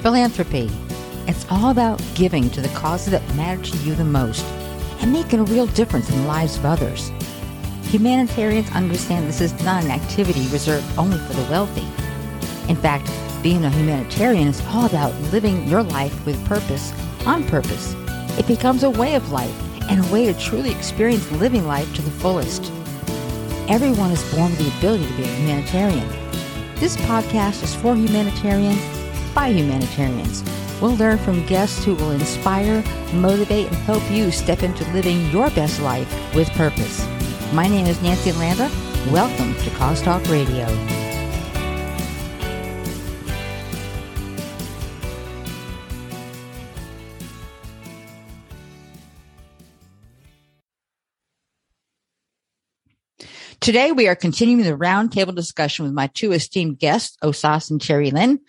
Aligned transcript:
Philanthropy. 0.00 0.70
It's 1.26 1.44
all 1.50 1.70
about 1.70 2.00
giving 2.14 2.48
to 2.50 2.60
the 2.60 2.68
causes 2.68 3.10
that 3.10 3.34
matter 3.34 3.60
to 3.60 3.76
you 3.78 3.96
the 3.96 4.04
most 4.04 4.44
and 5.00 5.12
making 5.12 5.40
a 5.40 5.44
real 5.44 5.66
difference 5.66 6.08
in 6.08 6.16
the 6.20 6.26
lives 6.28 6.56
of 6.56 6.64
others. 6.64 7.10
Humanitarians 7.82 8.70
understand 8.70 9.26
this 9.26 9.40
is 9.40 9.52
not 9.64 9.84
an 9.84 9.90
activity 9.90 10.46
reserved 10.48 10.86
only 10.96 11.18
for 11.18 11.32
the 11.32 11.50
wealthy. 11.50 11.86
In 12.70 12.76
fact, 12.76 13.10
being 13.42 13.64
a 13.64 13.70
humanitarian 13.70 14.46
is 14.46 14.64
all 14.68 14.86
about 14.86 15.14
living 15.32 15.66
your 15.66 15.82
life 15.82 16.24
with 16.24 16.46
purpose, 16.46 16.92
on 17.26 17.44
purpose. 17.48 17.94
It 18.38 18.46
becomes 18.46 18.84
a 18.84 18.90
way 18.90 19.16
of 19.16 19.32
life 19.32 19.54
and 19.90 20.04
a 20.04 20.12
way 20.12 20.32
to 20.32 20.38
truly 20.38 20.70
experience 20.70 21.30
living 21.32 21.66
life 21.66 21.92
to 21.96 22.02
the 22.02 22.10
fullest. 22.10 22.70
Everyone 23.68 24.12
is 24.12 24.34
born 24.34 24.50
with 24.50 24.58
the 24.58 24.78
ability 24.78 25.06
to 25.06 25.16
be 25.16 25.24
a 25.24 25.26
humanitarian. 25.26 26.08
This 26.76 26.96
podcast 26.98 27.64
is 27.64 27.74
for 27.74 27.96
humanitarians 27.96 28.97
by 29.38 29.46
humanitarians. 29.46 30.42
We'll 30.82 30.96
learn 30.96 31.16
from 31.18 31.46
guests 31.46 31.84
who 31.84 31.94
will 31.94 32.10
inspire, 32.10 32.82
motivate, 33.12 33.68
and 33.68 33.76
help 33.76 34.02
you 34.10 34.32
step 34.32 34.64
into 34.64 34.82
living 34.92 35.30
your 35.30 35.48
best 35.50 35.80
life 35.80 36.12
with 36.34 36.50
purpose. 36.54 37.06
My 37.52 37.68
name 37.68 37.86
is 37.86 38.02
Nancy 38.02 38.32
Landa. 38.32 38.68
Welcome 39.12 39.54
to 39.54 39.70
Cause 39.76 40.02
Talk 40.02 40.28
Radio. 40.28 40.66
Today, 53.60 53.92
we 53.92 54.08
are 54.08 54.16
continuing 54.16 54.64
the 54.64 54.76
roundtable 54.76 55.32
discussion 55.32 55.84
with 55.84 55.94
my 55.94 56.08
two 56.08 56.32
esteemed 56.32 56.80
guests, 56.80 57.16
Osas 57.22 57.70
and 57.70 57.80
Cherry 57.80 58.10
Lynn. 58.10 58.40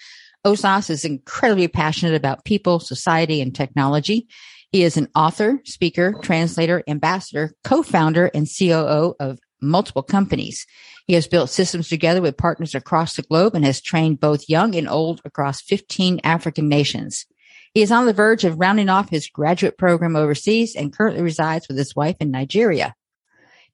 Osas 0.46 0.90
is 0.90 1.06
incredibly 1.06 1.68
passionate 1.68 2.16
about 2.16 2.46
people, 2.46 2.80
society, 2.80 3.42
and 3.42 3.54
technology. 3.54 4.28
He 4.72 4.84
is 4.84 4.98
an 4.98 5.10
author, 5.16 5.60
speaker, 5.66 6.14
translator, 6.22 6.84
ambassador, 6.88 7.54
co-founder, 7.64 8.28
and 8.34 8.48
COO 8.48 9.16
of 9.20 9.40
multiple 9.62 10.04
companies. 10.04 10.66
He 11.08 11.14
has 11.16 11.28
built 11.28 11.50
systems 11.50 11.90
together 11.90 12.22
with 12.22 12.38
partners 12.38 12.76
across 12.76 13.16
the 13.16 13.24
globe 13.24 13.56
and 13.56 13.66
has 13.66 13.82
trained 13.82 14.20
both 14.20 14.48
young 14.48 14.76
and 14.76 14.88
old 14.88 15.22
across 15.26 15.62
15 15.62 16.22
African 16.24 16.70
nations. 16.70 17.26
He 17.74 17.82
is 17.82 17.92
on 17.92 18.06
the 18.06 18.14
verge 18.14 18.46
of 18.46 18.60
rounding 18.60 18.90
off 18.90 19.10
his 19.10 19.28
graduate 19.28 19.78
program 19.78 20.16
overseas 20.16 20.76
and 20.76 20.96
currently 20.96 21.22
resides 21.22 21.68
with 21.68 21.78
his 21.78 21.96
wife 21.96 22.16
in 22.20 22.32
Nigeria. 22.32 22.96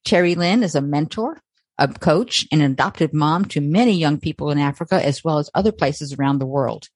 Terry 0.03 0.35
Lynn 0.35 0.63
is 0.63 0.75
a 0.75 0.81
mentor, 0.81 1.41
a 1.77 1.87
coach, 1.87 2.47
and 2.51 2.61
an 2.61 2.71
adopted 2.71 3.13
mom 3.13 3.45
to 3.45 3.61
many 3.61 3.93
young 3.93 4.19
people 4.19 4.51
in 4.51 4.57
Africa 4.57 5.03
as 5.03 5.23
well 5.23 5.39
as 5.39 5.49
other 5.53 5.71
places 5.71 6.13
around 6.13 6.39
the 6.39 6.45
world. 6.45 6.89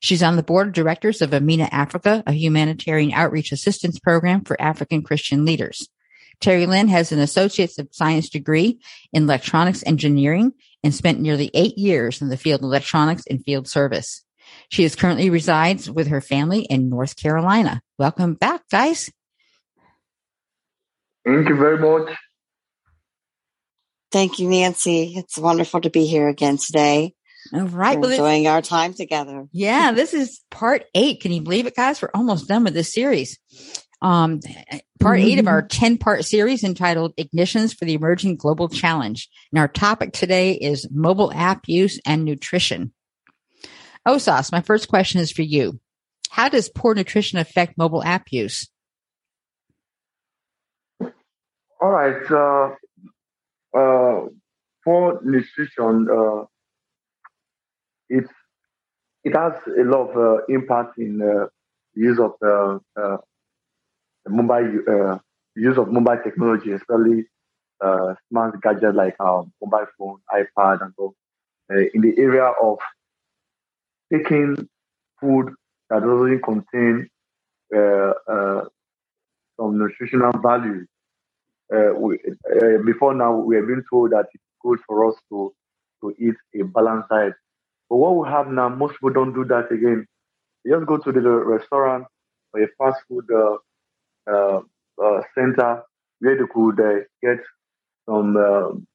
She's 0.00 0.22
on 0.22 0.36
the 0.36 0.42
board 0.42 0.68
of 0.68 0.72
directors 0.74 1.22
of 1.22 1.32
Amina 1.32 1.68
Africa, 1.72 2.22
a 2.26 2.32
humanitarian 2.32 3.12
outreach 3.12 3.52
assistance 3.52 3.98
program 3.98 4.44
for 4.44 4.60
African 4.60 5.02
Christian 5.02 5.44
leaders. 5.44 5.88
Terry 6.40 6.66
Lynn 6.66 6.88
has 6.88 7.12
an 7.12 7.20
associate's 7.20 7.78
of 7.78 7.88
science 7.92 8.28
degree 8.28 8.80
in 9.12 9.24
electronics 9.24 9.84
engineering 9.86 10.52
and 10.82 10.94
spent 10.94 11.20
nearly 11.20 11.50
eight 11.54 11.78
years 11.78 12.20
in 12.20 12.28
the 12.28 12.36
field 12.36 12.60
of 12.60 12.64
electronics 12.64 13.24
and 13.30 13.44
field 13.44 13.68
service. 13.68 14.24
She 14.68 14.84
is 14.84 14.96
currently 14.96 15.30
resides 15.30 15.90
with 15.90 16.08
her 16.08 16.20
family 16.20 16.62
in 16.62 16.88
North 16.88 17.16
Carolina. 17.16 17.80
Welcome 17.98 18.34
back, 18.34 18.62
guys. 18.70 19.10
Thank 21.24 21.48
you 21.48 21.56
very 21.56 21.78
much. 21.78 22.14
Thank 24.12 24.38
you, 24.38 24.48
Nancy. 24.48 25.14
It's 25.16 25.38
wonderful 25.38 25.80
to 25.80 25.90
be 25.90 26.04
here 26.06 26.28
again 26.28 26.58
today. 26.58 27.14
All 27.52 27.62
right. 27.62 27.98
We're 27.98 28.12
enjoying 28.12 28.46
our 28.46 28.60
time 28.60 28.92
together. 28.92 29.48
Yeah, 29.52 29.92
this 29.94 30.12
is 30.12 30.40
part 30.50 30.84
eight. 30.94 31.20
Can 31.20 31.32
you 31.32 31.40
believe 31.40 31.66
it, 31.66 31.74
guys? 31.74 32.02
We're 32.02 32.10
almost 32.14 32.46
done 32.46 32.64
with 32.64 32.74
this 32.74 32.92
series. 32.92 33.38
Um, 34.02 34.40
part 35.00 35.20
mm-hmm. 35.20 35.28
eight 35.28 35.38
of 35.38 35.46
our 35.46 35.62
10 35.62 35.96
part 35.96 36.24
series 36.24 36.62
entitled 36.62 37.16
Ignitions 37.16 37.74
for 37.76 37.84
the 37.84 37.94
Emerging 37.94 38.36
Global 38.36 38.68
Challenge. 38.68 39.28
And 39.50 39.58
our 39.58 39.68
topic 39.68 40.12
today 40.12 40.52
is 40.52 40.88
mobile 40.90 41.32
app 41.32 41.62
use 41.66 42.00
and 42.04 42.24
nutrition. 42.24 42.92
Osas, 44.06 44.52
my 44.52 44.60
first 44.60 44.88
question 44.88 45.20
is 45.20 45.30
for 45.30 45.42
you. 45.42 45.80
How 46.30 46.48
does 46.48 46.68
poor 46.68 46.94
nutrition 46.94 47.38
affect 47.38 47.78
mobile 47.78 48.02
app 48.02 48.26
use? 48.30 48.68
All 51.00 51.90
right. 51.90 52.30
Uh, 52.30 52.74
for 53.72 55.20
nutrition, 55.24 56.08
uh, 56.10 56.44
it 58.08 58.24
it 59.24 59.34
has 59.34 59.52
a 59.78 59.84
lot 59.84 60.10
of 60.10 60.16
uh, 60.16 60.44
impact 60.48 60.98
in 60.98 61.18
the 61.18 61.48
use 61.94 62.18
of 62.18 62.32
uh, 62.44 62.78
uh, 63.00 63.16
mobile 64.28 64.80
uh, 64.88 65.18
use 65.56 65.78
of 65.78 65.92
mobile 65.92 66.18
technology, 66.22 66.72
especially 66.72 67.26
uh, 67.80 68.14
smart 68.28 68.60
gadgets 68.62 68.96
like 68.96 69.16
our 69.20 69.44
mobile 69.62 69.86
phone, 69.98 70.18
iPad, 70.32 70.82
and 70.82 70.92
so 70.96 71.14
uh, 71.72 71.78
in 71.94 72.00
the 72.02 72.14
area 72.18 72.46
of 72.62 72.78
taking 74.12 74.68
food 75.20 75.50
that 75.90 76.00
doesn't 76.00 76.42
contain 76.42 77.08
uh, 77.74 78.12
uh, 78.28 78.64
some 79.58 79.78
nutritional 79.78 80.32
value 80.42 80.86
uh, 81.74 81.94
we, 81.98 82.18
uh, 82.26 82.78
before 82.86 83.14
now 83.14 83.34
we 83.36 83.56
have 83.56 83.66
been 83.68 83.84
told 83.90 84.12
that 84.12 84.26
it's 84.34 84.44
good 84.62 84.80
for 84.86 85.08
us 85.10 85.16
to 85.30 85.54
to 86.02 86.14
eat 86.18 86.36
a 86.60 86.64
balanced 86.64 87.08
diet. 87.10 87.34
But 87.90 87.96
what 87.98 88.16
we 88.16 88.28
have 88.28 88.48
now, 88.48 88.68
most 88.70 88.92
people 88.94 89.12
don't 89.12 89.34
do 89.34 89.44
that 89.46 89.72
again. 89.72 90.06
They 90.64 90.72
just 90.72 90.86
go 90.86 90.98
to 90.98 91.12
the 91.12 91.20
restaurant 91.20 92.06
or 92.54 92.62
a 92.62 92.68
fast 92.78 93.02
food 93.08 93.26
uh, 93.32 93.56
uh, 94.30 94.60
uh 95.02 95.22
center 95.34 95.82
where 96.20 96.36
they 96.36 96.44
could 96.54 96.78
get 97.22 97.40
some 98.08 98.86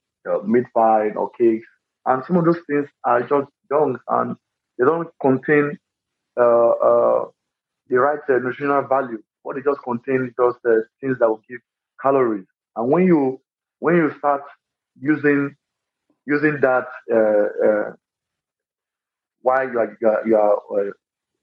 meat 0.45 0.65
pie 0.75 1.11
or 1.11 1.31
cakes, 1.31 1.67
and 2.05 2.23
some 2.25 2.37
of 2.37 2.45
those 2.45 2.61
things 2.69 2.87
are 3.05 3.21
just 3.21 3.49
junk 3.71 3.99
and 4.09 4.35
they 4.79 4.85
don't 4.85 5.09
contain 5.21 5.77
the 6.35 7.31
right 7.91 8.19
nutritional 8.29 8.83
value. 8.87 9.21
What 9.43 9.55
they 9.57 9.63
just 9.63 9.81
contain 9.83 10.33
just 10.39 10.59
things 11.01 11.19
that 11.19 11.29
will 11.29 11.41
give 11.49 11.59
calories. 12.01 12.45
And 12.77 12.89
when 12.91 13.05
you 13.07 13.41
when 13.79 13.97
you 13.97 14.13
start 14.19 14.43
using 14.99 15.55
using 16.25 16.59
that 16.61 16.87
uh, 17.11 17.67
uh, 17.67 17.93
while 19.41 19.69
you 19.69 19.79
are, 19.79 19.97
you 20.27 20.37
are, 20.37 20.57
uh, 20.79 20.91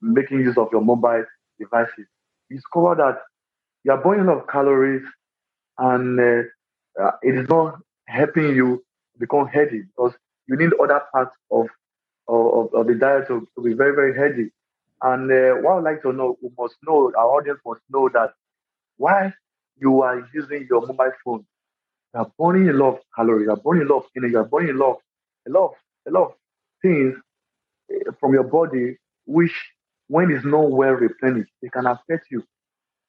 making 0.01 0.39
use 0.39 0.57
of 0.57 0.69
your 0.71 0.81
mobile 0.81 1.25
devices, 1.59 2.05
you 2.49 2.57
discover 2.57 2.95
that 2.95 3.17
you 3.83 3.91
are 3.91 4.01
burning 4.01 4.29
of 4.29 4.47
calories 4.47 5.03
and 5.77 6.19
uh, 6.19 7.03
uh, 7.03 7.11
it 7.21 7.35
is 7.35 7.49
not 7.49 7.79
helping 8.07 8.55
you 8.55 8.83
become 9.19 9.47
healthy 9.47 9.81
because 9.81 10.13
you 10.47 10.55
need 10.55 10.71
other 10.81 11.01
parts 11.11 11.35
of 11.51 11.67
of, 12.27 12.73
of 12.73 12.87
the 12.87 12.95
diet 12.95 13.27
to, 13.27 13.47
to, 13.55 13.61
be 13.61 13.73
very 13.73 13.93
very 13.93 14.15
healthy. 14.17 14.51
And 15.01 15.31
uh, 15.31 15.61
what 15.61 15.77
I'd 15.77 15.83
like 15.83 16.01
to 16.03 16.13
know, 16.13 16.37
we 16.41 16.49
must 16.57 16.75
know, 16.83 17.11
our 17.17 17.37
audience 17.37 17.59
must 17.65 17.81
know 17.89 18.09
that 18.13 18.31
why 18.97 19.33
you 19.79 20.01
are 20.01 20.27
using 20.33 20.67
your 20.69 20.81
mobile 20.85 21.11
phone, 21.23 21.45
you 22.13 22.19
are 22.21 22.31
burning 22.39 22.69
a 22.69 22.73
lot 22.73 22.95
of 22.95 22.99
calories, 23.15 23.45
you 23.45 23.51
are 23.51 23.57
burning 23.57 23.87
a 23.87 23.93
lot 23.93 23.99
of 23.99 24.05
energy, 24.17 24.33
you 24.33 24.39
are 24.39 24.45
burning 24.45 24.71
a 24.75 24.77
lot, 24.77 24.99
a 25.47 25.51
lot, 25.51 25.73
a 26.07 26.11
lot 26.11 26.23
of 26.27 26.33
things 26.81 27.15
eh, 27.91 28.11
from 28.19 28.33
your 28.33 28.43
body, 28.43 28.97
which 29.25 29.53
when 30.07 30.31
it's 30.31 30.45
not 30.45 30.71
well 30.71 30.93
replenished, 30.93 31.51
it 31.61 31.71
can 31.71 31.87
affect 31.87 32.27
you. 32.31 32.43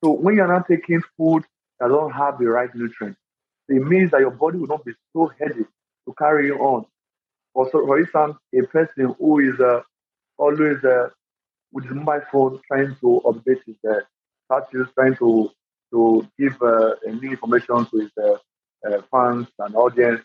So 0.02 0.12
when 0.12 0.36
you're 0.36 0.48
not 0.48 0.68
taking 0.68 1.02
food 1.16 1.44
that 1.80 1.88
don't 1.88 2.12
have 2.12 2.38
the 2.38 2.46
right 2.46 2.70
nutrients, 2.74 3.18
it 3.68 3.82
means 3.82 4.10
that 4.12 4.20
your 4.20 4.30
body 4.30 4.58
will 4.58 4.68
not 4.68 4.84
be 4.84 4.92
so 5.12 5.30
heavy 5.40 5.64
to 6.06 6.14
carry 6.18 6.46
you 6.46 6.56
on. 6.58 6.86
Also, 7.54 7.84
for 7.86 7.98
instance, 8.00 8.36
a 8.54 8.62
person 8.66 9.14
who 9.18 9.40
is 9.40 9.58
uh, 9.60 9.82
always 10.38 10.82
uh, 10.84 11.08
with 11.72 11.84
his 11.84 11.94
mobile 11.94 12.22
phone 12.32 12.60
trying 12.68 12.96
to 13.00 13.20
update 13.24 13.60
his 13.66 13.76
uh, 13.88 14.00
status, 14.46 14.88
trying 14.94 15.16
to 15.16 15.50
to 15.96 16.28
give 16.38 16.60
uh, 16.62 16.94
new 17.06 17.30
information 17.30 17.86
to 17.86 17.98
his 18.00 18.10
uh, 18.22 18.36
uh, 18.86 19.02
fans 19.10 19.48
and 19.58 19.74
audience. 19.74 20.22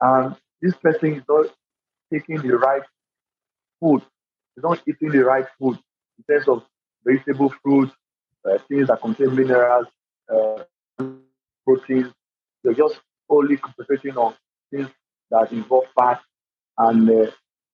And 0.00 0.36
this 0.62 0.74
person 0.76 1.16
is 1.16 1.22
not 1.28 1.46
taking 2.12 2.38
the 2.40 2.56
right 2.56 2.82
food. 3.80 4.02
He's 4.54 4.62
not 4.62 4.80
eating 4.88 5.10
the 5.10 5.24
right 5.24 5.46
food 5.58 5.78
in 6.18 6.24
terms 6.34 6.48
of 6.48 6.64
vegetable 7.04 7.52
fruits, 7.62 7.92
uh, 8.48 8.58
things 8.68 8.88
that 8.88 9.00
contain 9.00 9.34
minerals, 9.34 9.86
uh, 10.32 10.62
proteins. 11.66 12.12
They're 12.62 12.74
just 12.74 13.00
only 13.28 13.56
concentrating 13.56 14.16
on 14.16 14.34
things 14.72 14.88
that 15.30 15.52
involve 15.52 15.84
fat 15.98 16.20
and 16.78 17.10
uh, 17.10 17.30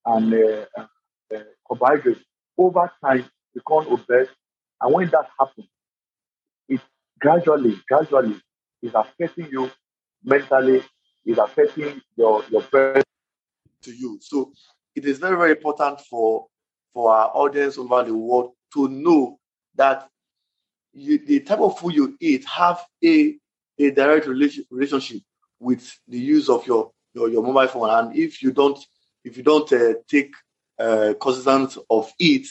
and 0.07 0.35
carbohydrates. 1.69 2.21
Over 2.57 2.91
time, 3.05 3.25
become 3.55 3.87
obese, 3.93 4.29
and 4.81 4.95
when 4.95 5.09
that 5.11 5.29
happens, 5.39 5.69
gradually, 7.21 7.81
gradually 7.89 8.41
is 8.83 8.93
affecting 8.95 9.49
you 9.51 9.71
mentally, 10.23 10.83
is 11.25 11.39
affecting 11.39 12.01
your 12.17 12.45
your 12.51 12.63
brain 12.63 13.03
to 13.83 13.93
you. 13.95 14.19
So 14.21 14.53
it 14.95 15.05
is 15.05 15.19
very, 15.19 15.37
very 15.37 15.53
important 15.53 16.01
for 16.01 16.47
for 16.93 17.13
our 17.13 17.31
audience 17.35 17.77
over 17.79 18.03
the 18.05 18.15
world 18.15 18.53
to 18.75 18.89
know 18.89 19.39
that 19.75 20.09
you, 20.93 21.19
the 21.19 21.41
type 21.41 21.59
of 21.59 21.79
food 21.79 21.95
you 21.95 22.17
eat 22.21 22.45
have 22.45 22.81
a, 23.05 23.37
a 23.79 23.91
direct 23.91 24.27
relation, 24.27 24.65
relationship 24.71 25.23
with 25.59 25.93
the 26.07 26.19
use 26.19 26.49
of 26.49 26.65
your, 26.67 26.93
your, 27.15 27.29
your 27.29 27.43
mobile 27.43 27.67
phone. 27.67 27.91
And 27.91 28.17
if 28.17 28.43
you 28.43 28.53
don't 28.53 28.79
if 29.25 29.37
you 29.37 29.43
don't 29.43 29.71
uh, 29.73 29.95
take 30.09 30.33
uh, 30.79 31.15
cognizance 31.21 31.79
of 31.91 32.13
it, 32.19 32.47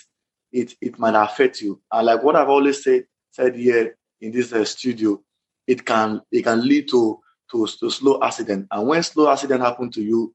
it 0.52 0.74
it 0.82 1.00
might 1.00 1.16
affect 1.16 1.62
you. 1.62 1.82
And 1.92 2.06
like 2.08 2.24
what 2.24 2.36
I've 2.36 2.50
always 2.50 2.84
said 2.84 3.06
said 3.32 3.56
here 3.56 3.96
in 4.24 4.32
this 4.32 4.54
uh, 4.54 4.64
studio, 4.64 5.22
it 5.68 5.86
can 5.86 6.22
it 6.32 6.44
can 6.44 6.66
lead 6.66 6.88
to, 6.90 7.20
to 7.52 7.68
to 7.80 7.90
slow 7.90 8.20
accident. 8.24 8.68
And 8.72 8.88
when 8.88 9.04
slow 9.04 9.30
accident 9.30 9.62
happen 9.62 9.92
to 9.92 10.02
you, 10.02 10.34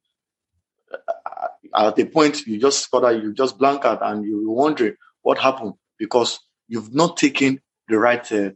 uh, 0.92 1.48
at 1.74 1.96
the 1.96 2.04
point 2.04 2.46
you 2.46 2.60
just 2.60 2.90
got 2.90 3.10
you 3.10 3.32
just 3.32 3.58
blank 3.58 3.84
out 3.84 4.00
and 4.02 4.24
you're 4.24 4.50
wondering 4.50 4.94
what 5.22 5.38
happened 5.38 5.72
because 5.98 6.38
you've 6.68 6.94
not 6.94 7.16
taken 7.16 7.60
the 7.88 7.98
right 7.98 8.30
uh, 8.30 8.50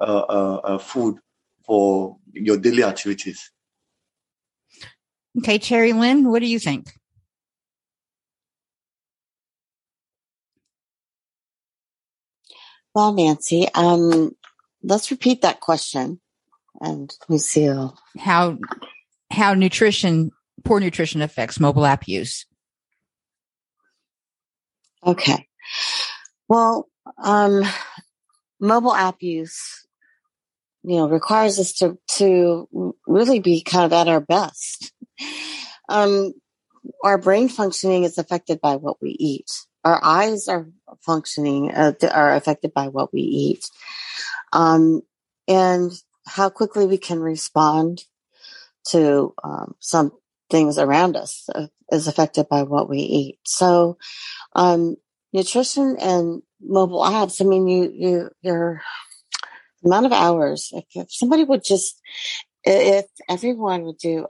uh, 0.00 0.04
uh, 0.04 0.60
uh 0.64 0.78
food 0.78 1.16
for 1.64 2.16
your 2.32 2.56
daily 2.56 2.84
activities. 2.84 3.50
Okay, 5.38 5.58
Cherry 5.58 5.92
Lynn, 5.92 6.30
what 6.30 6.40
do 6.40 6.46
you 6.46 6.60
think? 6.60 6.92
Well, 12.96 13.12
Nancy, 13.12 13.68
um, 13.74 14.34
let's 14.86 15.10
repeat 15.10 15.42
that 15.42 15.60
question 15.60 16.20
and 16.80 17.12
we 17.28 17.38
see 17.38 17.68
how 18.18 18.58
how 19.30 19.54
nutrition 19.54 20.30
poor 20.64 20.80
nutrition 20.80 21.22
affects 21.22 21.60
mobile 21.60 21.84
app 21.84 22.08
use. 22.08 22.46
Okay. 25.04 25.46
Well, 26.48 26.88
um, 27.22 27.62
mobile 28.60 28.94
app 28.94 29.22
use, 29.22 29.86
you 30.82 30.96
know, 30.96 31.08
requires 31.08 31.58
us 31.58 31.72
to 31.74 31.98
to 32.18 32.94
really 33.06 33.40
be 33.40 33.62
kind 33.62 33.84
of 33.84 33.92
at 33.92 34.08
our 34.08 34.20
best. 34.20 34.92
Um, 35.88 36.32
our 37.02 37.18
brain 37.18 37.48
functioning 37.48 38.04
is 38.04 38.18
affected 38.18 38.60
by 38.60 38.76
what 38.76 39.00
we 39.00 39.10
eat 39.10 39.50
our 39.86 40.00
eyes 40.02 40.48
are 40.48 40.66
functioning 41.00 41.70
uh, 41.70 41.92
are 42.12 42.34
affected 42.34 42.74
by 42.74 42.88
what 42.88 43.12
we 43.12 43.20
eat 43.20 43.70
um, 44.52 45.02
and 45.48 45.92
how 46.26 46.48
quickly 46.50 46.86
we 46.86 46.98
can 46.98 47.20
respond 47.20 48.04
to 48.88 49.34
um, 49.42 49.74
some 49.80 50.12
things 50.50 50.78
around 50.78 51.16
us 51.16 51.48
uh, 51.54 51.66
is 51.90 52.06
affected 52.06 52.48
by 52.48 52.62
what 52.62 52.88
we 52.88 52.98
eat. 52.98 53.38
So 53.44 53.98
um, 54.54 54.96
nutrition 55.32 55.96
and 56.00 56.42
mobile 56.60 57.02
apps 57.02 57.42
i 57.42 57.44
mean 57.44 57.68
you 57.68 57.92
you 57.94 58.30
your 58.40 58.80
amount 59.84 60.06
of 60.06 60.12
hours 60.12 60.70
if, 60.72 60.84
if 60.94 61.12
somebody 61.12 61.44
would 61.44 61.62
just 61.62 62.00
if 62.64 63.04
everyone 63.28 63.82
would 63.82 63.98
do 63.98 64.26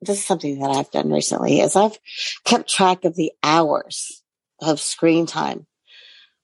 this 0.00 0.18
is 0.18 0.24
something 0.24 0.60
that 0.60 0.70
i've 0.70 0.90
done 0.92 1.10
recently 1.10 1.60
is 1.60 1.74
i've 1.74 1.98
kept 2.44 2.70
track 2.70 3.04
of 3.04 3.16
the 3.16 3.32
hours 3.42 4.22
of 4.60 4.80
screen 4.80 5.26
time 5.26 5.66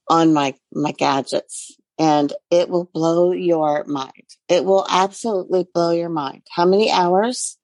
on 0.08 0.34
my, 0.34 0.54
my 0.72 0.90
gadgets 0.90 1.76
and 2.00 2.32
it 2.50 2.70
will 2.70 2.88
blow 2.94 3.30
your 3.30 3.84
mind. 3.84 4.24
It 4.48 4.64
will 4.64 4.86
absolutely 4.88 5.68
blow 5.72 5.90
your 5.90 6.08
mind. 6.08 6.42
How 6.50 6.64
many 6.64 6.90
hours 6.90 7.58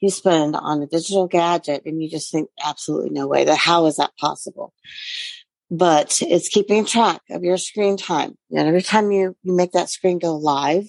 you 0.00 0.10
spend 0.10 0.56
on 0.56 0.82
a 0.82 0.86
digital 0.86 1.28
gadget 1.28 1.82
and 1.86 2.02
you 2.02 2.10
just 2.10 2.32
think 2.32 2.50
absolutely 2.62 3.10
no 3.10 3.28
way 3.28 3.44
that 3.44 3.56
how 3.56 3.86
is 3.86 3.96
that 3.96 4.16
possible? 4.18 4.74
But 5.70 6.20
it's 6.22 6.48
keeping 6.48 6.86
track 6.86 7.20
of 7.30 7.44
your 7.44 7.56
screen 7.56 7.96
time. 7.96 8.36
And 8.50 8.66
every 8.66 8.82
time 8.82 9.12
you, 9.12 9.36
you 9.44 9.54
make 9.54 9.72
that 9.72 9.90
screen 9.90 10.18
go 10.18 10.36
live, 10.36 10.88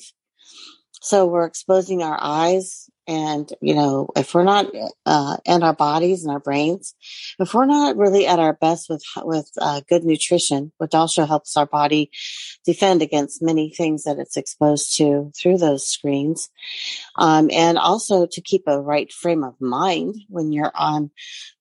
so 1.02 1.28
we're 1.28 1.46
exposing 1.46 2.02
our 2.02 2.18
eyes 2.20 2.90
and, 3.10 3.52
you 3.60 3.74
know, 3.74 4.10
if 4.16 4.36
we're 4.36 4.44
not, 4.44 4.68
uh, 5.08 5.38
and 5.44 5.64
our 5.64 5.74
bodies 5.74 6.24
and 6.24 6.32
our 6.32 6.40
brains, 6.40 6.94
if 7.40 7.56
we're 7.56 7.66
not 7.66 7.98
really 7.98 8.28
at 8.28 8.38
our 8.38 8.54
best 8.54 8.88
with, 8.88 9.04
with, 9.24 9.50
uh, 9.60 9.82
good 9.90 10.04
nutrition, 10.04 10.72
which 10.78 10.94
also 10.94 11.26
helps 11.26 11.58
our 11.58 11.66
body 11.66 12.12
defend 12.68 13.02
against 13.02 13.42
many 13.42 13.72
things 13.72 14.04
that 14.04 14.20
it's 14.20 14.38
exposed 14.38 14.96
to 14.98 15.32
through 15.36 15.58
those 15.58 15.88
screens. 15.88 16.52
Um, 17.16 17.50
and 17.52 17.80
also 17.80 18.28
to 18.28 18.42
keep 18.42 18.66
a 18.68 18.80
right 18.80 19.12
frame 19.12 19.44
of 19.44 19.60
mind 19.60 20.14
when 20.28 20.52
you're 20.52 20.72
on 20.76 21.10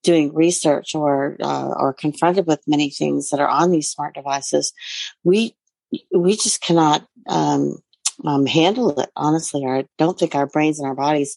doing 0.02 0.34
research 0.34 0.94
or, 0.94 1.38
uh, 1.40 1.72
or 1.74 1.94
confronted 1.94 2.46
with 2.46 2.60
many 2.66 2.90
things 2.90 3.30
that 3.30 3.40
are 3.40 3.48
on 3.48 3.70
these 3.70 3.90
smart 3.90 4.14
devices. 4.14 4.74
We, 5.24 5.56
we 6.14 6.36
just 6.36 6.60
cannot, 6.60 7.08
um, 7.26 7.78
um, 8.24 8.46
handle 8.46 8.98
it. 8.98 9.10
Honestly, 9.16 9.64
I 9.64 9.86
don't 9.98 10.18
think 10.18 10.34
our 10.34 10.46
brains 10.46 10.78
and 10.78 10.88
our 10.88 10.94
bodies 10.94 11.36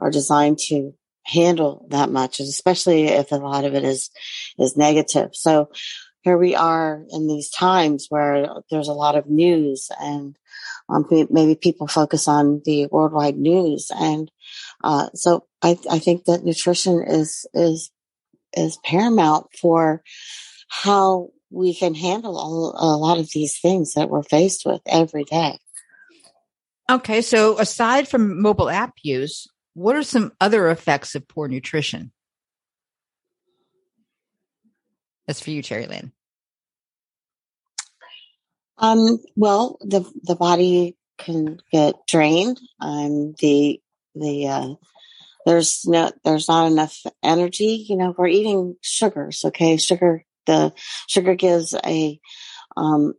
are 0.00 0.10
designed 0.10 0.58
to 0.68 0.94
handle 1.24 1.86
that 1.90 2.10
much, 2.10 2.40
especially 2.40 3.04
if 3.04 3.32
a 3.32 3.36
lot 3.36 3.64
of 3.64 3.74
it 3.74 3.84
is 3.84 4.10
is 4.58 4.76
negative. 4.76 5.30
So 5.32 5.70
here 6.24 6.38
we 6.38 6.54
are 6.54 7.04
in 7.10 7.28
these 7.28 7.50
times 7.50 8.06
where 8.08 8.48
there's 8.70 8.88
a 8.88 8.94
lot 8.94 9.14
of 9.14 9.28
news 9.28 9.90
and 10.00 10.36
um, 10.88 11.06
maybe 11.30 11.54
people 11.54 11.86
focus 11.86 12.26
on 12.28 12.62
the 12.64 12.86
worldwide 12.86 13.36
news. 13.36 13.90
And, 13.94 14.30
uh, 14.82 15.08
so 15.14 15.46
I, 15.62 15.78
I 15.90 15.98
think 15.98 16.24
that 16.24 16.44
nutrition 16.44 17.04
is, 17.06 17.46
is, 17.52 17.90
is 18.56 18.78
paramount 18.84 19.48
for 19.60 20.02
how 20.68 21.28
we 21.50 21.74
can 21.74 21.94
handle 21.94 22.38
all, 22.38 22.74
a 22.78 22.96
lot 22.96 23.18
of 23.18 23.30
these 23.32 23.58
things 23.60 23.94
that 23.94 24.08
we're 24.08 24.22
faced 24.22 24.64
with 24.64 24.80
every 24.86 25.24
day. 25.24 25.58
Okay, 26.90 27.22
so 27.22 27.58
aside 27.58 28.08
from 28.08 28.42
mobile 28.42 28.68
app 28.68 28.94
use, 29.02 29.48
what 29.72 29.96
are 29.96 30.02
some 30.02 30.32
other 30.40 30.68
effects 30.68 31.14
of 31.14 31.26
poor 31.26 31.48
nutrition? 31.48 32.12
That's 35.26 35.40
for 35.40 35.50
you, 35.50 35.62
Cherry 35.62 35.86
Lynn. 35.86 36.12
Um, 38.76 39.18
well, 39.36 39.78
the 39.80 40.04
the 40.24 40.34
body 40.34 40.96
can 41.16 41.60
get 41.72 41.94
drained. 42.06 42.60
Um, 42.80 43.34
the 43.38 43.80
the 44.14 44.48
uh, 44.48 44.74
there's 45.46 45.86
no 45.86 46.12
there's 46.24 46.48
not 46.48 46.70
enough 46.70 47.00
energy. 47.22 47.86
You 47.88 47.96
know, 47.96 48.14
we're 48.16 48.26
eating 48.26 48.76
sugars. 48.82 49.42
Okay, 49.46 49.76
sugar 49.78 50.24
the 50.46 50.72
sugar 51.06 51.34
gives 51.34 51.74
a 51.84 52.20
um, 52.76 53.14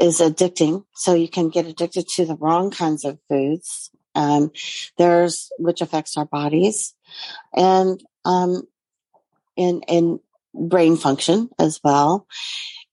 is 0.00 0.20
addicting. 0.20 0.84
So 0.94 1.14
you 1.14 1.28
can 1.28 1.48
get 1.48 1.66
addicted 1.66 2.08
to 2.08 2.24
the 2.24 2.36
wrong 2.36 2.70
kinds 2.70 3.04
of 3.04 3.18
foods. 3.28 3.90
Um, 4.14 4.52
there's, 4.96 5.50
which 5.58 5.80
affects 5.80 6.16
our 6.16 6.24
bodies 6.24 6.94
and, 7.52 8.00
um, 8.24 8.62
in, 9.56 9.82
in 9.88 10.20
brain 10.54 10.96
function 10.96 11.50
as 11.58 11.80
well. 11.82 12.26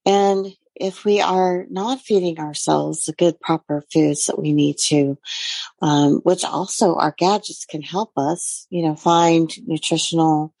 And 0.04 0.46
if 0.74 1.04
we 1.04 1.20
are 1.20 1.66
not 1.70 2.00
feeding 2.00 2.40
ourselves 2.40 3.04
the 3.04 3.12
good 3.12 3.38
proper 3.40 3.84
foods 3.92 4.26
that 4.26 4.38
we 4.38 4.52
need 4.52 4.78
to, 4.86 5.16
um, 5.80 6.20
which 6.24 6.44
also 6.44 6.96
our 6.96 7.14
gadgets 7.16 7.64
can 7.64 7.82
help 7.82 8.10
us, 8.16 8.66
you 8.70 8.82
know, 8.82 8.96
find 8.96 9.52
nutritional 9.66 10.52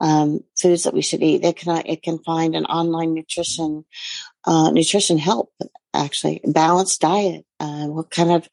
um, 0.00 0.40
foods 0.60 0.84
that 0.84 0.94
we 0.94 1.02
should 1.02 1.22
eat. 1.22 1.44
It 1.44 1.56
can 1.56 1.82
it 1.86 2.02
can 2.02 2.18
find 2.18 2.54
an 2.54 2.66
online 2.66 3.14
nutrition 3.14 3.84
uh, 4.46 4.70
nutrition 4.70 5.18
help 5.18 5.52
actually 5.92 6.40
balanced 6.44 7.00
diet 7.00 7.44
uh, 7.60 7.86
what 7.86 8.10
kind 8.10 8.32
of 8.32 8.48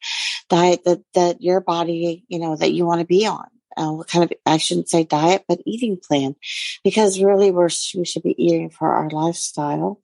diet 0.48 0.84
that 0.84 1.02
that 1.14 1.42
your 1.42 1.60
body 1.60 2.24
you 2.28 2.38
know 2.38 2.56
that 2.56 2.72
you 2.72 2.86
want 2.86 3.00
to 3.00 3.06
be 3.06 3.26
on 3.26 3.46
uh, 3.76 3.90
what 3.90 4.06
kind 4.06 4.24
of 4.24 4.32
i 4.46 4.58
shouldn't 4.58 4.88
say 4.88 5.02
diet 5.02 5.44
but 5.48 5.58
eating 5.66 5.98
plan 6.00 6.36
because 6.84 7.20
really 7.20 7.50
we're 7.50 7.68
we 7.96 8.04
should 8.04 8.22
be 8.22 8.34
eating 8.42 8.70
for 8.70 8.92
our 8.92 9.10
lifestyle 9.10 10.00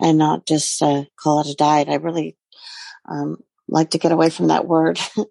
and 0.00 0.18
not 0.18 0.46
just 0.46 0.82
uh, 0.82 1.04
call 1.16 1.40
it 1.40 1.48
a 1.48 1.54
diet. 1.54 1.88
I 1.88 1.96
really 1.96 2.36
um, 3.08 3.38
like 3.68 3.90
to 3.90 3.98
get 3.98 4.12
away 4.12 4.30
from 4.30 4.48
that 4.48 4.66
word. 4.66 4.98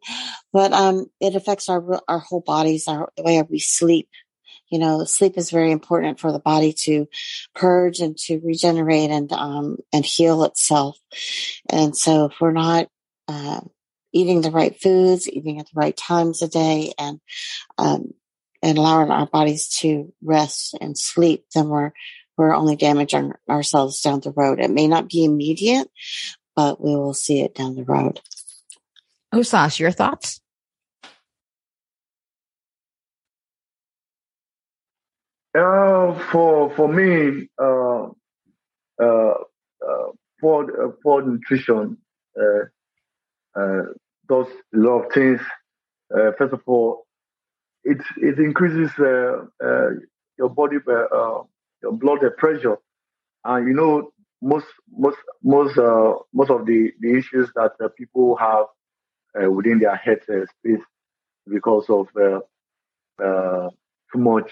But 0.51 0.72
um, 0.72 1.07
it 1.19 1.36
affects 1.36 1.67
our 1.67 2.00
our 2.07 2.19
whole 2.19 2.41
bodies 2.41 2.88
our 2.88 3.12
the 3.17 3.24
way 3.24 3.41
we 3.41 3.57
sleep 3.57 4.07
you 4.74 4.80
know, 4.80 5.03
sleep 5.03 5.38
is 5.38 5.51
very 5.51 5.72
important 5.72 6.20
for 6.20 6.32
the 6.32 6.39
body 6.39 6.74
to 6.74 7.08
purge 7.53 8.00
and 8.00 8.18
to 8.18 8.42
regenerate 8.44 9.12
and, 9.12 9.32
um, 9.32 9.77
and 9.94 10.03
heal 10.03 10.44
itself. 10.46 10.98
And 11.70 11.96
so 11.96 12.25
if 12.25 12.42
we're 12.42 12.53
not, 12.53 12.88
uh, 13.27 13.62
eating 14.13 14.42
the 14.42 14.50
right 14.50 14.75
foods, 14.82 15.30
eating 15.30 15.60
at 15.60 15.68
the 15.68 15.75
right 15.75 15.96
times 15.96 16.42
a 16.42 16.48
day 16.48 16.92
and, 16.98 17.20
um, 17.77 18.15
and 18.63 18.80
allowing 18.80 19.12
our 19.12 19.27
bodies 19.27 19.68
to 19.82 20.12
rest 20.24 20.75
and 20.82 20.98
sleep, 20.98 21.46
then 21.53 21.70
we're, 21.70 21.92
we're 22.36 22.56
only 22.56 22.75
damaging 22.75 23.32
ourselves 23.48 24.01
down 24.01 24.22
the 24.22 24.32
road. 24.32 24.60
It 24.60 24.72
may 24.72 24.88
not 24.88 25.08
be 25.08 25.24
immediate, 25.24 25.88
but 26.56 26.82
we 26.84 26.96
will 26.96 27.13
see 27.13 27.42
it 27.42 27.53
down 27.53 27.75
the 27.75 27.84
road. 27.84 28.22
Osas, 29.32 29.77
your 29.77 29.92
thoughts? 29.92 30.42
Uh, 35.57 36.13
for 36.31 36.69
for 36.75 36.88
me, 36.88 37.48
uh, 37.62 38.07
uh, 39.01 39.33
poor 41.03 41.22
nutrition 41.24 41.98
uh, 42.39 42.63
uh, 43.60 43.83
does 44.29 44.48
a 44.74 44.77
lot 44.77 45.05
of 45.05 45.12
things. 45.13 45.41
Uh, 46.15 46.31
first 46.38 46.53
of 46.53 46.62
all, 46.67 47.05
it 47.83 47.98
it 48.17 48.39
increases 48.39 48.91
uh, 49.00 49.45
uh, 49.63 49.89
your 50.38 50.50
body 50.50 50.77
your 51.83 51.93
blood 51.93 52.19
pressure, 52.38 52.77
and 53.45 53.67
you 53.67 53.74
know 53.74 54.12
most 54.41 54.67
most 54.91 55.17
most 55.43 55.77
most 56.33 56.51
of 56.51 56.65
the, 56.65 56.91
the 57.01 57.17
issues 57.17 57.50
that 57.55 57.72
people 57.98 58.36
have 58.38 58.65
within 59.51 59.79
their 59.79 59.95
head 59.95 60.19
space 60.24 60.83
because 61.50 61.86
of 61.89 62.07
too 64.12 64.19
much 64.19 64.51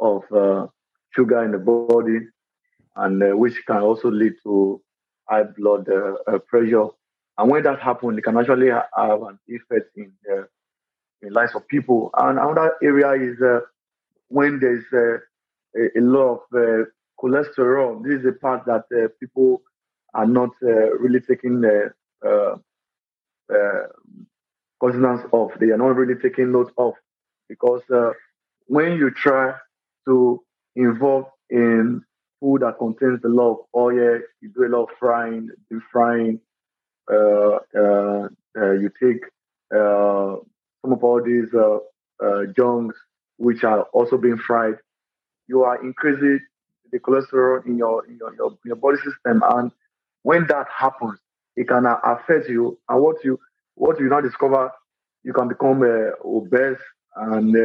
of 0.00 0.70
sugar 1.14 1.44
in 1.44 1.52
the 1.52 1.58
body, 1.58 2.20
and 2.96 3.38
which 3.38 3.54
can 3.66 3.78
also 3.78 4.10
lead 4.10 4.34
to 4.44 4.80
high 5.28 5.44
blood 5.44 5.88
pressure 6.48 6.88
and 7.40 7.50
when 7.50 7.62
that 7.62 7.80
happens, 7.80 8.18
it 8.18 8.22
can 8.22 8.36
actually 8.36 8.68
have 8.68 9.22
an 9.22 9.38
effect 9.48 9.96
in 9.96 10.12
the 10.24 10.46
in 11.22 11.32
lives 11.32 11.54
of 11.54 11.66
people. 11.68 12.10
And 12.14 12.38
another 12.38 12.74
area 12.82 13.12
is 13.12 13.40
uh, 13.40 13.60
when 14.28 14.60
there's 14.60 14.84
uh, 14.92 15.20
a, 15.74 15.98
a, 15.98 16.02
lot 16.02 16.32
of 16.32 16.38
uh, 16.54 16.84
cholesterol. 17.18 18.04
This 18.04 18.20
is 18.20 18.26
a 18.26 18.32
part 18.32 18.66
that 18.66 18.84
uh, 18.94 19.08
people 19.18 19.62
are 20.12 20.26
not 20.26 20.50
uh, 20.62 20.90
really 20.98 21.20
taking 21.20 21.62
the 21.62 21.92
uh, 22.22 22.56
cognizance 24.78 25.22
of. 25.32 25.52
They 25.58 25.70
are 25.70 25.78
not 25.78 25.96
really 25.96 26.20
taking 26.20 26.52
note 26.52 26.74
of 26.76 26.92
because 27.48 27.82
when 28.66 28.98
you 28.98 29.10
try 29.12 29.54
to 30.10 30.42
involve 30.76 31.26
in 31.50 32.02
food 32.40 32.62
that 32.62 32.78
contains 32.78 33.20
a 33.24 33.28
lot 33.28 33.50
of 33.52 33.58
oil, 33.76 34.18
you 34.40 34.48
do 34.54 34.64
a 34.66 34.72
lot 34.74 34.84
of 34.84 34.88
frying, 34.98 35.48
deep 35.70 35.80
frying, 35.92 36.40
uh, 37.12 37.58
uh, 37.76 38.28
uh, 38.58 38.72
you 38.72 38.90
take 39.02 39.22
some 39.72 40.92
of 40.92 41.04
all 41.04 41.22
these 41.22 41.50
junks, 42.56 42.96
which 43.36 43.64
are 43.64 43.82
also 43.92 44.16
being 44.16 44.38
fried, 44.38 44.74
you 45.48 45.62
are 45.62 45.82
increasing 45.84 46.40
the 46.92 46.98
cholesterol 46.98 47.64
in 47.66 47.78
your, 47.78 48.06
in 48.06 48.16
your, 48.16 48.34
your, 48.34 48.58
your 48.64 48.76
body 48.76 48.98
system. 48.98 49.42
And 49.48 49.70
when 50.22 50.46
that 50.48 50.66
happens, 50.76 51.18
it 51.56 51.68
can 51.68 51.86
affect 51.86 52.48
you. 52.48 52.78
And 52.88 53.02
what 53.02 53.24
you 53.24 53.38
what 53.74 53.98
you 53.98 54.08
now 54.08 54.20
discover, 54.20 54.70
you 55.24 55.32
can 55.32 55.48
become 55.48 55.82
uh, 55.82 56.10
obese 56.24 56.78
and 57.16 57.56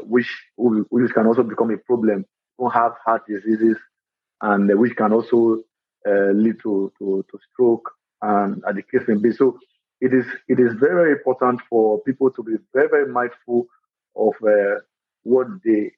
which 0.03 0.29
which 0.57 1.13
can 1.13 1.27
also 1.27 1.43
become 1.43 1.71
a 1.71 1.79
problem 1.79 2.25
who 2.59 2.69
have 2.69 2.93
heart 3.05 3.23
diseases 3.29 3.77
and 4.43 4.71
uh, 4.71 4.77
which 4.77 4.97
can 4.97 5.13
also 5.13 5.63
uh, 6.07 6.31
lead 6.33 6.57
to, 6.63 6.93
to, 6.99 7.25
to, 7.31 7.39
stroke 7.53 7.91
and 8.23 8.63
at 8.69 8.75
the 8.75 8.83
case 8.83 9.07
may 9.09 9.15
be. 9.15 9.33
So 9.33 9.59
it 10.01 10.13
is 10.15 10.27
it 10.49 10.61
is 10.61 10.75
very, 10.75 10.95
very 10.95 11.13
important 11.13 11.61
for 11.69 12.01
people 12.03 12.31
to 12.31 12.43
be 12.43 12.53
very, 12.75 12.89
very 12.89 13.07
mindful 13.13 13.67
of 14.17 14.35
uh, 14.47 14.81
what 15.23 15.47
they 15.65 15.93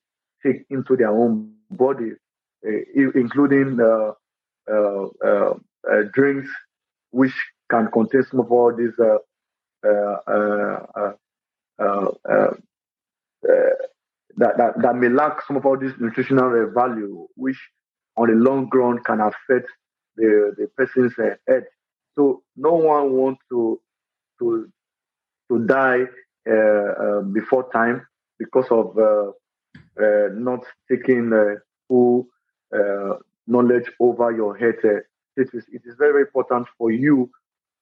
take 0.45 0.65
into 0.71 0.97
their 0.97 1.11
own 1.11 1.53
body, 1.71 2.13
uh, 2.67 2.71
including 3.15 3.79
uh, 3.81 4.13
uh, 4.71 5.55
drinks 6.13 6.49
which 7.11 7.35
can 7.71 7.91
contain 7.91 8.25
some 8.31 8.41
of 8.41 8.51
all 8.53 8.75
these 8.75 8.95
that, 14.39 14.57
that, 14.57 14.83
that 14.83 14.97
may 14.97 15.09
lack 15.09 15.43
some 15.47 15.57
of 15.57 15.67
all 15.67 15.79
this 15.79 15.93
nutritional 15.99 16.71
value, 16.75 17.27
which 17.35 17.59
on 18.17 18.29
the 18.29 18.35
long 18.35 18.69
run 18.73 19.03
can 19.03 19.21
affect 19.21 19.69
the, 20.17 20.55
the 20.57 20.69
person's 20.77 21.13
uh, 21.19 21.35
health. 21.47 21.65
So 22.15 22.43
no 22.57 22.75
one 22.75 23.13
wants 23.13 23.41
to 23.51 23.81
to 24.41 24.69
to 25.51 25.59
die 25.67 26.05
uh, 26.49 26.53
uh, 26.53 27.21
before 27.23 27.71
time 27.73 28.07
because 28.39 28.67
of 28.71 28.97
uh, 28.99 29.31
uh 30.01 30.29
not 30.33 30.65
taking 30.91 31.33
uh, 31.33 31.55
full 31.87 32.27
uh, 32.75 33.15
knowledge 33.47 33.91
over 34.01 34.33
your 34.33 34.57
health. 34.57 34.85
it 34.85 35.49
is 35.55 35.65
it 35.73 35.83
is 35.85 35.95
very 35.97 36.23
important 36.23 36.67
for 36.77 36.91
you 36.91 37.31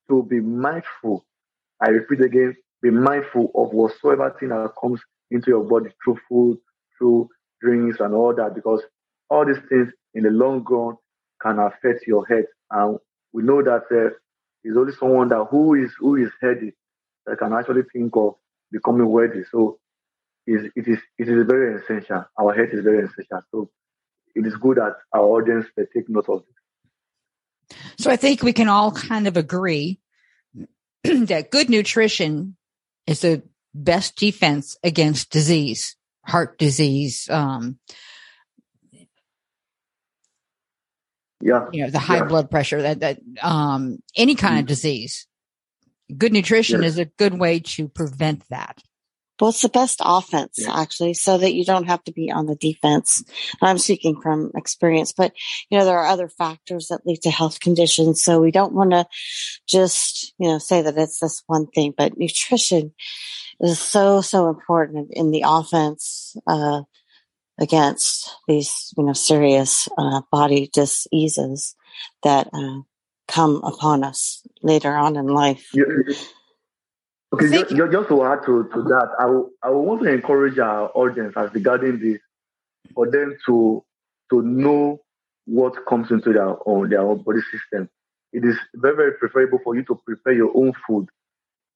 to 0.08 0.22
be 0.24 0.40
mindful. 0.40 1.24
I 1.80 1.88
repeat 1.88 2.20
again, 2.22 2.56
be 2.82 2.90
mindful 2.90 3.50
of 3.54 3.72
whatsoever 3.72 4.34
thing 4.38 4.50
that 4.50 4.72
comes 4.80 5.00
into 5.30 5.50
your 5.50 5.64
body 5.64 5.90
through 6.02 6.18
food, 6.28 6.58
through 6.98 7.28
drinks, 7.60 8.00
and 8.00 8.14
all 8.14 8.34
that, 8.34 8.54
because 8.54 8.82
all 9.28 9.44
these 9.44 9.62
things 9.68 9.88
in 10.14 10.22
the 10.22 10.30
long 10.30 10.64
run 10.64 10.96
can 11.42 11.58
affect 11.58 12.06
your 12.06 12.26
health. 12.26 12.46
And 12.70 12.98
we 13.32 13.42
know 13.42 13.62
that 13.62 13.84
uh, 13.90 14.14
it's 14.64 14.76
only 14.76 14.92
someone 14.92 15.28
that 15.28 15.46
who 15.50 15.74
is 15.74 15.92
who 15.98 16.16
is 16.16 16.30
healthy 16.40 16.72
that 17.26 17.38
can 17.38 17.52
actually 17.52 17.82
think 17.92 18.16
of 18.16 18.34
becoming 18.70 19.08
wealthy. 19.08 19.42
So 19.50 19.78
it 20.46 20.72
is 20.76 20.98
it 21.18 21.28
is 21.28 21.46
very 21.46 21.80
essential. 21.80 22.24
Our 22.38 22.54
health 22.54 22.70
is 22.72 22.84
very 22.84 23.04
essential. 23.04 23.42
So 23.50 23.70
it 24.34 24.46
is 24.46 24.56
good 24.56 24.78
that 24.78 24.96
our 25.12 25.22
audience 25.24 25.66
they 25.76 25.84
take 25.94 26.08
note 26.08 26.28
of 26.28 26.40
it. 26.40 27.76
So 27.98 28.10
I 28.10 28.16
think 28.16 28.42
we 28.42 28.52
can 28.52 28.68
all 28.68 28.92
kind 28.92 29.26
of 29.26 29.36
agree 29.36 29.98
that 31.26 31.50
good 31.50 31.68
nutrition 31.68 32.56
is 33.06 33.20
the 33.20 33.42
best 33.74 34.16
defense 34.16 34.76
against 34.82 35.30
disease, 35.30 35.96
heart 36.24 36.58
disease, 36.58 37.28
um, 37.30 37.78
yeah, 41.40 41.66
you 41.72 41.84
know, 41.84 41.90
the 41.90 41.98
high 41.98 42.16
yeah. 42.16 42.24
blood 42.24 42.50
pressure, 42.50 42.82
that, 42.82 43.00
that, 43.00 43.20
um, 43.42 43.98
any 44.16 44.34
kind 44.34 44.58
of 44.58 44.64
mm. 44.64 44.68
disease. 44.68 45.26
Good 46.16 46.32
nutrition 46.32 46.84
is 46.84 46.98
a 46.98 47.04
good 47.04 47.38
way 47.38 47.60
to 47.60 47.88
prevent 47.88 48.48
that. 48.48 48.80
Well, 49.40 49.50
it's 49.50 49.62
the 49.62 49.68
best 49.68 50.00
offense 50.02 50.58
yeah. 50.58 50.80
actually, 50.80 51.14
so 51.14 51.36
that 51.36 51.54
you 51.54 51.64
don't 51.64 51.86
have 51.88 52.02
to 52.04 52.12
be 52.12 52.30
on 52.30 52.46
the 52.46 52.56
defense. 52.56 53.22
I'm 53.60 53.78
speaking 53.78 54.20
from 54.20 54.50
experience, 54.54 55.12
but 55.12 55.32
you 55.68 55.78
know, 55.78 55.84
there 55.84 55.98
are 55.98 56.06
other 56.06 56.28
factors 56.28 56.88
that 56.88 57.06
lead 57.06 57.22
to 57.22 57.30
health 57.30 57.60
conditions. 57.60 58.22
So 58.22 58.40
we 58.40 58.50
don't 58.50 58.72
want 58.72 58.92
to 58.92 59.06
just, 59.68 60.32
you 60.38 60.48
know, 60.48 60.58
say 60.58 60.82
that 60.82 60.96
it's 60.96 61.20
this 61.20 61.42
one 61.46 61.66
thing, 61.66 61.92
but 61.96 62.16
nutrition 62.16 62.94
is 63.60 63.78
so, 63.78 64.20
so 64.22 64.48
important 64.48 65.10
in 65.12 65.30
the 65.30 65.44
offense, 65.46 66.36
uh, 66.46 66.82
against 67.58 68.34
these, 68.48 68.92
you 68.96 69.04
know, 69.04 69.14
serious, 69.14 69.88
uh, 69.96 70.20
body 70.30 70.70
diseases 70.72 71.74
that, 72.22 72.48
uh, 72.52 72.80
come 73.28 73.56
upon 73.64 74.04
us 74.04 74.42
later 74.62 74.94
on 74.94 75.16
in 75.16 75.26
life. 75.26 75.70
Okay, 77.32 77.48
just, 77.50 77.70
just 77.70 78.08
to 78.08 78.24
add 78.24 78.40
to, 78.46 78.68
to 78.72 78.82
that, 78.84 79.08
I, 79.18 79.24
w- 79.24 79.50
I 79.62 79.70
want 79.70 80.02
to 80.02 80.12
encourage 80.12 80.58
our 80.58 80.90
audience 80.94 81.34
as 81.36 81.52
regarding 81.54 81.98
this 82.00 82.20
for 82.94 83.10
them 83.10 83.36
to 83.46 83.84
to 84.30 84.42
know 84.42 85.00
what 85.46 85.74
comes 85.88 86.10
into 86.10 86.32
their 86.32 86.56
own 86.68 86.88
their 86.90 87.00
own 87.00 87.22
body 87.22 87.40
system. 87.52 87.88
It 88.32 88.44
is 88.44 88.56
very, 88.74 88.96
very 88.96 89.12
preferable 89.14 89.60
for 89.64 89.74
you 89.76 89.84
to 89.84 90.00
prepare 90.06 90.34
your 90.34 90.52
own 90.56 90.72
food 90.86 91.08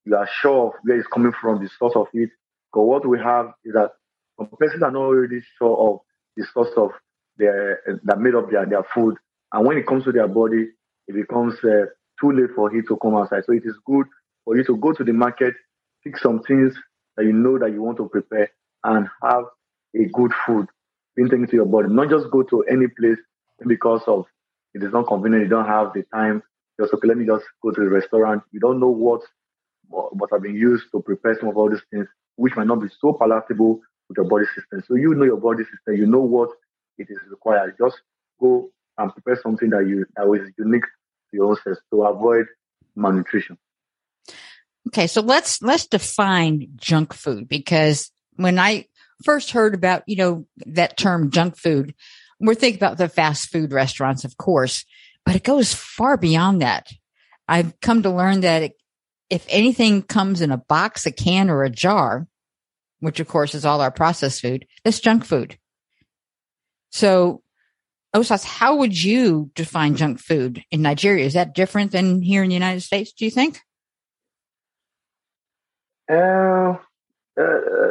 you 0.04 0.16
are 0.16 0.28
sure 0.40 0.68
of 0.68 0.74
where 0.82 0.98
it's 0.98 1.08
coming 1.08 1.32
from, 1.40 1.62
the 1.62 1.70
source 1.78 1.94
of 1.96 2.08
it. 2.12 2.30
Because 2.72 2.86
what 2.86 3.08
we 3.08 3.18
have 3.18 3.52
is 3.64 3.74
that 3.74 3.92
some 4.38 4.48
persons 4.58 4.82
are 4.82 4.90
not 4.90 5.08
really 5.08 5.42
sure 5.58 5.76
of 5.76 6.00
the 6.36 6.46
source 6.52 6.70
of 6.76 6.90
their 7.38 7.80
that 8.04 8.20
made 8.20 8.34
up 8.34 8.50
their, 8.50 8.66
their 8.66 8.84
food. 8.94 9.16
And 9.52 9.66
when 9.66 9.78
it 9.78 9.86
comes 9.86 10.04
to 10.04 10.12
their 10.12 10.28
body, 10.28 10.68
it 11.08 11.14
becomes 11.14 11.54
uh, 11.64 11.86
too 12.20 12.32
late 12.32 12.50
for 12.54 12.74
it 12.74 12.86
to 12.88 12.96
come 12.96 13.14
outside. 13.16 13.44
So 13.46 13.52
it 13.52 13.64
is 13.64 13.76
good 13.86 14.06
for 14.50 14.56
you 14.56 14.64
to 14.64 14.76
go 14.78 14.92
to 14.92 15.04
the 15.04 15.12
market, 15.12 15.54
pick 16.02 16.18
some 16.18 16.42
things 16.42 16.74
that 17.16 17.24
you 17.24 17.32
know 17.32 17.56
that 17.56 17.70
you 17.70 17.80
want 17.80 17.96
to 17.96 18.08
prepare 18.08 18.50
and 18.82 19.06
have 19.22 19.44
a 19.94 20.04
good 20.12 20.32
food 20.44 20.66
being 21.14 21.28
taken 21.28 21.46
to 21.46 21.54
your 21.54 21.66
body. 21.66 21.86
Not 21.88 22.10
just 22.10 22.28
go 22.32 22.42
to 22.42 22.64
any 22.64 22.88
place 22.88 23.18
because 23.64 24.02
of 24.08 24.24
it 24.74 24.82
is 24.82 24.92
not 24.92 25.06
convenient, 25.06 25.44
you 25.44 25.48
don't 25.48 25.68
have 25.68 25.92
the 25.94 26.02
time. 26.12 26.42
Just 26.80 26.92
okay, 26.92 27.06
let 27.06 27.16
me 27.16 27.26
just 27.26 27.44
go 27.62 27.70
to 27.70 27.80
the 27.80 27.88
restaurant. 27.88 28.42
You 28.50 28.58
don't 28.58 28.80
know 28.80 28.88
what 28.88 29.20
what 29.88 30.30
have 30.32 30.42
been 30.42 30.56
used 30.56 30.86
to 30.90 31.00
prepare 31.00 31.38
some 31.38 31.50
of 31.50 31.56
all 31.56 31.70
these 31.70 31.86
things, 31.92 32.08
which 32.34 32.56
might 32.56 32.66
not 32.66 32.80
be 32.82 32.88
so 33.00 33.12
palatable 33.12 33.80
with 34.08 34.16
your 34.16 34.26
body 34.26 34.46
system. 34.56 34.82
So 34.88 34.96
you 34.96 35.14
know 35.14 35.26
your 35.26 35.36
body 35.36 35.62
system, 35.62 35.94
you 35.94 36.06
know 36.06 36.22
what 36.22 36.50
it 36.98 37.06
is 37.08 37.18
required. 37.30 37.76
Just 37.78 37.98
go 38.40 38.68
and 38.98 39.12
prepare 39.12 39.38
something 39.40 39.70
that 39.70 39.86
you 39.86 40.06
that 40.16 40.28
is 40.32 40.52
unique 40.58 40.82
to 41.30 41.36
your 41.36 41.50
own 41.50 41.56
self 41.62 41.78
to 41.92 42.02
avoid 42.02 42.46
malnutrition. 42.96 43.56
Okay, 44.88 45.06
so 45.06 45.20
let's 45.20 45.62
let's 45.62 45.86
define 45.86 46.68
junk 46.76 47.12
food 47.14 47.48
because 47.48 48.10
when 48.36 48.58
I 48.58 48.86
first 49.24 49.50
heard 49.50 49.74
about 49.74 50.02
you 50.06 50.16
know 50.16 50.46
that 50.66 50.96
term 50.96 51.30
junk 51.30 51.56
food, 51.56 51.94
we're 52.40 52.54
thinking 52.54 52.78
about 52.78 52.98
the 52.98 53.08
fast 53.08 53.50
food 53.50 53.72
restaurants, 53.72 54.24
of 54.24 54.36
course, 54.36 54.84
but 55.24 55.36
it 55.36 55.44
goes 55.44 55.74
far 55.74 56.16
beyond 56.16 56.62
that. 56.62 56.88
I've 57.46 57.78
come 57.80 58.02
to 58.02 58.10
learn 58.10 58.40
that 58.40 58.62
it 58.62 58.72
if 59.30 59.46
anything 59.48 60.02
comes 60.02 60.40
in 60.40 60.50
a 60.50 60.58
box, 60.58 61.06
a 61.06 61.12
can, 61.12 61.48
or 61.48 61.62
a 61.62 61.70
jar, 61.70 62.26
which 62.98 63.20
of 63.20 63.28
course 63.28 63.54
is 63.54 63.64
all 63.64 63.80
our 63.80 63.92
processed 63.92 64.42
food, 64.42 64.66
that's 64.84 65.00
junk 65.00 65.24
food. 65.24 65.56
So, 66.90 67.42
Osas, 68.14 68.44
how 68.44 68.76
would 68.76 69.00
you 69.00 69.52
define 69.54 69.94
junk 69.94 70.18
food 70.18 70.64
in 70.72 70.82
Nigeria? 70.82 71.24
Is 71.24 71.34
that 71.34 71.54
different 71.54 71.92
than 71.92 72.22
here 72.22 72.42
in 72.42 72.48
the 72.48 72.54
United 72.54 72.80
States, 72.80 73.12
do 73.12 73.24
you 73.24 73.30
think? 73.30 73.60
Uh, 76.10 76.76
uh, 77.38 77.90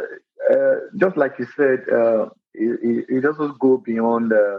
uh, 0.52 0.74
just 0.96 1.16
like 1.16 1.38
you 1.38 1.46
said, 1.56 1.84
uh, 1.90 2.26
it, 2.52 3.06
it, 3.08 3.20
doesn't 3.22 3.58
go 3.58 3.78
beyond 3.78 4.30
uh, 4.32 4.58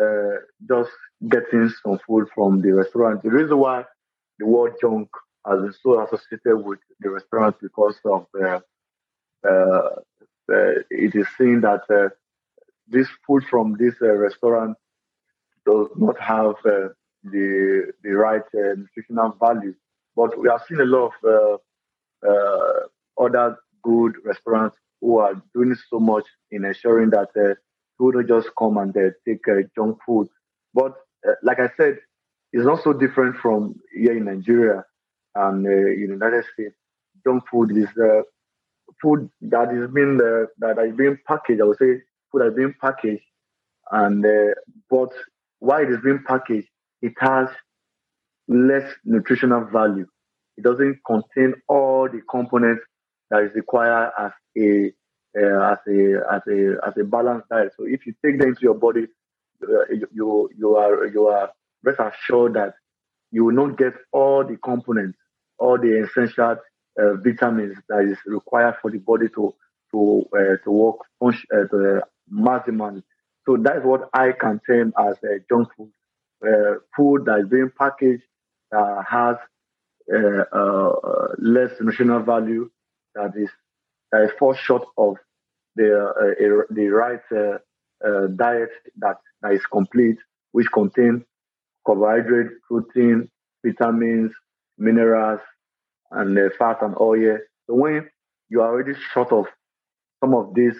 uh, 0.00 0.38
just 0.68 0.90
getting 1.28 1.70
some 1.84 2.00
food 2.04 2.26
from 2.34 2.62
the 2.62 2.72
restaurant. 2.72 3.22
The 3.22 3.30
reason 3.30 3.58
why 3.58 3.84
the 4.40 4.46
word 4.46 4.74
junk 4.80 5.08
has 5.46 5.60
been 5.60 5.74
so 5.82 6.02
associated 6.02 6.64
with 6.64 6.80
the 7.00 7.10
restaurant 7.10 7.56
because 7.62 7.96
of 8.04 8.26
it 10.90 11.14
is 11.14 11.26
seen 11.38 11.60
that 11.60 12.10
this 12.88 13.08
food 13.24 13.44
from 13.48 13.76
this 13.78 13.94
restaurant 14.00 14.76
does 15.64 15.88
not 15.96 16.18
have 16.18 16.54
the 16.64 17.92
the 18.02 18.10
right 18.10 18.42
nutritional 18.52 19.36
value. 19.38 19.74
But 20.16 20.36
we 20.40 20.48
have 20.48 20.62
seen 20.68 20.80
a 20.80 20.84
lot 20.84 21.12
of 21.22 21.60
other 23.20 23.56
good 23.82 24.14
restaurants 24.24 24.76
who 25.00 25.18
are 25.18 25.34
doing 25.54 25.76
so 25.90 26.00
much 26.00 26.24
in 26.50 26.64
ensuring 26.64 27.10
that 27.10 27.28
uh, 27.36 27.54
people 27.98 28.12
don't 28.12 28.28
just 28.28 28.48
come 28.58 28.78
and 28.78 28.96
uh, 28.96 29.10
take 29.26 29.46
uh, 29.48 29.60
junk 29.76 29.98
food. 30.06 30.28
But 30.72 30.94
uh, 31.28 31.32
like 31.42 31.60
I 31.60 31.70
said, 31.76 31.98
it's 32.52 32.64
not 32.64 32.82
so 32.82 32.92
different 32.92 33.36
from 33.36 33.74
here 33.92 34.16
in 34.16 34.24
Nigeria 34.24 34.84
and 35.34 35.66
uh, 35.66 35.70
in 35.70 36.06
the 36.06 36.14
United 36.14 36.44
States. 36.52 36.74
Junk 37.26 37.44
food 37.50 37.76
is 37.76 37.88
uh, 38.02 38.22
food 39.02 39.30
that 39.42 39.72
is 39.72 39.90
being 39.92 40.18
that 40.18 40.76
is 40.86 40.96
being 40.96 41.18
packaged. 41.26 41.60
I 41.60 41.64
would 41.64 41.78
say 41.78 42.02
food 42.32 42.40
that 42.42 42.48
is 42.48 42.54
being 42.56 42.74
packaged, 42.80 43.22
and 43.90 44.24
but 44.90 45.10
why 45.58 45.82
it 45.82 45.90
is 45.90 46.00
being 46.04 46.22
packaged, 46.26 46.68
it 47.02 47.14
has 47.18 47.48
less 48.48 48.90
nutritional 49.04 49.64
value. 49.64 50.06
It 50.56 50.64
doesn't 50.64 51.00
contain 51.06 51.54
all 51.68 52.08
the 52.08 52.22
components 52.30 52.84
that 53.30 53.42
is 53.44 53.54
required 53.54 54.12
as 54.18 54.32
a 54.56 54.92
uh, 55.36 55.72
as 55.72 55.78
a 55.88 56.20
as 56.32 56.42
a 56.48 56.76
as 56.86 56.94
a 56.98 57.04
balanced 57.04 57.48
diet. 57.48 57.72
So 57.76 57.84
if 57.86 58.06
you 58.06 58.14
take 58.24 58.38
them 58.38 58.48
into 58.50 58.62
your 58.62 58.74
body, 58.74 59.06
uh, 59.62 59.84
you 60.12 60.50
you 60.56 60.76
are 60.76 61.06
you 61.06 61.26
are 61.26 61.50
rest 61.82 62.00
assured 62.00 62.54
that 62.54 62.74
you 63.30 63.44
will 63.44 63.54
not 63.54 63.76
get 63.78 63.94
all 64.12 64.44
the 64.44 64.56
components, 64.56 65.18
all 65.58 65.78
the 65.78 66.04
essential 66.04 66.56
uh, 66.98 67.14
vitamins 67.24 67.76
that 67.88 68.00
is 68.04 68.18
required 68.26 68.76
for 68.80 68.90
the 68.90 68.98
body 68.98 69.28
to 69.34 69.54
to 69.90 70.24
uh, 70.36 70.56
to 70.64 70.70
work 70.70 70.96
uh, 71.22 71.30
to 71.70 72.02
maximum. 72.28 73.02
So 73.46 73.56
that's 73.60 73.84
what 73.84 74.08
I 74.14 74.32
can 74.32 74.60
term 74.66 74.94
as 74.98 75.16
a 75.24 75.38
junk 75.48 75.68
food, 75.76 75.92
uh, 76.46 76.78
food 76.96 77.26
that 77.26 77.40
is 77.40 77.48
being 77.48 77.70
packaged 77.76 78.22
that 78.70 79.04
has 79.08 79.36
less 80.08 81.70
nutritional 81.80 82.20
value 82.22 82.70
that 83.14 83.32
is 83.36 83.50
that 84.12 84.30
fall 84.38 84.54
short 84.54 84.84
of 84.96 85.16
the 85.76 85.88
uh, 85.98 86.74
the 86.74 86.88
right 86.88 87.20
uh, 87.32 87.58
uh, 88.06 88.26
diet 88.28 88.70
that, 88.98 89.16
that 89.42 89.52
is 89.52 89.64
complete, 89.66 90.18
which 90.52 90.66
contains 90.72 91.22
carbohydrate, 91.86 92.50
protein, 92.68 93.28
vitamins, 93.64 94.32
minerals, 94.78 95.40
and 96.10 96.38
uh, 96.38 96.48
fat 96.58 96.82
and 96.82 96.94
oil. 97.00 97.38
So 97.66 97.74
when 97.74 98.08
you 98.48 98.60
are 98.60 98.70
already 98.70 98.92
short 99.12 99.32
of 99.32 99.46
some 100.22 100.34
of 100.34 100.54
these 100.54 100.76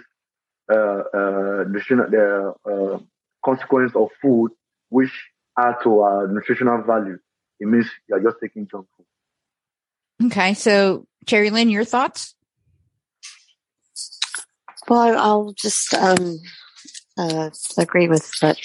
uh, 0.73 1.03
uh, 1.15 1.65
nutritional 1.69 2.55
uh, 2.67 2.99
consequence 3.45 3.93
of 3.95 4.09
food, 4.23 4.51
which 4.91 5.13
add 5.59 5.77
to 5.83 6.01
our 6.01 6.29
nutritional 6.29 6.83
value, 6.83 7.19
it 7.61 7.67
means 7.67 7.87
you 8.09 8.17
are 8.17 8.21
just 8.21 8.37
taking 8.43 8.67
junk 8.69 8.87
food. 8.97 9.07
Okay, 10.23 10.55
so 10.55 11.07
Cherry 11.27 11.51
Lynn, 11.51 11.71
your 11.71 11.85
thoughts? 11.85 12.35
Well, 14.89 15.19
I'll 15.19 15.53
just 15.53 15.95
um, 15.95 16.39
uh, 17.19 17.51
agree 17.79 18.09
with 18.09 18.31
what 18.41 18.59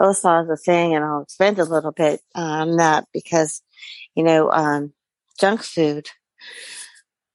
Osa 0.00 0.44
was 0.48 0.64
saying, 0.64 0.94
and 0.94 1.04
I'll 1.04 1.22
expand 1.22 1.58
a 1.58 1.64
little 1.64 1.92
bit 1.92 2.20
on 2.34 2.76
that 2.76 3.06
because, 3.12 3.62
you 4.14 4.22
know, 4.22 4.50
um, 4.50 4.92
junk 5.38 5.62
food 5.62 6.08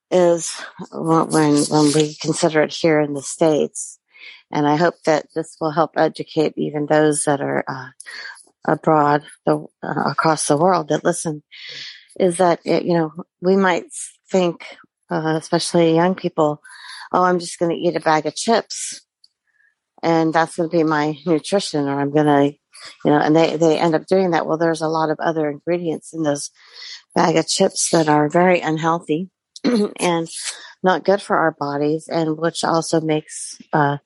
is 0.09 0.53
when 0.91 1.55
when 1.55 1.93
we 1.93 2.15
consider 2.21 2.61
it 2.63 2.73
here 2.73 2.99
in 2.99 3.13
the 3.13 3.21
states, 3.21 3.99
and 4.51 4.67
I 4.67 4.75
hope 4.75 4.95
that 5.05 5.27
this 5.35 5.57
will 5.59 5.71
help 5.71 5.91
educate 5.97 6.53
even 6.57 6.85
those 6.85 7.23
that 7.25 7.41
are 7.41 7.63
uh, 7.67 7.89
abroad, 8.65 9.23
the, 9.45 9.65
uh, 9.83 10.03
across 10.09 10.47
the 10.47 10.57
world 10.57 10.89
that 10.89 11.03
listen. 11.03 11.43
Is 12.19 12.37
that 12.37 12.59
it, 12.65 12.83
you 12.83 12.93
know 12.93 13.13
we 13.41 13.55
might 13.55 13.85
think, 14.29 14.65
uh, 15.09 15.35
especially 15.37 15.95
young 15.95 16.15
people, 16.15 16.61
oh, 17.11 17.23
I'm 17.23 17.39
just 17.39 17.59
going 17.59 17.71
to 17.71 17.77
eat 17.77 17.95
a 17.95 17.99
bag 17.99 18.25
of 18.25 18.35
chips 18.35 19.01
and 20.03 20.33
that's 20.33 20.55
going 20.55 20.69
to 20.69 20.75
be 20.75 20.83
my 20.83 21.17
nutrition 21.25 21.87
or 21.87 21.99
I'm 21.99 22.11
going 22.11 22.25
to, 22.25 22.57
you 23.05 23.11
know, 23.11 23.19
and 23.19 23.35
they, 23.35 23.57
they 23.57 23.77
end 23.77 23.95
up 23.95 24.07
doing 24.07 24.31
that. 24.31 24.45
Well, 24.45 24.57
there's 24.57 24.81
a 24.81 24.87
lot 24.87 25.09
of 25.09 25.19
other 25.19 25.49
ingredients 25.49 26.13
in 26.13 26.23
those 26.23 26.49
bag 27.13 27.35
of 27.35 27.47
chips 27.47 27.89
that 27.91 28.07
are 28.07 28.29
very 28.29 28.61
unhealthy 28.61 29.29
and 29.99 30.29
not 30.81 31.03
good 31.03 31.21
for 31.21 31.37
our 31.37 31.51
bodies 31.51 32.07
and 32.07 32.37
which 32.37 32.63
also 32.63 33.01
makes, 33.01 33.61
uh, 33.73 33.97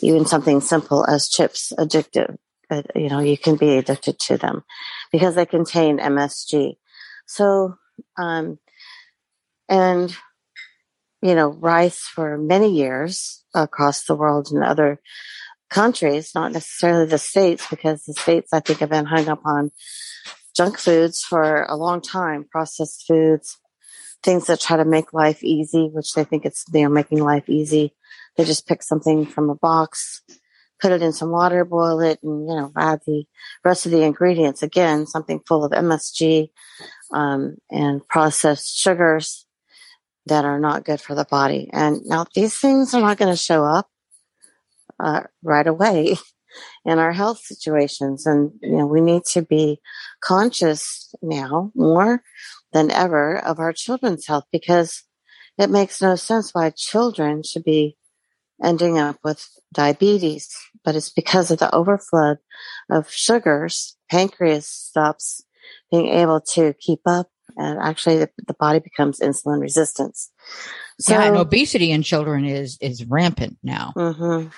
even 0.00 0.24
something 0.24 0.60
simple 0.60 1.04
as 1.06 1.28
chips 1.28 1.72
addictive. 1.78 2.36
Uh, 2.70 2.82
you 2.94 3.08
know, 3.08 3.18
you 3.18 3.36
can 3.36 3.56
be 3.56 3.76
addicted 3.76 4.18
to 4.18 4.36
them 4.36 4.62
because 5.10 5.34
they 5.34 5.46
contain 5.46 5.98
MSG. 5.98 6.76
So, 7.28 7.76
um, 8.16 8.58
and 9.68 10.16
you 11.22 11.34
know, 11.34 11.48
rice 11.48 12.00
for 12.00 12.38
many 12.38 12.72
years 12.72 13.44
across 13.54 14.04
the 14.04 14.14
world 14.14 14.48
and 14.52 14.62
other 14.62 15.00
countries, 15.68 16.32
not 16.34 16.52
necessarily 16.52 17.06
the 17.06 17.18
states, 17.18 17.66
because 17.68 18.04
the 18.04 18.14
states 18.14 18.52
I 18.52 18.60
think 18.60 18.80
have 18.80 18.90
been 18.90 19.04
hung 19.04 19.28
up 19.28 19.42
on 19.44 19.70
junk 20.56 20.78
foods 20.78 21.22
for 21.22 21.64
a 21.64 21.76
long 21.76 22.00
time, 22.00 22.46
processed 22.50 23.04
foods, 23.06 23.58
things 24.22 24.46
that 24.46 24.60
try 24.60 24.76
to 24.76 24.84
make 24.84 25.12
life 25.12 25.42
easy, 25.44 25.88
which 25.92 26.14
they 26.14 26.24
think 26.24 26.44
it's 26.44 26.64
they're 26.64 26.88
making 26.88 27.22
life 27.22 27.48
easy. 27.48 27.94
They 28.36 28.44
just 28.44 28.66
pick 28.66 28.82
something 28.82 29.26
from 29.26 29.50
a 29.50 29.54
box, 29.54 30.22
put 30.80 30.92
it 30.92 31.02
in 31.02 31.12
some 31.12 31.30
water, 31.30 31.64
boil 31.64 32.00
it, 32.00 32.20
and 32.22 32.48
you 32.48 32.54
know 32.54 32.72
add 32.76 33.00
the 33.06 33.24
rest 33.64 33.86
of 33.86 33.92
the 33.92 34.02
ingredients. 34.02 34.62
Again, 34.62 35.06
something 35.06 35.40
full 35.46 35.64
of 35.64 35.72
MSG 35.72 36.50
um, 37.12 37.56
and 37.70 38.06
processed 38.08 38.78
sugars 38.78 39.46
that 40.26 40.44
are 40.44 40.60
not 40.60 40.84
good 40.84 41.00
for 41.00 41.14
the 41.14 41.24
body. 41.24 41.68
And 41.72 42.02
now 42.04 42.26
these 42.34 42.56
things 42.56 42.94
are 42.94 43.00
not 43.00 43.18
going 43.18 43.32
to 43.32 43.36
show 43.36 43.64
up 43.64 43.88
uh, 45.00 45.22
right 45.42 45.66
away 45.66 46.16
in 46.84 46.98
our 46.98 47.12
health 47.12 47.40
situations. 47.40 48.26
And, 48.26 48.52
you 48.62 48.76
know, 48.76 48.86
we 48.86 49.00
need 49.00 49.24
to 49.32 49.42
be 49.42 49.80
conscious 50.20 51.14
now 51.22 51.72
more 51.74 52.22
than 52.72 52.90
ever 52.90 53.38
of 53.38 53.58
our 53.58 53.72
children's 53.72 54.26
health 54.26 54.44
because 54.52 55.04
it 55.56 55.70
makes 55.70 56.00
no 56.00 56.14
sense 56.14 56.54
why 56.54 56.70
children 56.70 57.42
should 57.42 57.64
be 57.64 57.96
ending 58.62 58.98
up 58.98 59.16
with 59.24 59.48
diabetes, 59.72 60.54
but 60.84 60.96
it's 60.96 61.10
because 61.10 61.50
of 61.50 61.58
the 61.58 61.74
overflow 61.74 62.36
of 62.90 63.10
sugars. 63.10 63.96
Pancreas 64.10 64.66
stops 64.66 65.44
being 65.90 66.08
able 66.08 66.40
to 66.40 66.74
keep 66.74 67.00
up 67.06 67.28
and 67.56 67.78
actually 67.80 68.18
the, 68.18 68.30
the 68.46 68.54
body 68.54 68.78
becomes 68.78 69.20
insulin 69.20 69.60
resistance. 69.60 70.30
So, 71.00 71.12
yeah, 71.12 71.24
and 71.24 71.36
obesity 71.36 71.90
in 71.90 72.02
children 72.02 72.44
is 72.44 72.78
is 72.80 73.04
rampant 73.04 73.58
now. 73.62 73.92
Mm-hmm. 73.96 74.48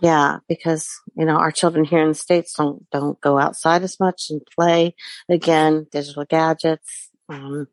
Yeah, 0.00 0.38
because 0.48 0.88
you 1.16 1.24
know 1.24 1.36
our 1.36 1.50
children 1.50 1.84
here 1.84 2.02
in 2.02 2.08
the 2.08 2.14
states 2.14 2.54
don't 2.54 2.88
don't 2.90 3.20
go 3.20 3.38
outside 3.38 3.82
as 3.82 3.98
much 3.98 4.26
and 4.30 4.42
play. 4.54 4.94
Again, 5.28 5.86
digital 5.90 6.24
gadgets, 6.24 7.10
um, 7.28 7.66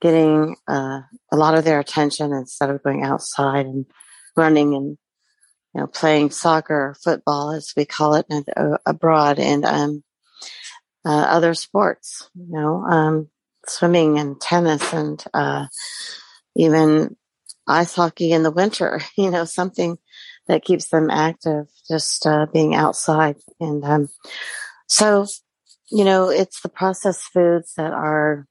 getting 0.00 0.56
uh, 0.66 1.00
a 1.32 1.36
lot 1.36 1.54
of 1.54 1.64
their 1.64 1.80
attention 1.80 2.32
instead 2.32 2.70
of 2.70 2.82
going 2.82 3.02
outside 3.02 3.66
and 3.66 3.86
running 4.36 4.74
and 4.74 4.98
you 5.74 5.80
know 5.80 5.86
playing 5.86 6.30
soccer 6.30 6.96
football 7.02 7.52
as 7.52 7.72
we 7.76 7.84
call 7.84 8.14
it 8.14 8.26
uh, 8.56 8.78
abroad 8.86 9.38
and 9.38 9.64
um, 9.64 10.04
uh, 11.04 11.26
other 11.28 11.54
sports. 11.54 12.28
You 12.34 12.46
know, 12.48 12.84
um, 12.84 13.28
swimming 13.66 14.18
and 14.18 14.40
tennis 14.40 14.92
and 14.92 15.22
uh, 15.34 15.66
even 16.56 17.16
ice 17.66 17.94
hockey 17.94 18.32
in 18.32 18.42
the 18.42 18.50
winter. 18.50 19.00
You 19.16 19.30
know, 19.30 19.44
something 19.44 19.98
that 20.46 20.64
keeps 20.64 20.88
them 20.88 21.10
active, 21.10 21.66
just 21.88 22.26
uh, 22.26 22.46
being 22.52 22.74
outside. 22.74 23.36
And 23.60 23.84
um, 23.84 24.08
so, 24.86 25.26
you 25.90 26.04
know, 26.04 26.28
it's 26.28 26.60
the 26.60 26.68
processed 26.68 27.24
foods 27.32 27.72
that 27.76 27.92
are 27.92 28.46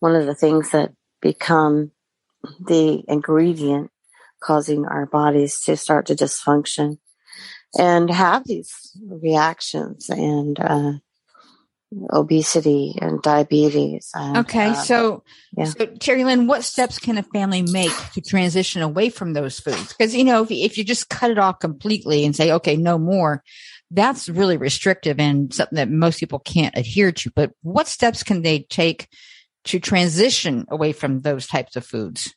one 0.00 0.14
of 0.14 0.26
the 0.26 0.34
things 0.34 0.70
that 0.70 0.92
become 1.22 1.92
the 2.60 3.02
ingredient 3.08 3.90
causing 4.44 4.84
our 4.86 5.06
bodies 5.06 5.60
to 5.62 5.76
start 5.76 6.06
to 6.06 6.14
dysfunction 6.14 6.98
and 7.78 8.10
have 8.10 8.44
these 8.44 8.96
reactions 9.08 10.08
and 10.08 10.60
uh, 10.60 10.92
obesity 12.12 12.94
and 13.00 13.22
diabetes. 13.22 14.10
And, 14.14 14.38
okay, 14.38 14.68
uh, 14.68 14.74
so, 14.74 15.24
yeah. 15.56 15.64
so 15.64 15.86
Terry 15.86 16.24
Lynn, 16.24 16.46
what 16.46 16.64
steps 16.64 16.98
can 16.98 17.18
a 17.18 17.22
family 17.22 17.62
make 17.62 17.92
to 18.12 18.20
transition 18.20 18.82
away 18.82 19.08
from 19.08 19.32
those 19.32 19.58
foods? 19.58 19.88
Because 19.88 20.14
you 20.14 20.24
know, 20.24 20.42
if, 20.42 20.50
if 20.50 20.78
you 20.78 20.84
just 20.84 21.08
cut 21.08 21.30
it 21.30 21.38
off 21.38 21.58
completely 21.58 22.24
and 22.24 22.34
say, 22.36 22.52
okay, 22.52 22.76
no 22.76 22.98
more, 22.98 23.42
that's 23.90 24.28
really 24.28 24.56
restrictive 24.56 25.20
and 25.20 25.52
something 25.52 25.76
that 25.76 25.90
most 25.90 26.20
people 26.20 26.38
can't 26.38 26.76
adhere 26.76 27.12
to. 27.12 27.30
But 27.34 27.52
what 27.62 27.86
steps 27.86 28.22
can 28.22 28.42
they 28.42 28.60
take 28.60 29.08
to 29.64 29.80
transition 29.80 30.66
away 30.68 30.92
from 30.92 31.20
those 31.20 31.46
types 31.46 31.76
of 31.76 31.86
foods? 31.86 32.34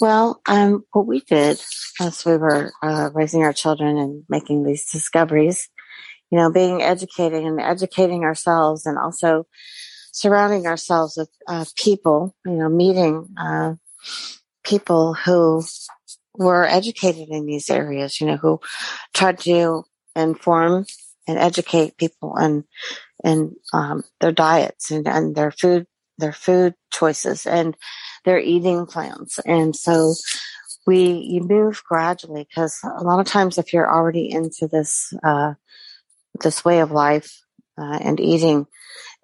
Well, 0.00 0.40
um, 0.46 0.84
what 0.92 1.06
we 1.06 1.20
did 1.20 1.60
as 2.00 2.24
we 2.24 2.36
were 2.36 2.72
uh, 2.82 3.10
raising 3.14 3.42
our 3.44 3.52
children 3.52 3.96
and 3.96 4.24
making 4.28 4.64
these 4.64 4.90
discoveries, 4.90 5.68
you 6.30 6.38
know, 6.38 6.50
being 6.50 6.82
educated 6.82 7.44
and 7.44 7.60
educating 7.60 8.24
ourselves 8.24 8.86
and 8.86 8.98
also 8.98 9.46
surrounding 10.12 10.66
ourselves 10.66 11.16
with 11.16 11.30
uh, 11.48 11.64
people, 11.76 12.34
you 12.44 12.52
know, 12.52 12.68
meeting 12.68 13.28
uh, 13.38 13.74
people 14.64 15.14
who 15.14 15.62
were 16.36 16.66
educated 16.66 17.28
in 17.28 17.46
these 17.46 17.70
areas, 17.70 18.20
you 18.20 18.26
know, 18.26 18.36
who 18.36 18.60
tried 19.14 19.38
to 19.40 19.84
inform 20.16 20.86
and 21.28 21.38
educate 21.38 21.96
people 21.98 22.36
and 22.36 22.64
and 23.24 23.52
um, 23.72 24.04
their 24.20 24.32
diets 24.32 24.90
and, 24.90 25.06
and 25.08 25.34
their 25.36 25.50
food 25.50 25.86
their 26.18 26.32
food 26.32 26.74
choices 26.92 27.46
and 27.46 27.76
their 28.24 28.38
eating 28.38 28.86
plans. 28.86 29.38
And 29.44 29.74
so 29.74 30.14
we, 30.86 31.12
you 31.12 31.42
move 31.42 31.82
gradually 31.88 32.46
because 32.48 32.80
a 32.82 33.02
lot 33.02 33.20
of 33.20 33.26
times 33.26 33.58
if 33.58 33.72
you're 33.72 33.90
already 33.90 34.30
into 34.30 34.66
this, 34.66 35.12
uh, 35.22 35.54
this 36.42 36.64
way 36.64 36.80
of 36.80 36.90
life, 36.90 37.40
uh, 37.78 37.98
and 38.00 38.20
eating, 38.20 38.66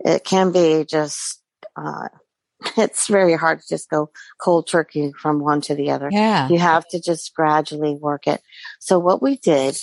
it 0.00 0.24
can 0.24 0.52
be 0.52 0.84
just, 0.84 1.40
uh, 1.76 2.08
it's 2.76 3.08
very 3.08 3.34
hard 3.34 3.60
to 3.60 3.68
just 3.68 3.88
go 3.88 4.10
cold 4.40 4.66
turkey 4.66 5.12
from 5.20 5.40
one 5.40 5.60
to 5.62 5.74
the 5.74 5.90
other. 5.90 6.08
Yeah. 6.10 6.48
You 6.48 6.58
have 6.58 6.86
to 6.88 7.00
just 7.00 7.34
gradually 7.34 7.94
work 7.94 8.26
it. 8.26 8.40
So 8.80 8.98
what 8.98 9.22
we 9.22 9.36
did 9.36 9.76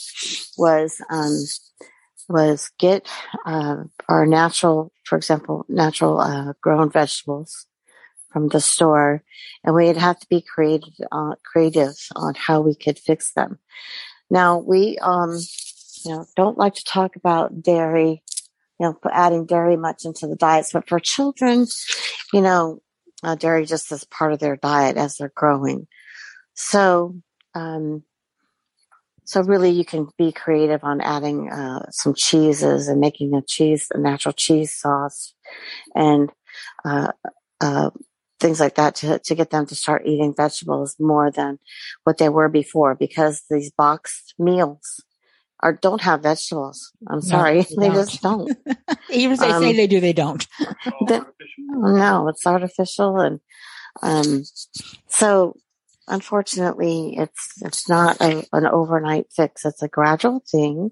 was, 0.58 1.02
um, 1.10 1.38
was 2.30 2.72
get 2.78 3.08
uh, 3.46 3.84
our 4.10 4.26
natural, 4.26 4.92
for 5.06 5.18
example, 5.18 5.66
natural 5.70 6.20
uh, 6.20 6.54
grown 6.62 6.90
vegetables 6.90 7.68
from 8.30 8.50
the 8.50 8.62
store, 8.62 9.24
and 9.63 9.76
we'd 9.76 9.98
have 9.98 10.20
to 10.20 10.28
be 10.30 10.42
creative, 10.42 10.94
uh, 11.12 11.36
creative 11.44 11.96
on 12.16 12.34
how 12.36 12.62
we 12.62 12.76
could 12.76 13.00
fix 13.00 13.34
them. 13.34 13.60
Now 14.30 14.58
we, 14.58 14.98
um, 15.00 15.40
you 16.06 16.12
know, 16.12 16.26
don't 16.36 16.58
like 16.58 16.76
to 16.76 16.84
talk 16.84 17.16
about 17.16 17.62
dairy, 17.62 18.24
you 18.80 18.86
know, 18.86 19.00
adding 19.12 19.46
dairy 19.46 19.78
much 19.78 20.06
into 20.06 20.28
the 20.28 20.36
diets, 20.36 20.72
but 20.74 20.88
for 20.88 21.00
children, 21.00 21.66
you 22.34 22.42
know, 22.42 22.82
uh, 23.24 23.36
dairy 23.36 23.66
just 23.66 23.92
is 23.92 24.04
part 24.04 24.34
of 24.34 24.40
their 24.40 24.58
diet 24.58 24.98
as 24.98 25.18
they're 25.18 25.32
growing. 25.34 25.88
So, 26.54 27.16
um, 27.56 28.04
so 29.24 29.42
really, 29.42 29.72
you 29.72 29.84
can 29.84 30.08
be 30.18 30.32
creative 30.32 30.84
on 30.84 31.02
adding 31.02 31.52
uh, 31.52 31.88
some 31.92 32.13
cheeses 32.16 32.88
and 32.88 33.02
making 33.02 33.34
a 33.34 33.42
cheese, 33.42 33.90
a 33.94 33.98
natural 33.98 34.32
cheese 34.32 34.74
sauce, 34.74 35.34
and 35.94 36.32
uh, 36.86 37.12
uh, 37.60 37.90
things 38.39 38.60
like 38.60 38.76
that 38.76 38.95
to 38.95 39.19
to 39.19 39.36
get 39.36 39.50
them 39.50 39.65
to 39.65 39.76
start 39.76 40.04
eating 40.06 40.34
vegetables 40.36 40.95
more 41.00 41.32
than 41.32 41.60
what 42.04 42.17
they 42.17 42.30
were 42.30 42.50
before. 42.50 42.95
Because 42.95 43.43
these 43.50 43.71
boxed 43.71 44.34
meals 44.38 45.04
are 45.62 45.73
don't 45.73 46.02
have 46.02 46.21
vegetables. 46.21 46.91
I'm 47.10 47.21
sorry, 47.21 47.65
No, 47.71 47.82
they 47.82 47.89
they, 47.89 47.95
just 47.95 48.21
don't. 48.21 48.52
Even 49.10 49.34
if 49.34 49.39
they 49.39 49.50
Um, 49.52 49.62
say 49.63 49.73
they 49.73 49.88
do, 49.88 50.00
they 50.00 50.13
don't. 50.13 50.45
The- 51.08 51.26
no, 51.60 52.28
it's 52.30 52.45
artificial, 52.47 53.17
and 53.19 53.39
um, 54.02 54.43
so 55.10 55.56
unfortunately, 56.08 57.15
it's 57.17 57.62
it's 57.62 57.89
not 57.89 58.21
a, 58.21 58.45
an 58.54 58.65
overnight 58.65 59.26
fix. 59.36 59.65
It's 59.65 59.84
a 59.84 59.88
gradual 59.88 60.43
thing. 60.50 60.91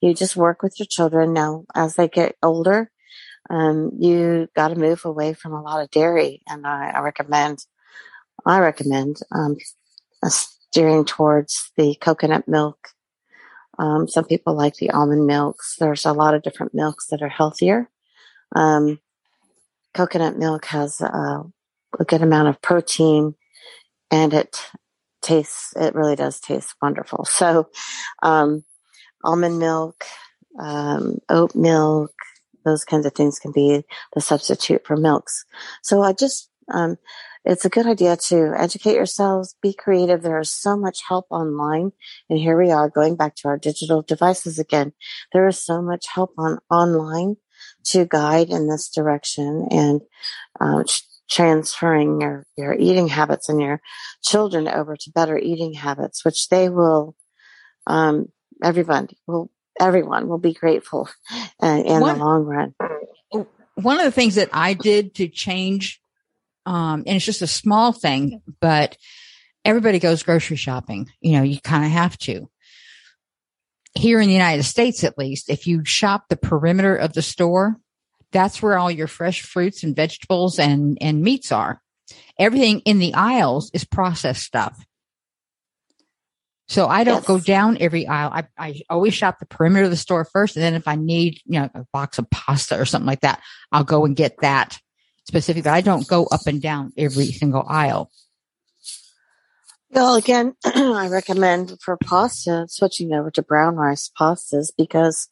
You 0.00 0.14
just 0.14 0.36
work 0.36 0.62
with 0.62 0.78
your 0.78 0.86
children 0.86 1.32
now 1.32 1.64
as 1.74 1.96
they 1.96 2.08
get 2.08 2.36
older. 2.42 2.90
Um, 3.52 3.92
you 3.98 4.48
got 4.56 4.68
to 4.68 4.74
move 4.76 5.04
away 5.04 5.34
from 5.34 5.52
a 5.52 5.62
lot 5.62 5.82
of 5.82 5.90
dairy, 5.90 6.42
and 6.48 6.66
I, 6.66 6.90
I 6.90 7.00
recommend 7.00 7.64
I 8.44 8.58
recommend 8.58 9.20
um, 9.30 9.56
steering 10.24 11.04
towards 11.04 11.70
the 11.76 11.94
coconut 12.00 12.48
milk. 12.48 12.88
Um, 13.78 14.08
some 14.08 14.24
people 14.24 14.54
like 14.54 14.76
the 14.76 14.90
almond 14.90 15.26
milks. 15.26 15.76
There's 15.78 16.04
a 16.04 16.12
lot 16.12 16.34
of 16.34 16.42
different 16.42 16.74
milks 16.74 17.06
that 17.08 17.22
are 17.22 17.28
healthier. 17.28 17.88
Um, 18.54 19.00
coconut 19.94 20.38
milk 20.38 20.66
has 20.66 21.00
uh, 21.00 21.42
a 21.98 22.04
good 22.04 22.22
amount 22.22 22.48
of 22.48 22.60
protein 22.62 23.34
and 24.10 24.34
it 24.34 24.56
tastes, 25.22 25.72
it 25.76 25.94
really 25.94 26.16
does 26.16 26.40
taste 26.40 26.74
wonderful. 26.82 27.24
So, 27.30 27.68
um, 28.22 28.64
almond 29.24 29.58
milk, 29.58 30.04
um, 30.60 31.18
oat 31.28 31.54
milk, 31.54 32.12
those 32.64 32.84
kinds 32.84 33.06
of 33.06 33.14
things 33.14 33.38
can 33.38 33.52
be 33.52 33.84
the 34.14 34.20
substitute 34.20 34.86
for 34.86 34.96
milks. 34.96 35.44
So 35.82 36.02
I 36.02 36.12
just, 36.12 36.50
um, 36.72 36.96
it's 37.44 37.64
a 37.64 37.70
good 37.70 37.86
idea 37.86 38.16
to 38.28 38.54
educate 38.56 38.94
yourselves, 38.94 39.56
be 39.60 39.74
creative. 39.74 40.22
There 40.22 40.38
is 40.38 40.50
so 40.50 40.76
much 40.76 41.00
help 41.08 41.26
online. 41.30 41.92
And 42.30 42.38
here 42.38 42.56
we 42.56 42.70
are 42.70 42.88
going 42.88 43.16
back 43.16 43.34
to 43.36 43.48
our 43.48 43.58
digital 43.58 44.02
devices 44.02 44.58
again. 44.58 44.92
There 45.32 45.48
is 45.48 45.62
so 45.62 45.82
much 45.82 46.06
help 46.14 46.34
on 46.38 46.58
online 46.70 47.36
to 47.86 48.06
guide 48.06 48.50
in 48.50 48.68
this 48.68 48.88
direction 48.88 49.68
and, 49.70 50.00
uh, 50.60 50.84
transferring 51.30 52.20
your, 52.20 52.46
your 52.56 52.74
eating 52.74 53.08
habits 53.08 53.48
and 53.48 53.60
your 53.60 53.80
children 54.22 54.68
over 54.68 54.96
to 54.96 55.10
better 55.10 55.38
eating 55.38 55.72
habits, 55.72 56.24
which 56.24 56.48
they 56.48 56.68
will, 56.68 57.16
um, 57.86 58.26
everyone 58.62 59.08
will, 59.26 59.50
everyone 59.80 60.28
will 60.28 60.38
be 60.38 60.52
grateful 60.54 61.08
uh, 61.62 61.82
in 61.84 62.00
One- 62.00 62.18
the 62.18 62.24
long 62.24 62.44
run. 62.44 62.74
One 63.74 63.98
of 63.98 64.04
the 64.04 64.12
things 64.12 64.34
that 64.34 64.50
I 64.52 64.74
did 64.74 65.14
to 65.14 65.28
change, 65.28 66.00
um, 66.66 67.04
and 67.06 67.16
it's 67.16 67.24
just 67.24 67.40
a 67.40 67.46
small 67.46 67.92
thing, 67.92 68.42
but 68.60 68.98
everybody 69.64 69.98
goes 69.98 70.22
grocery 70.22 70.56
shopping. 70.56 71.08
You 71.20 71.32
know, 71.32 71.42
you 71.42 71.58
kind 71.58 71.84
of 71.84 71.90
have 71.90 72.18
to. 72.18 72.50
Here 73.94 74.20
in 74.20 74.28
the 74.28 74.34
United 74.34 74.64
States, 74.64 75.04
at 75.04 75.16
least, 75.16 75.48
if 75.48 75.66
you 75.66 75.84
shop 75.84 76.24
the 76.28 76.36
perimeter 76.36 76.94
of 76.94 77.14
the 77.14 77.22
store, 77.22 77.76
that's 78.30 78.62
where 78.62 78.78
all 78.78 78.90
your 78.90 79.06
fresh 79.06 79.42
fruits 79.42 79.82
and 79.82 79.96
vegetables 79.96 80.58
and, 80.58 80.98
and 81.00 81.22
meats 81.22 81.50
are. 81.50 81.80
Everything 82.38 82.80
in 82.80 82.98
the 82.98 83.14
aisles 83.14 83.70
is 83.72 83.84
processed 83.84 84.42
stuff. 84.42 84.84
So 86.72 86.88
I 86.88 87.04
don't 87.04 87.16
Yes. 87.18 87.26
go 87.26 87.38
down 87.38 87.76
every 87.80 88.06
aisle. 88.06 88.30
I, 88.32 88.46
I 88.56 88.80
always 88.88 89.12
shop 89.12 89.38
the 89.38 89.44
perimeter 89.44 89.84
of 89.84 89.90
the 89.90 89.96
store 89.96 90.24
first. 90.24 90.56
And 90.56 90.62
then 90.62 90.72
if 90.72 90.88
I 90.88 90.94
need, 90.96 91.38
you 91.44 91.60
know, 91.60 91.68
a 91.74 91.84
box 91.92 92.18
of 92.18 92.30
pasta 92.30 92.80
or 92.80 92.86
something 92.86 93.06
like 93.06 93.20
that, 93.20 93.42
I'll 93.70 93.84
go 93.84 94.06
and 94.06 94.16
get 94.16 94.36
that 94.40 94.78
specific, 95.28 95.64
but 95.64 95.74
I 95.74 95.82
don't 95.82 96.08
go 96.08 96.24
up 96.24 96.46
and 96.46 96.62
down 96.62 96.94
every 96.96 97.26
single 97.26 97.62
aisle. 97.68 98.10
Well, 99.90 100.14
again, 100.14 100.54
I 100.64 101.08
recommend 101.08 101.76
for 101.82 101.98
pasta 101.98 102.64
switching 102.70 103.12
over 103.12 103.30
to 103.32 103.42
brown 103.42 103.76
rice 103.76 104.10
pastas 104.18 104.72
because 104.74 105.28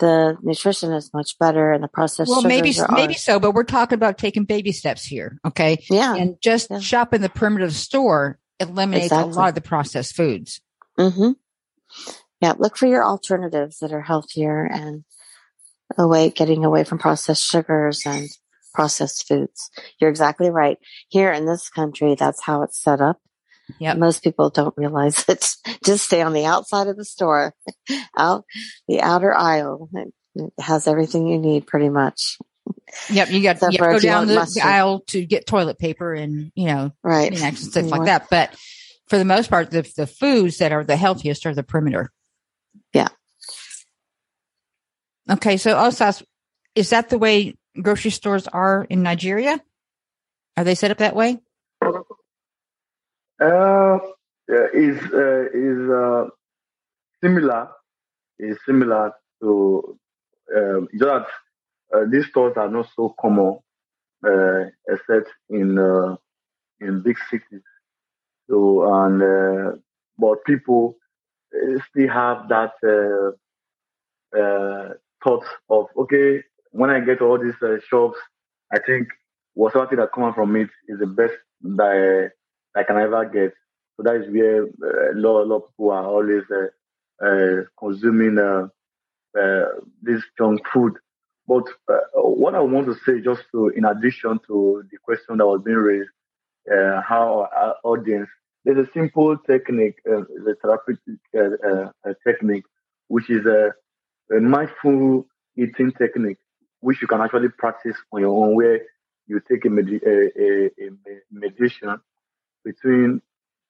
the 0.00 0.36
nutrition 0.42 0.92
is 0.92 1.14
much 1.14 1.38
better 1.38 1.72
and 1.72 1.82
the 1.82 1.88
processed 1.88 2.28
Well, 2.28 2.42
maybe, 2.42 2.74
maybe 2.90 3.14
so, 3.14 3.40
but 3.40 3.52
we're 3.52 3.64
talking 3.64 3.96
about 3.96 4.18
taking 4.18 4.44
baby 4.44 4.72
steps 4.72 5.02
here. 5.02 5.38
Okay. 5.46 5.82
yeah. 5.88 6.14
And 6.14 6.36
just 6.42 6.70
Yeah. 6.70 6.80
shopping 6.80 7.22
the 7.22 7.30
perimeter 7.30 7.64
of 7.64 7.70
the 7.70 7.78
store 7.78 8.38
eliminates 8.60 9.10
a 9.12 9.24
lot 9.24 9.48
of 9.48 9.54
the 9.54 9.62
processed 9.62 10.14
foods. 10.14 10.60
Mm-hmm. 10.98 11.32
Yeah, 12.40 12.54
look 12.58 12.76
for 12.76 12.86
your 12.86 13.04
alternatives 13.04 13.78
that 13.78 13.92
are 13.92 14.02
healthier 14.02 14.64
and 14.64 15.04
away, 15.96 16.30
getting 16.30 16.64
away 16.64 16.84
from 16.84 16.98
processed 16.98 17.44
sugars 17.44 18.02
and 18.06 18.28
processed 18.74 19.26
foods. 19.28 19.70
You're 20.00 20.10
exactly 20.10 20.50
right. 20.50 20.78
Here 21.08 21.32
in 21.32 21.46
this 21.46 21.68
country, 21.70 22.16
that's 22.16 22.42
how 22.42 22.62
it's 22.62 22.82
set 22.82 23.00
up. 23.00 23.20
Yeah, 23.78 23.94
Most 23.94 24.22
people 24.22 24.50
don't 24.50 24.74
realize 24.76 25.24
it. 25.28 25.46
Just 25.84 26.04
stay 26.04 26.20
on 26.20 26.34
the 26.34 26.44
outside 26.44 26.86
of 26.86 26.96
the 26.96 27.04
store, 27.04 27.54
out 28.18 28.44
the 28.88 29.00
outer 29.00 29.34
aisle. 29.34 29.88
It 30.34 30.52
has 30.58 30.86
everything 30.86 31.26
you 31.28 31.38
need 31.38 31.66
pretty 31.66 31.88
much. 31.88 32.36
Yep. 33.10 33.30
You 33.30 33.42
got, 33.42 33.56
Except 33.56 33.72
you 33.72 33.78
for 33.78 33.90
have 33.92 34.00
to 34.00 34.06
go 34.06 34.12
down 34.12 34.26
the, 34.26 34.34
mustard. 34.34 34.62
aisle 34.64 35.00
to 35.08 35.24
get 35.24 35.46
toilet 35.46 35.78
paper 35.78 36.12
and, 36.12 36.52
you 36.54 36.66
know, 36.66 36.92
Right. 37.02 37.32
And 37.40 37.56
stuff 37.58 37.86
like 37.86 38.04
that. 38.04 38.28
But 38.30 38.54
for 39.08 39.18
the 39.18 39.24
most 39.24 39.50
part, 39.50 39.70
the, 39.70 39.90
the 39.96 40.06
foods 40.06 40.58
that 40.58 40.72
are 40.72 40.84
the 40.84 40.96
healthiest 40.96 41.46
are 41.46 41.54
the 41.54 41.62
perimeter. 41.62 42.10
Yeah. 42.92 43.08
Okay. 45.30 45.56
So 45.56 45.74
Osas, 45.74 46.22
is 46.74 46.90
that 46.90 47.08
the 47.08 47.18
way 47.18 47.54
grocery 47.80 48.10
stores 48.10 48.46
are 48.48 48.86
in 48.88 49.02
Nigeria? 49.02 49.60
Are 50.56 50.64
they 50.64 50.74
set 50.74 50.90
up 50.90 50.98
that 50.98 51.16
way? 51.16 51.38
Uh, 53.40 53.98
is 54.72 54.98
uh, 55.12 55.46
is 55.52 55.90
uh, 55.90 56.28
similar 57.22 57.68
is 58.38 58.56
similar 58.64 59.12
to 59.40 59.98
um, 60.56 60.88
just 60.92 61.00
that 61.00 61.26
uh, 61.94 62.04
these 62.10 62.26
stores 62.26 62.56
are 62.56 62.68
not 62.68 62.88
so 62.94 63.14
common 63.20 63.58
uh, 64.24 64.64
except 64.88 65.28
in 65.48 65.78
uh, 65.78 66.16
in 66.80 67.02
big 67.02 67.16
cities. 67.30 67.62
So 68.48 68.84
and 68.92 69.22
uh, 69.22 69.76
but 70.18 70.44
people 70.44 70.96
uh, 71.54 71.78
still 71.90 72.08
have 72.08 72.48
that 72.48 72.72
uh, 72.84 73.32
uh, 74.38 74.88
thought 75.22 75.44
of 75.70 75.86
okay, 75.96 76.42
when 76.72 76.90
I 76.90 77.00
get 77.00 77.20
all 77.22 77.38
these 77.38 77.60
uh, 77.62 77.76
shops, 77.88 78.18
I 78.72 78.78
think 78.84 79.08
whatever 79.54 79.94
that 79.96 80.12
comes 80.12 80.34
from 80.34 80.56
it 80.56 80.68
is 80.88 80.98
the 80.98 81.06
best 81.06 81.34
that 81.62 82.30
I, 82.76 82.80
I 82.80 82.82
can 82.84 82.96
ever 82.98 83.24
get. 83.26 83.54
So 83.96 84.02
that 84.02 84.16
is 84.16 84.32
where 84.32 84.64
uh, 84.64 85.12
a 85.12 85.16
lot, 85.16 85.42
a 85.42 85.44
lot 85.44 85.56
of 85.56 85.70
people 85.70 85.90
are 85.92 86.04
always 86.06 86.42
uh, 86.50 87.24
uh, 87.24 87.62
consuming 87.78 88.38
uh, 88.38 88.68
uh, 89.38 89.64
this 90.02 90.22
junk 90.38 90.60
food. 90.72 90.94
But 91.46 91.64
uh, 91.88 91.98
what 92.14 92.54
I 92.54 92.60
want 92.60 92.86
to 92.86 92.94
say, 93.06 93.20
just 93.22 93.42
to 93.52 93.68
in 93.68 93.84
addition 93.84 94.40
to 94.48 94.84
the 94.90 94.98
question 95.04 95.38
that 95.38 95.46
was 95.46 95.62
being 95.64 95.76
raised, 95.78 96.10
uh, 96.72 97.00
how 97.02 97.48
our 97.56 97.76
audience, 97.84 98.28
there's 98.64 98.86
a 98.88 98.90
simple 98.92 99.36
technique, 99.38 99.96
uh, 100.08 100.20
the 100.44 100.56
therapeutic 100.62 101.20
uh, 101.36 101.88
uh, 102.08 102.14
technique, 102.26 102.64
which 103.08 103.30
is 103.30 103.44
a, 103.46 103.72
a 104.34 104.40
mindful 104.40 105.26
eating 105.56 105.92
technique, 105.92 106.38
which 106.80 107.00
you 107.02 107.08
can 107.08 107.20
actually 107.20 107.48
practice 107.48 107.96
on 108.12 108.20
your 108.20 108.44
own, 108.44 108.54
where 108.54 108.80
you 109.26 109.40
take 109.50 109.64
a, 109.64 109.70
med- 109.70 110.02
a, 110.06 110.30
a 110.40 110.70
meditation 111.30 111.98
between 112.64 113.20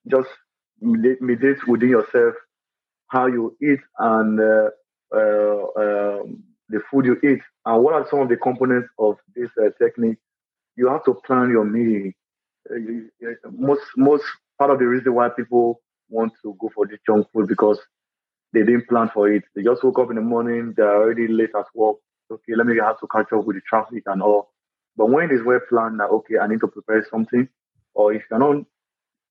just 0.08 0.28
meditate 0.80 1.66
within 1.66 1.88
yourself 1.90 2.34
how 3.08 3.26
you 3.26 3.56
eat 3.62 3.80
and 3.98 4.40
uh, 4.40 4.70
uh, 5.14 5.64
um, 5.76 6.42
the 6.68 6.80
food 6.90 7.06
you 7.06 7.16
eat. 7.24 7.40
And 7.64 7.82
what 7.82 7.94
are 7.94 8.06
some 8.10 8.20
of 8.20 8.28
the 8.28 8.36
components 8.36 8.88
of 8.98 9.16
this 9.34 9.50
uh, 9.60 9.70
technique? 9.82 10.18
You 10.76 10.88
have 10.88 11.04
to 11.04 11.14
plan 11.26 11.50
your 11.50 11.64
meal. 11.64 12.12
Most 13.50 13.82
most 13.96 14.24
part 14.58 14.70
of 14.70 14.78
the 14.78 14.86
reason 14.86 15.14
why 15.14 15.28
people 15.28 15.80
want 16.08 16.32
to 16.42 16.56
go 16.58 16.70
for 16.74 16.86
this 16.86 16.98
junk 17.06 17.26
food 17.32 17.48
because 17.48 17.78
they 18.52 18.60
didn't 18.60 18.88
plan 18.88 19.10
for 19.12 19.30
it. 19.30 19.42
They 19.54 19.62
just 19.62 19.82
woke 19.82 19.98
up 19.98 20.10
in 20.10 20.16
the 20.16 20.22
morning. 20.22 20.74
They're 20.76 20.96
already 20.96 21.28
late 21.28 21.50
at 21.58 21.66
work. 21.74 21.96
Okay, 22.30 22.54
let 22.56 22.66
me 22.66 22.76
have 22.78 22.98
to 23.00 23.06
catch 23.08 23.32
up 23.32 23.44
with 23.44 23.56
the 23.56 23.62
traffic 23.68 24.04
and 24.06 24.22
all. 24.22 24.52
But 24.96 25.10
when 25.10 25.30
it 25.30 25.34
is 25.34 25.42
well 25.42 25.60
planned, 25.68 26.00
that 26.00 26.08
okay, 26.08 26.38
I 26.38 26.46
need 26.46 26.60
to 26.60 26.68
prepare 26.68 27.04
something, 27.10 27.48
or 27.94 28.14
if 28.14 28.22
you 28.30 28.38
don't 28.38 28.66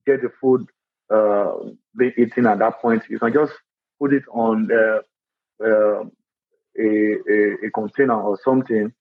get 0.06 0.22
the 0.22 0.30
food 0.42 0.68
uh, 1.10 1.54
being 1.98 2.14
eaten 2.18 2.46
at 2.48 2.60
that 2.60 2.82
point, 2.82 3.04
you 3.10 3.20
can 3.20 3.34
just 3.34 3.54
put 4.00 4.14
it 4.14 4.24
on 4.32 4.70
uh, 4.72 5.00
uh, 5.64 6.04
a, 6.80 7.16
a, 7.30 7.68
a, 7.68 7.72
container 7.74 8.20
or 8.22 8.38
something 8.44 8.92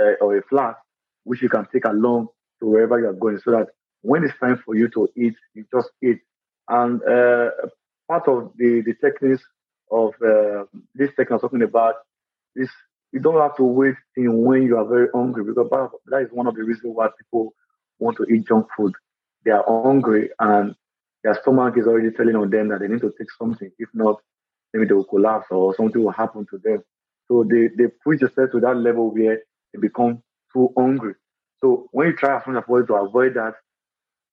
uh, 0.00 0.12
or 0.20 0.38
a 0.38 0.42
flask, 0.42 0.78
which 1.24 1.42
you 1.42 1.48
can 1.48 1.66
take 1.72 1.84
along 1.84 2.28
to 2.60 2.66
wherever 2.66 2.98
you 2.98 3.08
are 3.08 3.12
going, 3.12 3.38
so 3.38 3.50
that 3.52 3.68
when 4.02 4.24
it's 4.24 4.38
time 4.38 4.60
for 4.64 4.74
you 4.74 4.88
to 4.90 5.08
eat, 5.16 5.34
you 5.54 5.64
just 5.72 5.90
eat. 6.02 6.20
And 6.68 7.02
uh, 7.02 7.50
part 8.08 8.28
of 8.28 8.52
the, 8.56 8.82
the 8.84 8.94
techniques 9.00 9.42
of 9.90 10.14
uh, 10.24 10.64
this 10.94 11.10
technique 11.10 11.30
I'm 11.32 11.40
talking 11.40 11.62
about 11.62 11.94
is 12.54 12.70
you 13.12 13.20
don't 13.20 13.40
have 13.40 13.56
to 13.56 13.62
wait 13.64 13.94
in 14.16 14.42
when 14.42 14.62
you 14.62 14.76
are 14.76 14.84
very 14.86 15.08
hungry 15.14 15.44
because 15.44 15.68
that 16.06 16.22
is 16.22 16.28
one 16.32 16.46
of 16.46 16.54
the 16.54 16.62
reasons 16.62 16.92
why 16.94 17.08
people 17.18 17.54
want 17.98 18.16
to 18.18 18.24
eat 18.24 18.46
junk 18.46 18.66
food. 18.76 18.92
They 19.44 19.52
are 19.52 19.64
hungry 19.66 20.30
and 20.40 20.74
their 21.22 21.38
stomach 21.40 21.76
is 21.76 21.86
already 21.86 22.10
telling 22.10 22.36
on 22.36 22.50
them 22.50 22.68
that 22.68 22.80
they 22.80 22.88
need 22.88 23.00
to 23.00 23.12
take 23.18 23.30
something. 23.38 23.70
If 23.78 23.88
not, 23.94 24.20
maybe 24.72 24.86
they 24.86 24.94
will 24.94 25.04
collapse 25.04 25.46
or 25.50 25.74
something 25.74 26.02
will 26.02 26.10
happen 26.12 26.46
to 26.50 26.58
them. 26.58 26.82
So 27.28 27.44
they, 27.44 27.68
they 27.76 27.90
push 28.04 28.20
themselves 28.20 28.52
to 28.52 28.60
that 28.60 28.76
level 28.76 29.12
where 29.12 29.38
they 29.72 29.80
become 29.80 30.22
too 30.52 30.70
hungry. 30.76 31.14
So 31.66 31.88
when 31.90 32.08
you 32.08 32.16
try 32.16 32.36
as 32.36 32.46
much 32.46 32.58
as 32.58 32.64
possible 32.64 32.86
to 32.86 32.94
avoid 32.94 33.34
that 33.34 33.54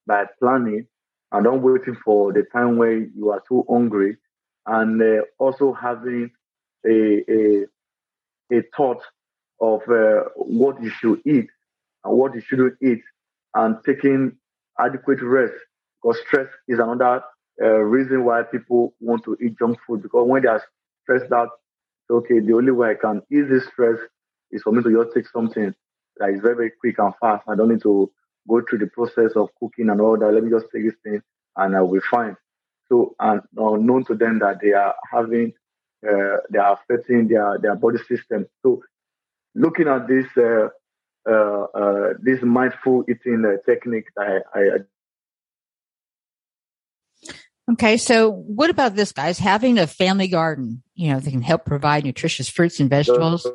by 0.05 0.25
planning 0.39 0.87
and 1.31 1.43
not 1.43 1.61
waiting 1.61 1.97
for 2.05 2.31
the 2.31 2.43
time 2.53 2.77
where 2.77 2.97
you 2.97 3.31
are 3.31 3.41
too 3.47 3.65
hungry 3.69 4.17
and 4.67 5.01
uh, 5.01 5.23
also 5.39 5.73
having 5.73 6.31
a, 6.85 7.23
a, 7.31 7.65
a 8.53 8.61
thought 8.77 9.01
of 9.61 9.81
uh, 9.89 10.25
what 10.35 10.81
you 10.83 10.91
should 10.91 11.21
eat 11.25 11.47
and 12.03 12.17
what 12.17 12.35
you 12.35 12.41
shouldn't 12.41 12.75
eat 12.83 13.01
and 13.55 13.77
taking 13.85 14.37
adequate 14.79 15.21
rest 15.23 15.53
because 16.03 16.19
stress 16.27 16.47
is 16.67 16.79
another 16.79 17.23
uh, 17.61 17.67
reason 17.79 18.25
why 18.25 18.43
people 18.43 18.93
want 18.99 19.23
to 19.23 19.37
eat 19.43 19.57
junk 19.57 19.79
food 19.87 20.03
because 20.03 20.27
when 20.27 20.43
they 20.43 20.49
are 20.49 20.63
stressed 21.03 21.31
out, 21.31 21.49
okay, 22.11 22.39
the 22.39 22.53
only 22.53 22.71
way 22.71 22.91
I 22.91 22.95
can 22.95 23.23
ease 23.31 23.49
this 23.49 23.65
stress 23.67 23.97
is 24.51 24.61
for 24.63 24.71
me 24.73 24.83
to 24.83 25.03
just 25.03 25.15
take 25.15 25.27
something 25.29 25.73
that 26.17 26.29
is 26.29 26.41
very, 26.41 26.55
very 26.55 26.71
quick 26.79 26.99
and 26.99 27.13
fast. 27.19 27.43
I 27.47 27.55
don't 27.55 27.69
need 27.69 27.81
to 27.83 28.11
go 28.47 28.61
through 28.61 28.79
the 28.79 28.87
process 28.87 29.31
of 29.35 29.49
cooking 29.59 29.89
and 29.89 30.01
all 30.01 30.17
that. 30.17 30.31
Let 30.31 30.43
me 30.43 30.51
just 30.51 30.67
take 30.73 30.85
this 30.85 30.95
thing 31.03 31.21
and 31.55 31.75
I 31.75 31.81
will 31.81 31.93
be 31.93 31.99
fine. 32.09 32.35
So, 32.89 33.15
and 33.19 33.41
known 33.53 34.05
to 34.05 34.15
them 34.15 34.39
that 34.39 34.59
they 34.61 34.73
are 34.73 34.95
having, 35.11 35.53
uh, 36.07 36.37
they 36.49 36.59
are 36.59 36.73
affecting 36.73 37.27
their, 37.27 37.57
their 37.61 37.75
body 37.75 37.99
system. 38.07 38.47
So, 38.61 38.83
looking 39.55 39.87
at 39.87 40.07
this, 40.07 40.25
uh, 40.37 40.69
uh, 41.25 41.63
uh 41.73 42.13
this 42.21 42.41
mindful 42.41 43.05
eating 43.09 43.45
uh, 43.45 43.55
technique 43.65 44.07
that 44.17 44.43
I, 44.53 44.59
I 44.59 44.77
Okay. 47.71 47.97
So 47.97 48.29
what 48.29 48.69
about 48.69 48.95
this, 48.95 49.11
guys? 49.11 49.39
Having 49.39 49.77
a 49.77 49.87
family 49.87 50.27
garden, 50.27 50.83
you 50.95 51.11
know, 51.11 51.19
they 51.19 51.31
can 51.31 51.41
help 51.41 51.65
provide 51.65 52.03
nutritious 52.03 52.49
fruits 52.49 52.79
and 52.79 52.89
vegetables, 52.89 53.47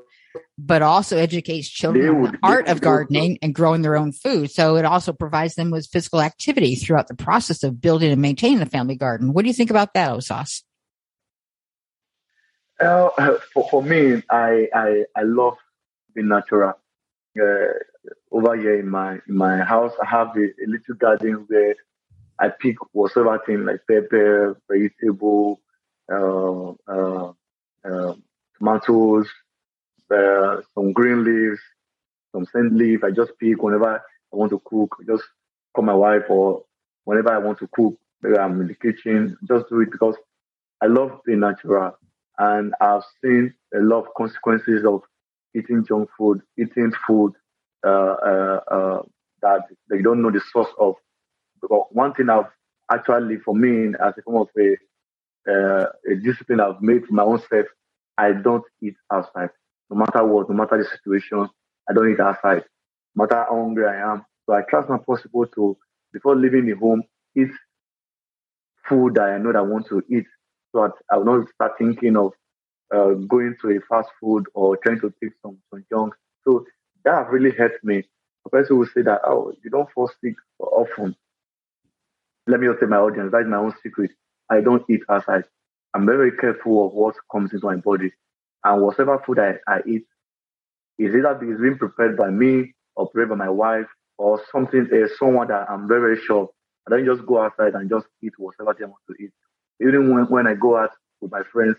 but 0.56 0.82
also 0.82 1.16
educates 1.16 1.68
children 1.68 2.08
on 2.08 2.22
the 2.32 2.38
art 2.42 2.68
of 2.68 2.80
gardening 2.80 3.38
and 3.42 3.54
growing 3.54 3.82
their 3.82 3.96
own 3.96 4.12
food. 4.12 4.50
So 4.50 4.76
it 4.76 4.84
also 4.84 5.12
provides 5.12 5.54
them 5.54 5.70
with 5.70 5.86
physical 5.86 6.20
activity 6.20 6.74
throughout 6.74 7.08
the 7.08 7.14
process 7.14 7.62
of 7.62 7.80
building 7.80 8.10
and 8.10 8.22
maintaining 8.22 8.58
the 8.58 8.66
family 8.66 8.96
garden. 8.96 9.32
What 9.32 9.42
do 9.42 9.48
you 9.48 9.54
think 9.54 9.70
about 9.70 9.94
that, 9.94 10.10
Osas? 10.10 10.62
Uh, 12.80 13.38
for, 13.52 13.68
for 13.68 13.82
me, 13.82 14.22
I, 14.30 14.68
I, 14.74 15.04
I 15.16 15.22
love 15.22 15.56
being 16.14 16.28
natural. 16.28 16.74
Uh, 17.40 17.72
over 18.30 18.56
here 18.56 18.78
in 18.80 18.88
my 18.88 19.18
in 19.28 19.36
my 19.36 19.58
house, 19.58 19.92
I 20.02 20.06
have 20.06 20.36
a, 20.36 20.40
a 20.40 20.66
little 20.66 20.94
garden 20.94 21.44
where 21.48 21.74
I 22.38 22.48
pick 22.48 22.76
whatever 22.92 23.38
thing 23.44 23.64
like 23.64 23.80
pepper, 23.88 24.56
vegetable, 24.70 25.60
uh, 26.10 26.70
uh, 26.86 27.32
uh, 27.84 28.14
tomatoes, 28.56 29.28
uh, 30.14 30.60
some 30.74 30.92
green 30.92 31.24
leaves, 31.24 31.60
some 32.34 32.46
scent 32.46 32.74
leaf. 32.74 33.04
I 33.04 33.10
just 33.10 33.32
pick 33.40 33.62
whenever 33.62 33.96
I 33.96 34.36
want 34.36 34.50
to 34.50 34.62
cook. 34.64 34.96
I 35.00 35.04
Just 35.06 35.24
call 35.74 35.84
my 35.84 35.94
wife 35.94 36.24
or 36.28 36.64
whenever 37.04 37.32
I 37.32 37.38
want 37.38 37.58
to 37.60 37.68
cook. 37.74 37.94
Maybe 38.22 38.38
I'm 38.38 38.60
in 38.60 38.68
the 38.68 38.74
kitchen. 38.74 39.36
Just 39.48 39.68
do 39.68 39.80
it 39.80 39.90
because 39.90 40.16
I 40.82 40.86
love 40.86 41.20
being 41.24 41.40
natural, 41.40 41.92
and 42.38 42.74
I've 42.80 43.02
seen 43.22 43.54
a 43.74 43.80
lot 43.80 44.00
of 44.06 44.14
consequences 44.16 44.84
of 44.84 45.02
eating 45.54 45.84
junk 45.86 46.10
food, 46.16 46.42
eating 46.58 46.92
food 47.06 47.32
uh, 47.86 47.88
uh, 47.90 48.60
uh, 48.70 49.02
that 49.42 49.62
they 49.90 50.02
don't 50.02 50.22
know 50.22 50.30
the 50.30 50.40
source 50.52 50.68
of 50.78 50.94
because 51.62 51.86
one 51.92 52.14
thing 52.14 52.28
I've 52.30 52.46
actually, 52.90 53.38
for 53.38 53.54
me, 53.54 53.94
as 54.04 54.14
a 54.18 54.22
form 54.22 54.42
of 54.42 54.48
a, 54.58 54.76
uh, 55.50 55.86
a 56.10 56.14
discipline 56.16 56.60
I've 56.60 56.80
made 56.82 57.06
for 57.06 57.14
my 57.14 57.22
own 57.24 57.40
self, 57.48 57.66
I 58.18 58.32
don't 58.32 58.64
eat 58.82 58.96
outside. 59.12 59.50
No 59.90 59.96
matter 59.96 60.24
what, 60.24 60.48
no 60.50 60.56
matter 60.56 60.78
the 60.78 60.84
situation, 60.88 61.48
I 61.88 61.92
don't 61.94 62.12
eat 62.12 62.20
outside. 62.20 62.64
No 63.14 63.24
matter 63.24 63.36
how 63.48 63.56
hungry 63.62 63.86
I 63.86 64.12
am. 64.12 64.24
So 64.46 64.54
I 64.54 64.62
try 64.62 64.82
as 64.82 64.88
much 64.88 65.04
possible 65.06 65.46
to, 65.46 65.76
before 66.12 66.36
leaving 66.36 66.66
the 66.66 66.74
home, 66.76 67.02
eat 67.36 67.50
food 68.88 69.14
that 69.16 69.24
I 69.30 69.38
know 69.38 69.52
that 69.52 69.58
I 69.58 69.62
want 69.62 69.86
to 69.88 70.02
eat. 70.10 70.26
So 70.72 70.82
that 70.82 70.92
I 71.10 71.16
will 71.18 71.24
not 71.24 71.48
start 71.54 71.72
thinking 71.78 72.16
of 72.16 72.32
uh, 72.94 73.14
going 73.14 73.56
to 73.62 73.70
a 73.76 73.80
fast 73.88 74.10
food 74.20 74.46
or 74.54 74.76
trying 74.78 75.00
to 75.00 75.12
take 75.22 75.32
some, 75.42 75.58
some 75.70 75.84
junk. 75.90 76.14
So 76.44 76.64
that 77.04 77.30
really 77.30 77.52
helped 77.56 77.84
me. 77.84 78.04
A 78.46 78.50
person 78.50 78.78
will 78.78 78.86
say 78.86 79.02
that, 79.02 79.22
oh, 79.24 79.52
you 79.64 79.70
don't 79.70 79.90
fall 79.92 80.10
sick 80.22 80.34
often 80.60 81.14
let 82.48 82.60
me 82.60 82.66
just 82.66 82.80
tell 82.80 82.88
my 82.88 82.96
audience, 82.96 83.30
that's 83.32 83.46
my 83.46 83.58
own 83.58 83.74
secret. 83.82 84.10
I 84.50 84.60
don't 84.60 84.84
eat 84.90 85.02
outside. 85.10 85.44
I'm 85.94 86.06
very 86.06 86.32
careful 86.32 86.86
of 86.86 86.94
what 86.94 87.14
comes 87.30 87.52
into 87.52 87.66
my 87.66 87.76
body. 87.76 88.12
And 88.64 88.82
whatever 88.82 89.22
food 89.24 89.38
I, 89.38 89.54
I 89.66 89.80
eat 89.86 90.04
is 90.98 91.14
either 91.14 91.34
being 91.34 91.78
prepared 91.78 92.16
by 92.16 92.30
me 92.30 92.74
or 92.96 93.08
prepared 93.08 93.30
by 93.30 93.44
my 93.44 93.48
wife 93.50 93.86
or 94.18 94.40
something, 94.50 94.88
uh, 94.92 95.08
someone 95.18 95.48
that 95.48 95.70
I'm 95.70 95.86
very, 95.86 96.00
very 96.00 96.20
sure. 96.20 96.48
I 96.86 96.90
don't 96.90 97.04
just 97.06 97.26
go 97.26 97.42
outside 97.42 97.74
and 97.74 97.88
just 97.88 98.06
eat 98.22 98.32
whatever 98.38 98.70
I 98.70 98.86
want 98.86 99.02
to 99.08 99.24
eat. 99.24 99.30
Even 99.80 100.12
when, 100.12 100.24
when 100.24 100.46
I 100.46 100.54
go 100.54 100.76
out 100.76 100.90
with 101.20 101.30
my 101.30 101.42
friends, 101.52 101.76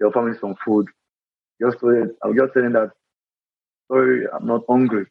they 0.00 0.06
offer 0.06 0.22
me 0.22 0.36
some 0.40 0.54
food. 0.64 0.86
Just 1.60 1.80
to, 1.80 2.14
I'm 2.24 2.36
just 2.36 2.54
telling 2.54 2.72
that, 2.72 2.92
sorry, 3.88 4.26
I'm 4.32 4.46
not 4.46 4.62
hungry. 4.68 5.06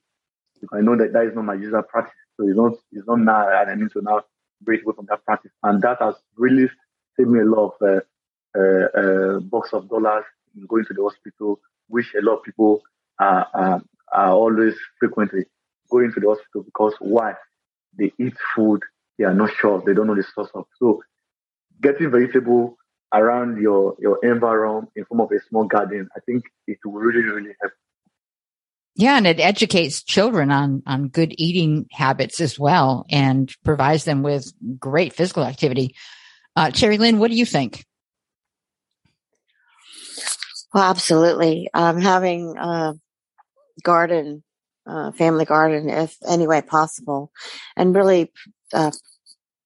I 0.73 0.81
know 0.81 0.95
that 0.97 1.13
that 1.13 1.25
is 1.25 1.35
not 1.35 1.45
my 1.45 1.53
usual 1.55 1.83
practice. 1.83 2.13
So 2.37 2.47
it's 2.47 2.57
not, 2.57 2.73
it's 2.91 3.07
not 3.07 3.19
now 3.19 3.47
and 3.61 3.69
I 3.69 3.75
need 3.75 3.91
to 3.91 4.01
now 4.01 4.23
break 4.61 4.83
away 4.83 4.93
from 4.95 5.05
that 5.09 5.23
practice. 5.25 5.51
And 5.63 5.81
that 5.81 6.01
has 6.01 6.15
really 6.35 6.69
saved 7.17 7.29
me 7.29 7.41
a 7.41 7.45
lot 7.45 7.75
of 7.81 7.87
uh, 7.87 8.59
uh, 8.59 8.99
uh, 8.99 9.39
box 9.39 9.73
of 9.73 9.89
dollars 9.89 10.25
going 10.67 10.85
to 10.85 10.93
the 10.93 11.03
hospital, 11.03 11.59
which 11.87 12.13
a 12.15 12.21
lot 12.23 12.37
of 12.37 12.43
people 12.43 12.81
are, 13.19 13.47
are, 13.53 13.81
are 14.13 14.31
always 14.31 14.75
frequently 14.99 15.45
going 15.89 16.11
to 16.13 16.19
the 16.19 16.27
hospital 16.27 16.63
because 16.63 16.93
why? 16.99 17.33
They 17.97 18.13
eat 18.17 18.35
food 18.55 18.81
they 19.21 19.27
are 19.27 19.35
not 19.35 19.51
sure, 19.53 19.83
they 19.85 19.93
don't 19.93 20.07
know 20.07 20.15
the 20.15 20.25
source 20.33 20.49
of. 20.55 20.65
So 20.79 21.03
getting 21.79 22.09
vegetable 22.09 22.75
around 23.13 23.61
your, 23.61 23.95
your 23.99 24.17
environment 24.23 24.89
in 24.95 25.05
form 25.05 25.21
of 25.21 25.29
a 25.31 25.39
small 25.47 25.65
garden, 25.65 26.09
I 26.15 26.21
think 26.21 26.45
it 26.65 26.79
will 26.83 26.93
really, 26.93 27.21
really 27.21 27.51
help. 27.61 27.73
Yeah, 28.95 29.17
and 29.17 29.27
it 29.27 29.39
educates 29.39 30.03
children 30.03 30.51
on 30.51 30.83
on 30.85 31.07
good 31.07 31.33
eating 31.37 31.85
habits 31.91 32.41
as 32.41 32.59
well, 32.59 33.05
and 33.09 33.49
provides 33.63 34.03
them 34.03 34.21
with 34.21 34.51
great 34.77 35.13
physical 35.13 35.45
activity. 35.45 35.95
Uh, 36.55 36.71
Terry 36.71 36.97
Lynn, 36.97 37.17
what 37.17 37.31
do 37.31 37.37
you 37.37 37.45
think? 37.45 37.85
Well, 40.73 40.83
absolutely. 40.83 41.69
Um, 41.73 41.99
having 41.99 42.55
a 42.57 42.93
garden, 43.83 44.43
uh, 44.85 45.11
family 45.11 45.45
garden, 45.45 45.89
if 45.89 46.15
any 46.27 46.47
way 46.47 46.61
possible, 46.61 47.31
and 47.75 47.95
really 47.95 48.31
uh, 48.73 48.91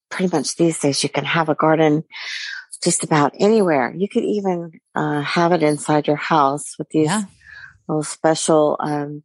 pretty 0.09 0.35
much 0.35 0.55
these 0.55 0.79
days 0.79 1.03
you 1.03 1.09
can 1.09 1.25
have 1.25 1.49
a 1.49 1.55
garden 1.55 2.03
just 2.83 3.03
about 3.03 3.33
anywhere. 3.39 3.93
You 3.95 4.07
could 4.07 4.23
even 4.23 4.71
uh, 4.95 5.21
have 5.21 5.51
it 5.51 5.63
inside 5.63 6.07
your 6.07 6.15
house 6.15 6.75
with 6.77 6.89
these 6.89 7.07
yeah. 7.07 7.23
little 7.87 8.03
special 8.03 8.77
um, 8.79 9.23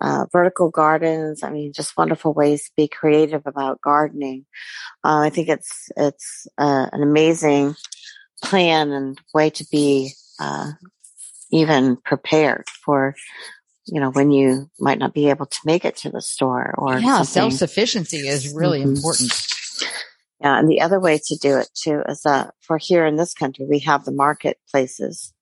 uh, 0.00 0.26
vertical 0.32 0.70
gardens. 0.70 1.42
I 1.42 1.50
mean, 1.50 1.72
just 1.72 1.96
wonderful 1.96 2.32
ways 2.32 2.64
to 2.64 2.70
be 2.76 2.88
creative 2.88 3.42
about 3.46 3.80
gardening. 3.80 4.46
Uh, 5.04 5.20
I 5.20 5.30
think 5.30 5.48
it's 5.48 5.90
it's 5.96 6.46
uh, 6.58 6.86
an 6.92 7.02
amazing 7.02 7.74
plan 8.42 8.90
and 8.90 9.20
way 9.32 9.50
to 9.50 9.64
be 9.70 10.12
uh, 10.38 10.72
even 11.50 11.96
prepared 11.96 12.64
for 12.84 13.14
you 13.86 14.00
know, 14.00 14.10
when 14.10 14.30
you 14.30 14.70
might 14.78 14.98
not 14.98 15.14
be 15.14 15.28
able 15.30 15.46
to 15.46 15.58
make 15.64 15.84
it 15.84 15.96
to 15.96 16.10
the 16.10 16.22
store 16.22 16.74
or 16.78 16.98
yeah, 16.98 17.22
self 17.22 17.52
sufficiency 17.52 18.28
is 18.28 18.54
really 18.54 18.80
mm-hmm. 18.80 18.94
important. 18.94 19.32
Yeah, 20.40 20.58
and 20.58 20.68
the 20.68 20.80
other 20.80 21.00
way 21.00 21.18
to 21.26 21.36
do 21.36 21.58
it 21.58 21.68
too 21.74 22.02
is 22.08 22.22
that 22.22 22.54
for 22.60 22.78
here 22.78 23.06
in 23.06 23.16
this 23.16 23.34
country, 23.34 23.66
we 23.68 23.80
have 23.80 24.04
the 24.04 24.12
marketplaces. 24.12 25.32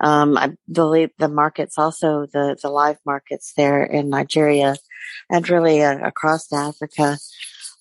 Um, 0.00 0.36
I 0.36 0.52
believe 0.70 1.10
the 1.18 1.28
markets 1.28 1.78
also 1.78 2.26
the 2.32 2.56
the 2.60 2.68
live 2.68 2.98
markets 3.06 3.52
there 3.56 3.84
in 3.84 4.08
Nigeria 4.08 4.76
and 5.30 5.48
really 5.48 5.82
uh, 5.82 5.98
across 5.98 6.52
Africa 6.52 7.18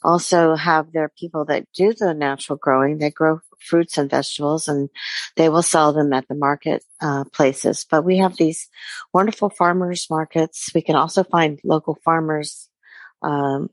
also 0.04 0.56
have 0.56 0.92
their 0.92 1.10
people 1.18 1.46
that 1.46 1.66
do 1.74 1.94
the 1.94 2.14
natural 2.14 2.58
growing. 2.58 2.98
They 2.98 3.10
grow 3.10 3.40
fruits 3.64 3.98
and 3.98 4.10
vegetables 4.10 4.68
and 4.68 4.90
they 5.36 5.50
will 5.50 5.64
sell 5.64 5.94
them 5.94 6.14
at 6.14 6.28
the 6.28 6.36
market 6.36 6.84
uh, 7.02 7.24
places. 7.34 7.86
But 7.90 8.04
we 8.04 8.18
have 8.18 8.38
these 8.38 8.70
wonderful 9.14 9.50
farmers 9.50 10.08
markets. 10.10 10.70
We 10.74 10.82
can 10.82 10.96
also 10.96 11.24
find 11.24 11.60
local 11.64 11.98
farmers 12.04 12.70
um, 13.22 13.70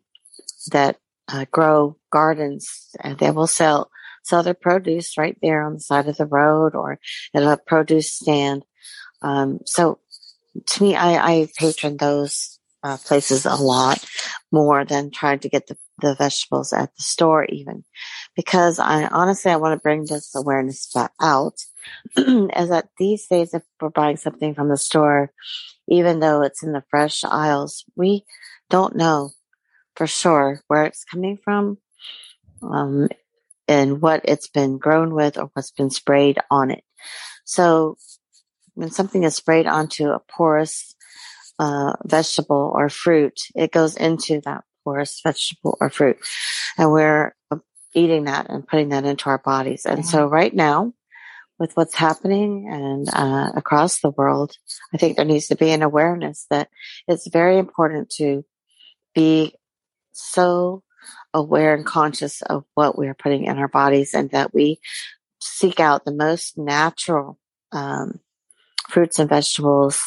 that 0.71 0.97
uh, 1.29 1.47
grow 1.51 1.97
gardens 2.11 2.89
and 3.01 3.19
they 3.19 3.31
will 3.31 3.47
sell 3.47 3.91
sell 4.23 4.43
their 4.43 4.55
produce 4.55 5.17
right 5.17 5.37
there 5.41 5.63
on 5.63 5.75
the 5.75 5.81
side 5.81 6.07
of 6.07 6.17
the 6.17 6.27
road 6.27 6.75
or 6.75 6.99
at 7.35 7.43
a 7.43 7.57
produce 7.57 8.13
stand. 8.13 8.65
Um, 9.23 9.61
so 9.65 9.99
to 10.67 10.83
me, 10.83 10.95
I, 10.95 11.33
I 11.33 11.49
patron 11.57 11.97
those 11.97 12.60
uh, 12.83 12.97
places 12.99 13.47
a 13.47 13.57
lot 13.57 14.05
more 14.51 14.85
than 14.85 15.11
trying 15.11 15.39
to 15.39 15.49
get 15.49 15.67
the, 15.67 15.77
the 16.01 16.15
vegetables 16.15 16.73
at 16.73 16.95
the 16.97 17.03
store 17.03 17.45
even 17.45 17.85
because 18.37 18.79
I 18.79 19.07
honestly, 19.07 19.51
I 19.51 19.57
want 19.57 19.79
to 19.79 19.83
bring 19.83 20.07
this 20.07 20.35
awareness 20.35 20.95
out 21.21 21.55
is 22.17 22.69
that 22.69 22.89
these 22.99 23.27
days, 23.27 23.55
if 23.55 23.63
we're 23.81 23.91
buying 23.91 24.17
something 24.17 24.55
from 24.55 24.69
the 24.69 24.77
store, 24.77 25.31
even 25.89 26.21
though 26.21 26.43
it's 26.43 26.63
in 26.63 26.73
the 26.73 26.85
fresh 26.91 27.25
aisles, 27.25 27.85
we 27.97 28.25
don't 28.69 28.97
know 28.97 29.31
for 29.97 30.07
sure 30.07 30.63
where 30.69 30.85
it's 30.85 31.05
coming 31.05 31.39
from, 31.43 31.79
um, 32.63 33.09
and 33.69 34.01
what 34.01 34.23
it's 34.25 34.49
been 34.49 34.79
grown 34.79 35.15
with 35.15 35.37
or 35.37 35.51
what's 35.53 35.73
been 35.73 35.91
sprayed 35.91 36.39
on 36.51 36.71
it. 36.71 36.85
So 37.45 37.99
when 38.75 38.91
something 38.91 39.25
is 39.25 39.35
sprayed 39.35 39.67
onto 39.67 40.11
a 40.11 40.21
porous 40.21 40.95
uh, 41.61 41.93
vegetable 42.05 42.73
or 42.75 42.89
fruit, 42.89 43.39
it 43.55 43.71
goes 43.71 43.95
into 43.95 44.41
that 44.47 44.65
porous 44.83 45.21
vegetable 45.23 45.77
or 45.79 45.91
fruit. 45.91 46.17
And 46.79 46.91
we're 46.91 47.35
eating 47.95 48.25
that 48.25 48.49
and 48.49 48.67
putting 48.67 48.89
that 48.89 49.05
into 49.05 49.29
our 49.29 49.39
bodies. 49.39 49.85
And 49.85 50.07
so 50.07 50.27
right 50.27 50.55
now, 50.55 50.95
with 51.59 51.77
what's 51.77 51.95
happening 51.95 52.67
and 52.73 53.09
uh, 53.13 53.51
across 53.55 54.01
the 54.01 54.11
world, 54.11 54.57
I 54.95 54.97
think 54.97 55.17
there 55.17 55.27
needs 55.27 55.49
to 55.49 55.57
be 55.57 55.71
an 55.71 55.83
awareness 55.83 56.47
that 56.49 56.71
it's 57.07 57.29
very 57.29 57.59
important 57.59 58.09
to 58.17 58.43
be 59.15 59.55
so 60.13 60.83
aware 61.35 61.75
and 61.75 61.85
conscious 61.85 62.41
of 62.41 62.65
what 62.75 62.97
we 62.97 63.07
are 63.09 63.15
putting 63.15 63.45
in 63.45 63.59
our 63.59 63.69
bodies 63.69 64.15
and 64.15 64.31
that 64.31 64.55
we 64.55 64.81
seek 65.43 65.79
out 65.79 66.07
the 66.07 66.15
most 66.15 66.57
natural 66.57 67.39
um, 67.73 68.21
fruits 68.89 69.19
and 69.19 69.29
vegetables 69.29 70.01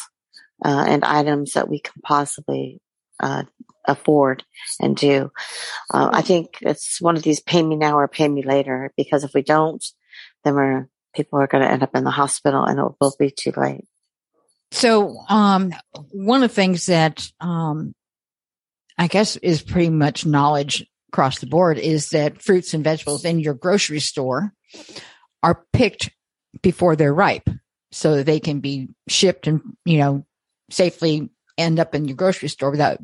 uh, 0.62 0.84
and 0.86 1.04
items 1.04 1.52
that 1.52 1.68
we 1.68 1.78
can 1.78 1.94
possibly 2.02 2.80
uh, 3.20 3.44
afford 3.86 4.44
and 4.80 4.96
do. 4.96 5.30
Uh, 5.92 6.10
I 6.12 6.22
think 6.22 6.58
it's 6.60 7.00
one 7.00 7.16
of 7.16 7.22
these 7.22 7.40
pay 7.40 7.62
me 7.62 7.76
now 7.76 7.98
or 7.98 8.08
pay 8.08 8.28
me 8.28 8.42
later 8.42 8.92
because 8.96 9.24
if 9.24 9.32
we 9.34 9.42
don't, 9.42 9.84
then 10.42 10.54
we're 10.54 10.88
people 11.14 11.40
are 11.40 11.46
going 11.46 11.62
to 11.62 11.70
end 11.70 11.82
up 11.82 11.94
in 11.94 12.04
the 12.04 12.10
hospital 12.10 12.64
and 12.64 12.78
it 12.78 12.92
will 13.00 13.14
be 13.18 13.30
too 13.30 13.52
late. 13.56 13.86
So, 14.72 15.16
um, 15.28 15.72
one 16.10 16.42
of 16.42 16.50
the 16.50 16.54
things 16.54 16.86
that, 16.86 17.30
um, 17.40 17.94
I 18.98 19.06
guess 19.06 19.36
is 19.36 19.62
pretty 19.62 19.90
much 19.90 20.26
knowledge 20.26 20.84
across 21.12 21.38
the 21.38 21.46
board 21.46 21.78
is 21.78 22.10
that 22.10 22.42
fruits 22.42 22.74
and 22.74 22.82
vegetables 22.82 23.24
in 23.24 23.38
your 23.38 23.54
grocery 23.54 24.00
store 24.00 24.52
are 25.42 25.64
picked 25.72 26.10
before 26.62 26.96
they're 26.96 27.14
ripe 27.14 27.48
so 27.92 28.22
they 28.22 28.40
can 28.40 28.60
be 28.60 28.88
shipped 29.08 29.46
and, 29.46 29.60
you 29.84 29.98
know, 29.98 30.26
safely 30.70 31.30
end 31.56 31.78
up 31.78 31.94
in 31.94 32.06
your 32.06 32.16
grocery 32.16 32.48
store 32.48 32.70
without 32.70 32.98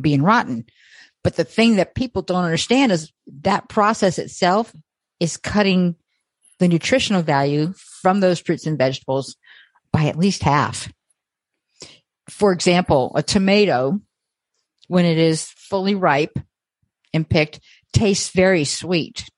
being 0.00 0.22
rotten. 0.22 0.64
But 1.24 1.36
the 1.36 1.44
thing 1.44 1.76
that 1.76 1.94
people 1.94 2.22
don't 2.22 2.44
understand 2.44 2.92
is 2.92 3.12
that 3.42 3.68
process 3.68 4.18
itself 4.18 4.72
is 5.20 5.36
cutting 5.36 5.96
the 6.58 6.68
nutritional 6.68 7.22
value 7.22 7.72
from 7.76 8.20
those 8.20 8.40
fruits 8.40 8.66
and 8.66 8.78
vegetables 8.78 9.36
by 9.92 10.06
at 10.06 10.18
least 10.18 10.42
half. 10.42 10.92
For 12.28 12.52
example, 12.52 13.12
a 13.14 13.22
tomato, 13.22 14.00
when 14.88 15.04
it 15.04 15.18
is 15.18 15.44
fully 15.44 15.94
ripe 15.94 16.38
and 17.12 17.28
picked, 17.28 17.60
tastes 17.92 18.30
very 18.30 18.64
sweet. 18.64 19.28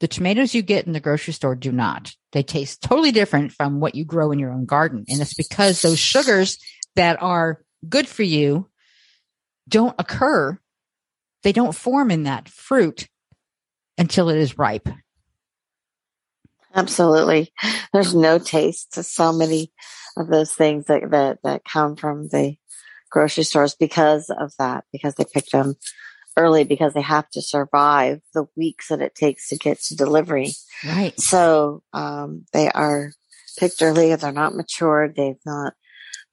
The 0.00 0.08
tomatoes 0.08 0.54
you 0.54 0.62
get 0.62 0.86
in 0.86 0.92
the 0.92 1.00
grocery 1.00 1.32
store 1.32 1.56
do 1.56 1.72
not. 1.72 2.12
They 2.32 2.42
taste 2.42 2.82
totally 2.82 3.10
different 3.10 3.52
from 3.52 3.80
what 3.80 3.94
you 3.94 4.04
grow 4.04 4.30
in 4.30 4.38
your 4.38 4.52
own 4.52 4.64
garden. 4.64 5.04
And 5.08 5.20
it's 5.20 5.34
because 5.34 5.82
those 5.82 5.98
sugars 5.98 6.58
that 6.96 7.22
are 7.22 7.62
good 7.88 8.08
for 8.08 8.22
you 8.22 8.68
don't 9.68 9.94
occur. 9.98 10.58
They 11.42 11.52
don't 11.52 11.74
form 11.74 12.10
in 12.10 12.24
that 12.24 12.48
fruit 12.48 13.08
until 13.96 14.28
it 14.30 14.38
is 14.38 14.58
ripe. 14.58 14.88
Absolutely. 16.74 17.52
There's 17.92 18.14
no 18.14 18.38
taste 18.38 18.94
to 18.94 19.02
so 19.02 19.32
many 19.32 19.72
of 20.16 20.28
those 20.28 20.52
things 20.52 20.86
that, 20.86 21.10
that, 21.10 21.38
that 21.42 21.64
come 21.64 21.96
from 21.96 22.28
the 22.28 22.56
grocery 23.10 23.44
stores 23.44 23.74
because 23.74 24.30
of 24.30 24.52
that, 24.58 24.84
because 24.92 25.14
they 25.14 25.24
picked 25.24 25.52
them 25.52 25.74
early 26.36 26.64
because 26.64 26.94
they 26.94 27.00
have 27.00 27.28
to 27.30 27.42
survive 27.42 28.20
the 28.34 28.46
weeks 28.56 28.88
that 28.88 29.00
it 29.00 29.14
takes 29.14 29.48
to 29.48 29.56
get 29.56 29.80
to 29.80 29.96
delivery. 29.96 30.52
Right. 30.86 31.18
So, 31.18 31.82
um, 31.92 32.44
they 32.52 32.70
are 32.70 33.12
picked 33.58 33.82
early. 33.82 34.14
They're 34.14 34.32
not 34.32 34.54
matured. 34.54 35.16
They've 35.16 35.40
not 35.44 35.74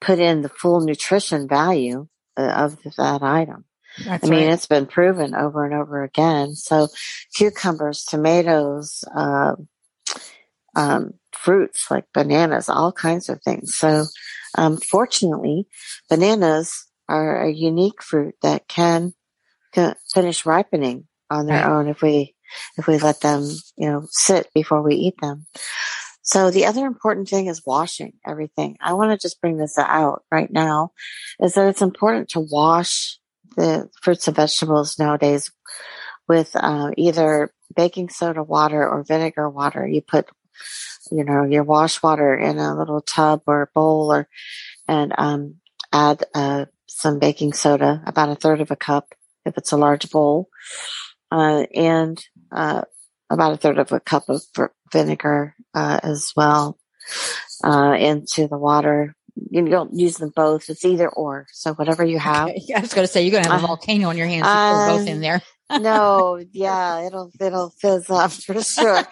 put 0.05 0.19
in 0.19 0.41
the 0.41 0.49
full 0.49 0.81
nutrition 0.81 1.47
value 1.47 2.07
uh, 2.37 2.43
of 2.43 2.77
that 2.97 3.23
item. 3.23 3.65
That's 4.03 4.25
I 4.25 4.29
mean, 4.29 4.45
right. 4.45 4.53
it's 4.53 4.67
been 4.67 4.85
proven 4.85 5.33
over 5.33 5.65
and 5.65 5.73
over 5.73 6.03
again. 6.03 6.55
So 6.55 6.89
cucumbers, 7.33 8.03
tomatoes, 8.03 9.03
uh, 9.15 9.55
um, 10.75 11.13
fruits 11.31 11.89
like 11.89 12.05
bananas, 12.13 12.69
all 12.69 12.91
kinds 12.91 13.29
of 13.29 13.41
things. 13.41 13.75
So, 13.75 14.05
um, 14.57 14.77
fortunately, 14.77 15.67
bananas 16.09 16.85
are 17.07 17.45
a 17.45 17.51
unique 17.51 18.03
fruit 18.03 18.35
that 18.41 18.67
can, 18.67 19.13
can 19.73 19.95
finish 20.13 20.45
ripening 20.45 21.07
on 21.29 21.47
their 21.47 21.61
right. 21.61 21.71
own 21.71 21.87
if 21.87 22.01
we, 22.01 22.35
if 22.77 22.87
we 22.87 22.99
let 22.99 23.21
them, 23.21 23.43
you 23.77 23.89
know, 23.89 24.05
sit 24.09 24.49
before 24.53 24.81
we 24.81 24.95
eat 24.95 25.15
them. 25.21 25.45
So 26.25 26.49
the 26.49 26.65
other 26.65 26.87
important 26.87 27.29
thing 27.29 27.45
is 27.45 27.61
washing 27.65 28.13
everything. 28.25 28.77
I 28.81 28.93
want 28.93 29.11
to 29.11 29.23
just 29.23 29.39
bring 29.41 29.57
this 29.57 29.77
out 29.77 30.23
right 30.31 30.51
now 30.51 30.91
is 31.39 31.53
that 31.53 31.67
it's 31.67 31.83
important 31.83 32.29
to 32.29 32.39
wash 32.39 33.19
the 33.55 33.89
fruits 34.01 34.27
and 34.27 34.35
vegetables 34.35 34.97
nowadays 34.97 35.51
with 36.27 36.51
uh, 36.55 36.91
either 36.97 37.53
baking 37.75 38.09
soda 38.09 38.41
water 38.41 38.87
or 38.87 39.03
vinegar 39.03 39.49
water. 39.49 39.87
You 39.87 40.01
put, 40.01 40.27
you 41.11 41.23
know, 41.23 41.43
your 41.43 41.63
wash 41.63 42.01
water 42.01 42.35
in 42.35 42.57
a 42.57 42.75
little 42.75 43.01
tub 43.01 43.43
or 43.45 43.69
bowl 43.75 44.11
or, 44.11 44.27
and, 44.87 45.13
um, 45.17 45.55
add, 45.93 46.23
uh, 46.33 46.65
some 46.87 47.19
baking 47.19 47.53
soda, 47.53 48.01
about 48.05 48.29
a 48.29 48.35
third 48.35 48.61
of 48.61 48.71
a 48.71 48.75
cup 48.75 49.13
if 49.45 49.57
it's 49.57 49.71
a 49.71 49.77
large 49.77 50.09
bowl, 50.09 50.49
uh, 51.31 51.65
and, 51.75 52.25
uh, 52.51 52.81
about 53.29 53.53
a 53.53 53.57
third 53.57 53.77
of 53.77 53.91
a 53.91 53.99
cup 53.99 54.29
of 54.29 54.41
vinegar, 54.91 55.54
uh, 55.75 55.99
as 56.01 56.31
well, 56.35 56.79
uh, 57.63 57.95
into 57.99 58.47
the 58.47 58.57
water 58.57 59.15
you 59.49 59.67
don't 59.67 59.93
use 59.93 60.17
them 60.17 60.31
both. 60.35 60.69
It's 60.69 60.85
either 60.85 61.09
or. 61.09 61.47
So 61.51 61.73
whatever 61.73 62.03
you 62.03 62.19
have. 62.19 62.49
Okay. 62.49 62.73
I 62.75 62.79
was 62.79 62.93
going 62.93 63.05
to 63.05 63.11
say 63.11 63.23
you're 63.23 63.31
going 63.31 63.43
to 63.43 63.49
have 63.49 63.61
a 63.61 63.63
uh, 63.63 63.67
volcano 63.67 64.09
on 64.09 64.17
your 64.17 64.27
hands. 64.27 64.45
Uh, 64.47 64.97
both 64.97 65.07
in 65.07 65.21
there. 65.21 65.41
no, 65.79 66.41
yeah, 66.51 67.05
it'll 67.05 67.31
it'll 67.39 67.69
fizz 67.69 68.09
up 68.09 68.31
for 68.31 68.61
sure. 68.61 69.03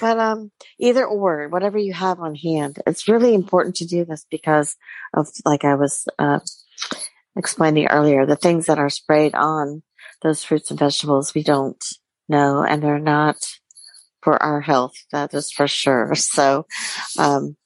but 0.00 0.18
um, 0.18 0.50
either 0.78 1.04
or, 1.04 1.48
whatever 1.48 1.78
you 1.78 1.92
have 1.92 2.20
on 2.20 2.34
hand. 2.34 2.78
It's 2.86 3.08
really 3.08 3.34
important 3.34 3.76
to 3.76 3.86
do 3.86 4.04
this 4.04 4.24
because 4.30 4.76
of 5.14 5.28
like 5.44 5.64
I 5.64 5.74
was 5.74 6.06
uh, 6.18 6.40
explaining 7.36 7.88
earlier, 7.88 8.24
the 8.24 8.36
things 8.36 8.66
that 8.66 8.78
are 8.78 8.90
sprayed 8.90 9.34
on 9.34 9.82
those 10.22 10.42
fruits 10.42 10.70
and 10.70 10.78
vegetables 10.78 11.34
we 11.34 11.42
don't 11.42 11.84
know, 12.28 12.62
and 12.62 12.82
they're 12.82 12.98
not 12.98 13.36
for 14.26 14.42
our 14.42 14.60
health. 14.60 14.96
That 15.12 15.32
is 15.34 15.52
for 15.52 15.68
sure. 15.68 16.12
So, 16.16 16.66
um, 17.16 17.56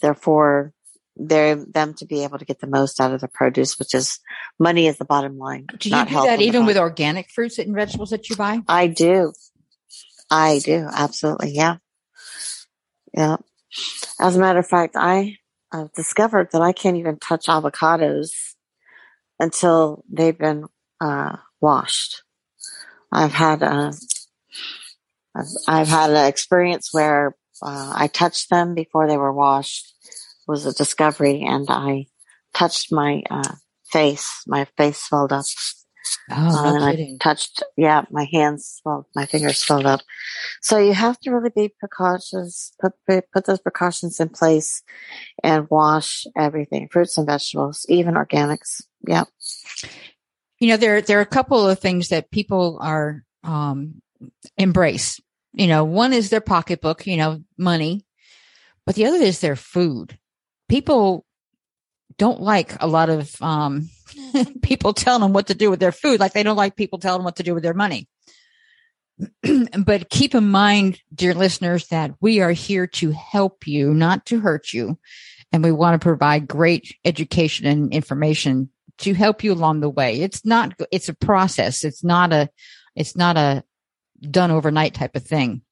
therefore 0.00 0.72
they're 1.16 1.56
them 1.56 1.94
to 1.94 2.06
be 2.06 2.22
able 2.22 2.38
to 2.38 2.44
get 2.44 2.60
the 2.60 2.68
most 2.68 3.00
out 3.00 3.12
of 3.12 3.20
the 3.20 3.26
produce, 3.26 3.76
which 3.80 3.92
is 3.94 4.20
money 4.60 4.86
is 4.86 4.98
the 4.98 5.04
bottom 5.04 5.36
line. 5.36 5.66
Do 5.76 5.88
you 5.88 6.04
do 6.04 6.14
that 6.14 6.40
even 6.40 6.66
with 6.66 6.78
organic 6.78 7.28
fruits 7.30 7.58
and 7.58 7.74
vegetables 7.74 8.10
that 8.10 8.30
you 8.30 8.36
buy? 8.36 8.60
I 8.68 8.86
do. 8.86 9.32
I 10.30 10.60
do. 10.64 10.86
Absolutely. 10.88 11.50
Yeah. 11.50 11.78
Yeah. 13.12 13.38
As 14.20 14.36
a 14.36 14.38
matter 14.38 14.60
of 14.60 14.68
fact, 14.68 14.94
I 14.96 15.38
I've 15.72 15.92
discovered 15.94 16.50
that 16.52 16.62
I 16.62 16.70
can't 16.70 16.96
even 16.96 17.18
touch 17.18 17.46
avocados 17.46 18.30
until 19.40 20.04
they've 20.08 20.38
been 20.38 20.66
uh, 21.00 21.38
washed. 21.60 22.22
I've 23.10 23.32
had 23.32 23.62
a, 23.62 23.92
I've, 25.38 25.46
I've 25.66 25.88
had 25.88 26.10
an 26.10 26.26
experience 26.26 26.88
where 26.92 27.36
uh, 27.62 27.92
I 27.94 28.08
touched 28.08 28.50
them 28.50 28.74
before 28.74 29.06
they 29.08 29.16
were 29.16 29.32
washed 29.32 29.94
was 30.46 30.66
a 30.66 30.72
discovery 30.72 31.42
and 31.42 31.66
I 31.68 32.06
touched 32.54 32.92
my, 32.92 33.22
uh, 33.30 33.54
face. 33.90 34.42
My 34.46 34.66
face 34.76 34.98
swelled 34.98 35.32
up. 35.32 35.44
Oh, 36.30 36.34
no 36.34 36.80
uh, 36.80 36.86
I 36.86 37.16
touched, 37.20 37.62
yeah, 37.76 38.04
my 38.10 38.26
hands 38.32 38.80
swelled, 38.80 39.06
my 39.14 39.26
fingers 39.26 39.58
swelled 39.58 39.86
up. 39.86 40.00
So 40.62 40.78
you 40.78 40.94
have 40.94 41.18
to 41.20 41.30
really 41.30 41.50
be 41.54 41.74
precautious, 41.78 42.72
put, 42.80 42.92
put 43.06 43.44
those 43.44 43.60
precautions 43.60 44.20
in 44.20 44.30
place 44.30 44.82
and 45.42 45.66
wash 45.70 46.24
everything, 46.36 46.88
fruits 46.90 47.18
and 47.18 47.26
vegetables, 47.26 47.84
even 47.88 48.14
organics. 48.14 48.82
Yeah. 49.06 49.24
You 50.58 50.68
know, 50.68 50.76
there, 50.76 51.00
there 51.02 51.18
are 51.18 51.22
a 51.22 51.26
couple 51.26 51.68
of 51.68 51.78
things 51.78 52.08
that 52.08 52.30
people 52.30 52.78
are, 52.80 53.24
um, 53.44 54.00
embrace. 54.56 55.20
You 55.52 55.66
know, 55.66 55.84
one 55.84 56.12
is 56.12 56.30
their 56.30 56.40
pocketbook, 56.40 57.06
you 57.06 57.16
know, 57.16 57.42
money, 57.56 58.04
but 58.84 58.94
the 58.94 59.06
other 59.06 59.16
is 59.16 59.40
their 59.40 59.56
food 59.56 60.18
people 60.68 61.24
don't 62.18 62.40
like 62.40 62.80
a 62.80 62.86
lot 62.86 63.08
of 63.08 63.40
um, 63.42 63.88
people 64.62 64.92
telling 64.92 65.22
them 65.22 65.32
what 65.32 65.48
to 65.48 65.54
do 65.54 65.70
with 65.70 65.80
their 65.80 65.92
food, 65.92 66.20
like 66.20 66.32
they 66.32 66.42
don't 66.42 66.56
like 66.56 66.76
people 66.76 66.98
telling 66.98 67.20
them 67.20 67.24
what 67.24 67.36
to 67.36 67.42
do 67.42 67.54
with 67.54 67.62
their 67.62 67.74
money. 67.74 68.08
but 69.84 70.10
keep 70.10 70.34
in 70.34 70.48
mind, 70.48 71.00
dear 71.12 71.34
listeners, 71.34 71.88
that 71.88 72.12
we 72.20 72.40
are 72.40 72.52
here 72.52 72.86
to 72.86 73.10
help 73.10 73.66
you, 73.66 73.92
not 73.92 74.26
to 74.26 74.40
hurt 74.40 74.72
you. 74.72 74.98
And 75.50 75.64
we 75.64 75.72
want 75.72 75.94
to 75.94 76.04
provide 76.04 76.46
great 76.46 76.94
education 77.04 77.66
and 77.66 77.92
information 77.92 78.68
to 78.98 79.14
help 79.14 79.42
you 79.42 79.52
along 79.52 79.80
the 79.80 79.88
way. 79.88 80.20
It's 80.20 80.44
not, 80.44 80.74
it's 80.92 81.08
a 81.08 81.14
process. 81.14 81.84
It's 81.84 82.04
not 82.04 82.32
a, 82.32 82.50
it's 82.94 83.16
not 83.16 83.36
a 83.36 83.64
done 84.20 84.50
overnight 84.50 84.94
type 84.94 85.16
of 85.16 85.24
thing. 85.24 85.62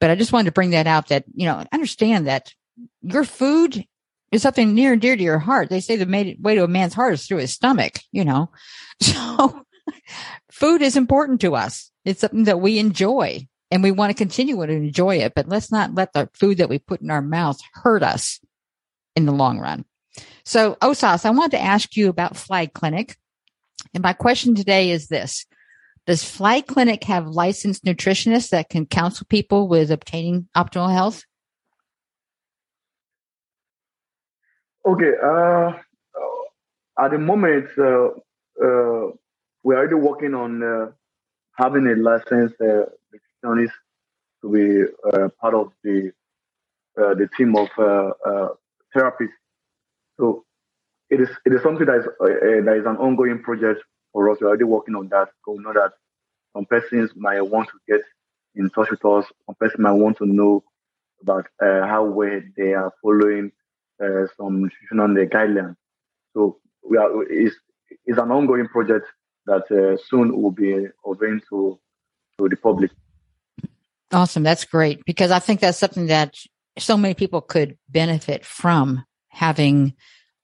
But 0.00 0.10
I 0.10 0.14
just 0.14 0.32
wanted 0.32 0.46
to 0.46 0.52
bring 0.52 0.70
that 0.70 0.86
out 0.86 1.08
that, 1.08 1.24
you 1.34 1.46
know, 1.46 1.64
understand 1.72 2.26
that 2.26 2.54
your 3.02 3.24
food 3.24 3.84
is 4.32 4.42
something 4.42 4.74
near 4.74 4.92
and 4.92 5.02
dear 5.02 5.16
to 5.16 5.22
your 5.22 5.38
heart. 5.38 5.68
They 5.68 5.80
say 5.80 5.96
the 5.96 6.36
way 6.40 6.54
to 6.54 6.64
a 6.64 6.68
man's 6.68 6.94
heart 6.94 7.14
is 7.14 7.26
through 7.26 7.38
his 7.38 7.52
stomach, 7.52 8.00
you 8.12 8.24
know. 8.24 8.50
So 9.02 9.64
food 10.52 10.82
is 10.82 10.94
important 10.94 11.40
to 11.40 11.56
us. 11.56 11.90
It's 12.04 12.20
something 12.20 12.44
that 12.44 12.60
we 12.60 12.78
enjoy 12.78 13.48
and 13.70 13.82
we 13.82 13.90
want 13.90 14.10
to 14.10 14.14
continue 14.14 14.54
to 14.54 14.72
enjoy 14.72 15.16
it, 15.16 15.32
but 15.34 15.48
let's 15.48 15.72
not 15.72 15.94
let 15.94 16.12
the 16.12 16.28
food 16.34 16.58
that 16.58 16.68
we 16.68 16.78
put 16.78 17.00
in 17.00 17.10
our 17.10 17.22
mouths 17.22 17.62
hurt 17.72 18.02
us 18.02 18.40
in 19.16 19.24
the 19.24 19.32
long 19.32 19.58
run. 19.58 19.86
So 20.44 20.74
Osas, 20.82 21.24
I 21.24 21.30
wanted 21.30 21.52
to 21.52 21.62
ask 21.62 21.96
you 21.96 22.08
about 22.08 22.36
Flag 22.36 22.72
Clinic. 22.74 23.16
And 23.94 24.02
my 24.02 24.12
question 24.12 24.54
today 24.54 24.90
is 24.90 25.08
this. 25.08 25.46
Does 26.06 26.24
Flag 26.24 26.66
Clinic 26.66 27.04
have 27.04 27.28
licensed 27.28 27.84
nutritionists 27.84 28.50
that 28.50 28.68
can 28.68 28.86
counsel 28.86 29.26
people 29.28 29.68
with 29.68 29.90
obtaining 29.90 30.48
optimal 30.56 30.92
health? 30.92 31.22
Okay. 34.86 35.12
Uh, 35.22 35.72
at 36.98 37.10
the 37.12 37.18
moment, 37.18 37.66
uh, 37.78 38.08
uh, 38.62 39.12
we're 39.62 39.76
already 39.76 39.94
working 39.94 40.34
on 40.34 40.62
uh, 40.62 40.90
having 41.54 41.86
a 41.86 41.94
licensed 41.96 42.56
uh, 42.60 42.86
nutritionist 43.44 43.72
to 44.42 44.50
be 44.50 44.84
uh, 45.12 45.28
part 45.40 45.54
of 45.54 45.72
the 45.84 46.12
the 46.96 47.28
team 47.36 47.56
of 47.56 47.68
therapists. 48.94 49.28
So 50.18 50.44
it 51.08 51.20
is 51.20 51.30
it 51.46 51.52
is 51.52 51.62
something 51.62 51.86
that 51.86 51.96
is 51.96 52.06
that 52.18 52.76
is 52.76 52.86
an 52.86 52.96
ongoing 52.96 53.42
project 53.42 53.80
for 54.12 54.30
us. 54.30 54.38
We're 54.40 54.48
already 54.48 54.64
working 54.64 54.94
on 54.94 55.08
that. 55.08 55.28
So 55.44 55.52
we 55.52 55.62
know 55.62 55.72
that 55.72 55.92
some 56.54 56.66
persons 56.66 57.10
might 57.16 57.40
want 57.42 57.68
to 57.68 57.78
get 57.88 58.02
in 58.54 58.70
touch 58.70 58.90
with 58.90 59.04
us. 59.04 59.26
Some 59.46 59.54
persons 59.58 59.80
might 59.80 59.92
want 59.92 60.18
to 60.18 60.26
know 60.26 60.64
about 61.22 61.46
how 61.60 62.04
well 62.04 62.40
they 62.56 62.74
are 62.74 62.92
following 63.02 63.52
uh, 64.02 64.26
some 64.36 64.62
nutritional 64.62 65.08
guidelines. 65.26 65.76
So 66.34 66.58
we 66.88 66.96
are 66.96 67.22
is 67.24 67.54
is 68.06 68.18
an 68.18 68.30
ongoing 68.30 68.68
project 68.68 69.06
that 69.46 69.70
uh, 69.70 69.96
soon 70.08 70.40
will 70.40 70.50
be 70.50 70.86
open 71.04 71.40
to 71.50 71.78
to 72.38 72.48
the 72.48 72.56
public. 72.56 72.90
Awesome, 74.12 74.42
that's 74.42 74.64
great 74.64 75.04
because 75.04 75.30
I 75.30 75.38
think 75.38 75.60
that's 75.60 75.78
something 75.78 76.06
that 76.06 76.34
so 76.78 76.96
many 76.96 77.14
people 77.14 77.40
could 77.40 77.76
benefit 77.88 78.44
from 78.44 79.04
having 79.28 79.94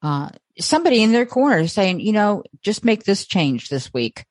uh, 0.03 0.31
somebody 0.59 1.03
in 1.03 1.13
their 1.13 1.27
corner 1.27 1.67
saying, 1.67 2.01
you 2.01 2.13
know, 2.13 2.43
just 2.63 2.85
make 2.85 3.05
this 3.05 3.27
change 3.27 3.69
this 3.69 3.93
week, 3.93 4.25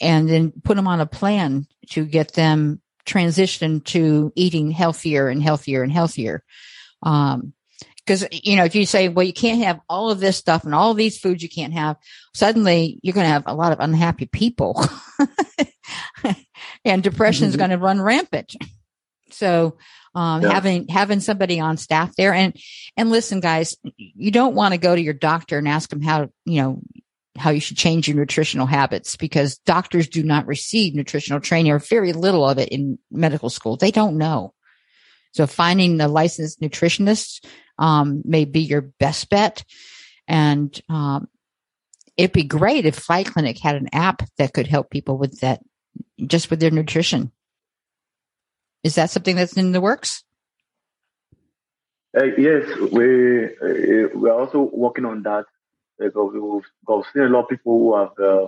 and 0.00 0.28
then 0.28 0.52
put 0.64 0.76
them 0.76 0.88
on 0.88 1.00
a 1.00 1.06
plan 1.06 1.66
to 1.90 2.04
get 2.04 2.34
them 2.34 2.80
transitioned 3.06 3.84
to 3.84 4.32
eating 4.34 4.70
healthier 4.70 5.28
and 5.28 5.42
healthier 5.42 5.82
and 5.82 5.92
healthier. 5.92 6.42
Um, 7.02 7.52
because, 8.06 8.24
you 8.30 8.54
know, 8.54 8.64
if 8.64 8.76
you 8.76 8.86
say, 8.86 9.08
well, 9.08 9.26
you 9.26 9.32
can't 9.32 9.64
have 9.64 9.80
all 9.88 10.12
of 10.12 10.20
this 10.20 10.36
stuff 10.36 10.62
and 10.62 10.72
all 10.72 10.94
these 10.94 11.18
foods 11.18 11.42
you 11.42 11.48
can't 11.48 11.72
have, 11.72 11.96
suddenly 12.34 13.00
you're 13.02 13.14
going 13.14 13.26
to 13.26 13.32
have 13.32 13.42
a 13.46 13.54
lot 13.54 13.72
of 13.72 13.80
unhappy 13.80 14.26
people 14.26 14.80
and 16.84 17.02
depression 17.02 17.48
is 17.48 17.54
mm-hmm. 17.54 17.58
going 17.58 17.70
to 17.70 17.78
run 17.78 18.00
rampant. 18.00 18.54
So, 19.32 19.76
um, 20.16 20.42
yeah. 20.42 20.52
having, 20.52 20.88
having 20.88 21.20
somebody 21.20 21.60
on 21.60 21.76
staff 21.76 22.16
there 22.16 22.32
and, 22.32 22.56
and 22.96 23.10
listen, 23.10 23.40
guys, 23.40 23.76
you 23.96 24.30
don't 24.30 24.54
want 24.54 24.72
to 24.72 24.78
go 24.78 24.96
to 24.96 25.00
your 25.00 25.14
doctor 25.14 25.58
and 25.58 25.68
ask 25.68 25.90
them 25.90 26.00
how, 26.00 26.30
you 26.44 26.62
know, 26.62 26.80
how 27.36 27.50
you 27.50 27.60
should 27.60 27.76
change 27.76 28.08
your 28.08 28.16
nutritional 28.16 28.66
habits 28.66 29.16
because 29.16 29.58
doctors 29.58 30.08
do 30.08 30.22
not 30.22 30.46
receive 30.46 30.94
nutritional 30.94 31.40
training 31.40 31.70
or 31.70 31.78
very 31.78 32.12
little 32.12 32.48
of 32.48 32.58
it 32.58 32.70
in 32.70 32.98
medical 33.10 33.50
school. 33.50 33.76
They 33.76 33.90
don't 33.90 34.16
know. 34.16 34.54
So 35.32 35.46
finding 35.46 36.00
a 36.00 36.08
licensed 36.08 36.62
nutritionist 36.62 37.44
um, 37.78 38.22
may 38.24 38.46
be 38.46 38.60
your 38.60 38.80
best 38.80 39.28
bet. 39.28 39.64
And 40.26 40.80
um, 40.88 41.28
it'd 42.16 42.32
be 42.32 42.44
great 42.44 42.86
if 42.86 42.96
Flag 42.96 43.26
Clinic 43.26 43.58
had 43.58 43.76
an 43.76 43.88
app 43.92 44.22
that 44.38 44.54
could 44.54 44.66
help 44.66 44.90
people 44.90 45.18
with 45.18 45.40
that, 45.40 45.60
just 46.24 46.50
with 46.50 46.60
their 46.60 46.70
nutrition. 46.70 47.32
Is 48.86 48.94
that 48.94 49.10
something 49.10 49.34
that's 49.34 49.54
in 49.54 49.72
the 49.72 49.80
works? 49.80 50.22
Uh, 52.16 52.26
yes, 52.38 52.64
we 52.92 53.46
uh, 53.46 54.08
we're 54.14 54.38
also 54.42 54.70
working 54.72 55.04
on 55.04 55.24
that 55.24 55.44
because 55.98 56.32
we've, 56.32 56.70
we've 56.86 57.04
seen 57.12 57.24
a 57.24 57.28
lot 57.28 57.42
of 57.44 57.48
people 57.48 57.74
who 57.80 57.96
have 57.96 58.16
uh, 58.20 58.46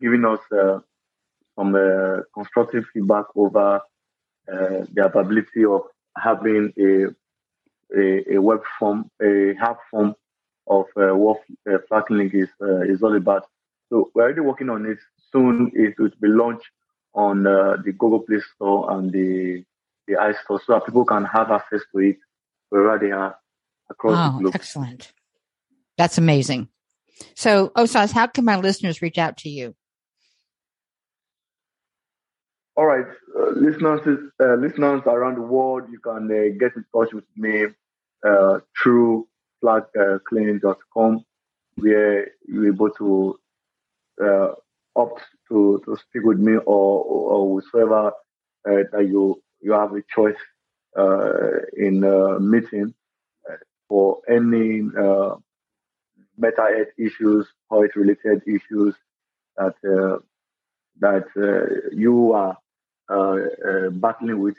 given 0.00 0.24
us 0.24 0.38
uh, 0.52 0.78
some 1.56 1.74
uh, 1.74 2.20
constructive 2.32 2.84
feedback 2.92 3.24
over 3.34 3.80
uh, 4.52 4.78
the 4.92 5.10
ability 5.12 5.64
of 5.64 5.82
having 6.16 6.72
a 6.78 7.06
a, 8.00 8.36
a 8.36 8.38
web 8.40 8.62
form, 8.78 9.10
a 9.20 9.54
half 9.58 9.78
form 9.90 10.14
of 10.68 10.86
uh, 10.96 11.16
what 11.16 11.40
uh, 11.68 11.78
Flag 11.88 12.04
Clinic 12.06 12.32
is 12.32 12.48
uh, 12.62 12.82
is 12.82 13.02
all 13.02 13.16
about. 13.16 13.44
So 13.88 14.12
we're 14.14 14.22
already 14.22 14.40
working 14.40 14.70
on 14.70 14.86
it. 14.86 14.98
Soon 15.32 15.72
it 15.74 15.98
will 15.98 16.10
be 16.20 16.28
launched 16.28 16.70
on 17.14 17.46
uh, 17.46 17.76
the 17.84 17.92
Google 17.92 18.20
Play 18.20 18.40
Store 18.54 18.90
and 18.92 19.12
the 19.12 19.64
the 20.06 20.14
iStore 20.14 20.60
so 20.64 20.74
that 20.74 20.84
people 20.84 21.04
can 21.04 21.24
have 21.24 21.50
access 21.50 21.80
to 21.92 21.98
it 22.00 22.18
wherever 22.68 22.98
they 22.98 23.10
are 23.10 23.38
across 23.90 24.16
oh, 24.18 24.36
the 24.36 24.42
globe. 24.42 24.54
Excellent. 24.54 25.12
That's 25.96 26.18
amazing. 26.18 26.68
So, 27.34 27.70
Osas, 27.70 28.12
how 28.12 28.26
can 28.26 28.44
my 28.44 28.56
listeners 28.58 29.00
reach 29.00 29.18
out 29.18 29.38
to 29.38 29.48
you? 29.48 29.74
All 32.76 32.86
right, 32.86 33.06
uh, 33.38 33.50
listeners, 33.50 34.00
uh, 34.40 34.54
listeners 34.54 35.02
around 35.06 35.36
the 35.36 35.42
world, 35.42 35.84
you 35.92 36.00
can 36.00 36.24
uh, 36.24 36.58
get 36.58 36.74
in 36.74 36.84
touch 36.92 37.12
with 37.12 37.24
me 37.36 37.66
uh, 38.26 38.58
through 38.82 39.28
flagclinic.com, 39.62 41.24
where 41.76 42.28
you're 42.48 42.66
able 42.66 42.90
to 42.90 43.38
uh, 44.20 44.48
opt 44.96 45.22
to, 45.48 45.82
to 45.84 45.96
speak 45.96 46.22
with 46.24 46.38
me 46.38 46.52
or, 46.52 47.04
or, 47.04 47.60
whoever 47.72 48.08
uh, 48.08 48.12
that 48.64 49.06
you 49.08 49.42
you 49.60 49.72
have 49.72 49.92
a 49.92 50.02
choice 50.14 50.36
in 51.76 52.00
meeting 52.50 52.94
for 53.88 54.20
any 54.28 54.82
health 56.40 56.88
issues, 56.98 57.46
health 57.70 57.90
related 57.96 58.42
issues 58.46 58.94
that 59.56 59.74
that 61.00 61.26
you 61.92 62.32
are 62.32 62.56
uh, 63.10 63.36
uh, 63.68 63.90
battling 63.90 64.40
with 64.40 64.56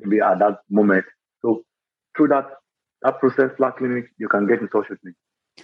maybe 0.00 0.20
at 0.20 0.40
that 0.40 0.58
moment. 0.68 1.04
So 1.40 1.64
through 2.16 2.28
that 2.28 2.46
that 3.02 3.20
process, 3.20 3.50
Flag 3.56 3.76
Clinic, 3.76 4.06
you 4.18 4.28
can 4.28 4.48
get 4.48 4.60
in 4.60 4.68
touch 4.68 4.88
with 4.88 4.98
me. 5.04 5.12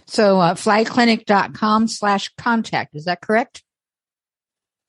So 0.07 0.39
uh, 0.39 0.55
flagclinic.com 0.55 1.89
slash 1.89 2.29
contact. 2.37 2.95
Is 2.95 3.07
that 3.07 3.21
correct? 3.21 3.65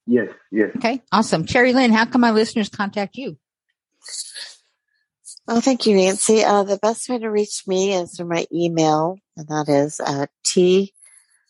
Yes, 0.07 0.29
yes. 0.51 0.71
Okay, 0.77 1.01
awesome. 1.11 1.45
Terry 1.45 1.73
Lynn, 1.73 1.91
how 1.91 2.05
can 2.05 2.21
my 2.21 2.31
listeners 2.31 2.69
contact 2.69 3.15
you? 3.15 3.37
Oh, 5.47 5.59
thank 5.59 5.85
you, 5.85 5.95
Nancy. 5.95 6.43
Uh, 6.43 6.63
the 6.63 6.77
best 6.77 7.09
way 7.09 7.19
to 7.19 7.29
reach 7.29 7.63
me 7.67 7.93
is 7.93 8.15
through 8.15 8.29
my 8.29 8.45
email, 8.53 9.17
and 9.35 9.47
that 9.47 9.65
is 9.67 9.99
uh, 9.99 10.27
T, 10.45 10.93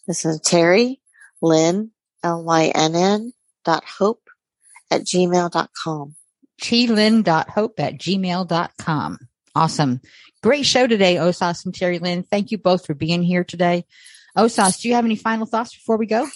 this 0.07 0.25
is 0.25 0.39
Terry 0.41 1.01
Lynn, 1.41 1.91
L-Y-N-N 2.23 3.33
dot 3.63 3.83
hope 3.85 4.21
at 4.89 5.01
gmail.com. 5.01 6.15
Hope 6.59 7.79
at 7.79 7.97
gmail.com. 7.97 9.19
Awesome. 9.53 10.01
Great 10.41 10.65
show 10.65 10.87
today, 10.87 11.15
Osas 11.15 11.65
and 11.65 11.75
Terry 11.75 11.99
Lynn. 11.99 12.23
Thank 12.23 12.51
you 12.51 12.57
both 12.57 12.85
for 12.85 12.93
being 12.93 13.21
here 13.23 13.43
today. 13.43 13.85
Osas, 14.37 14.81
do 14.81 14.87
you 14.87 14.95
have 14.95 15.05
any 15.05 15.15
final 15.15 15.45
thoughts 15.45 15.75
before 15.75 15.97
we 15.97 16.05
go? 16.05 16.27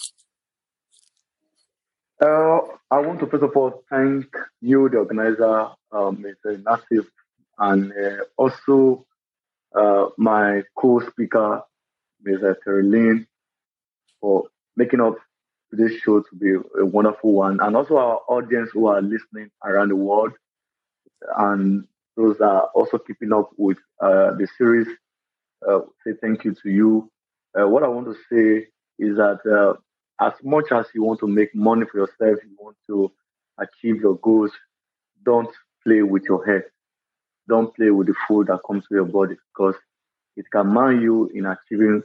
Uh, 2.20 2.60
I 2.90 2.98
want 3.00 3.20
to 3.20 3.26
first 3.26 3.42
of 3.42 3.54
all 3.56 3.82
thank 3.90 4.26
you, 4.62 4.88
the 4.88 4.98
organizer, 4.98 5.68
um, 5.92 6.24
Mr. 6.24 6.62
Nassif, 6.62 7.06
and 7.58 7.92
uh, 7.92 8.24
also 8.38 9.06
uh, 9.74 10.06
my 10.16 10.62
co-speaker, 10.78 11.62
Mr. 12.26 12.56
Terry 12.64 12.84
Lynn, 12.84 13.26
for 14.20 14.44
making 14.76 15.00
up 15.00 15.16
this 15.72 15.92
show 16.00 16.20
to 16.20 16.36
be 16.38 16.52
a 16.80 16.86
wonderful 16.86 17.32
one, 17.32 17.60
and 17.60 17.76
also 17.76 17.96
our 17.98 18.20
audience 18.28 18.70
who 18.72 18.86
are 18.86 19.02
listening 19.02 19.50
around 19.62 19.88
the 19.90 19.96
world, 19.96 20.32
and 21.38 21.86
those 22.16 22.40
are 22.40 22.62
also 22.74 22.98
keeping 22.98 23.32
up 23.32 23.50
with 23.58 23.78
uh, 24.00 24.32
the 24.32 24.48
series. 24.56 24.88
Uh, 25.68 25.80
say 26.06 26.12
thank 26.22 26.44
you 26.44 26.54
to 26.62 26.70
you. 26.70 27.10
Uh, 27.58 27.68
what 27.68 27.82
I 27.82 27.88
want 27.88 28.06
to 28.06 28.14
say 28.32 28.68
is 28.98 29.16
that 29.16 29.40
uh, 29.46 29.78
as 30.20 30.32
much 30.42 30.66
as 30.72 30.86
you 30.94 31.02
want 31.02 31.20
to 31.20 31.26
make 31.26 31.54
money 31.54 31.84
for 31.90 31.98
yourself, 31.98 32.38
you 32.44 32.56
want 32.58 32.76
to 32.86 33.12
achieve 33.58 34.00
your 34.00 34.16
goals, 34.16 34.52
don't 35.24 35.50
play 35.84 36.02
with 36.02 36.24
your 36.24 36.44
head. 36.44 36.64
Don't 37.48 37.74
play 37.74 37.90
with 37.90 38.08
the 38.08 38.14
food 38.26 38.48
that 38.48 38.60
comes 38.66 38.86
to 38.88 38.94
your 38.94 39.04
body 39.04 39.36
because 39.54 39.76
it 40.36 40.46
can 40.52 40.66
mar 40.68 40.92
you 40.92 41.30
in 41.34 41.46
achieving 41.46 42.02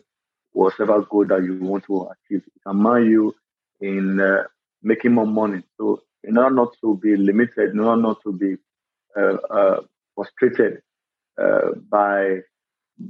whatever 0.53 1.01
goal 1.01 1.26
that 1.26 1.43
you 1.43 1.57
want 1.62 1.86
to 1.86 2.03
achieve. 2.09 2.43
It 2.47 2.62
can 2.68 2.78
mar 2.78 3.01
you 3.01 3.34
in 3.82 4.20
uh, 4.20 4.43
making 4.84 5.14
more 5.14 5.28
money. 5.28 5.64
So 5.78 6.01
in 6.24 6.38
order 6.38 6.55
not 6.55 6.76
to 6.82 6.97
be 6.97 7.16
limited, 7.18 7.72
in 7.72 7.80
order 7.80 8.01
not 8.01 8.22
to 8.24 8.34
be 8.34 8.57
uh, 9.18 9.38
uh, 9.49 9.82
frustrated 10.16 10.82
uh, 11.41 11.72
by 11.89 12.39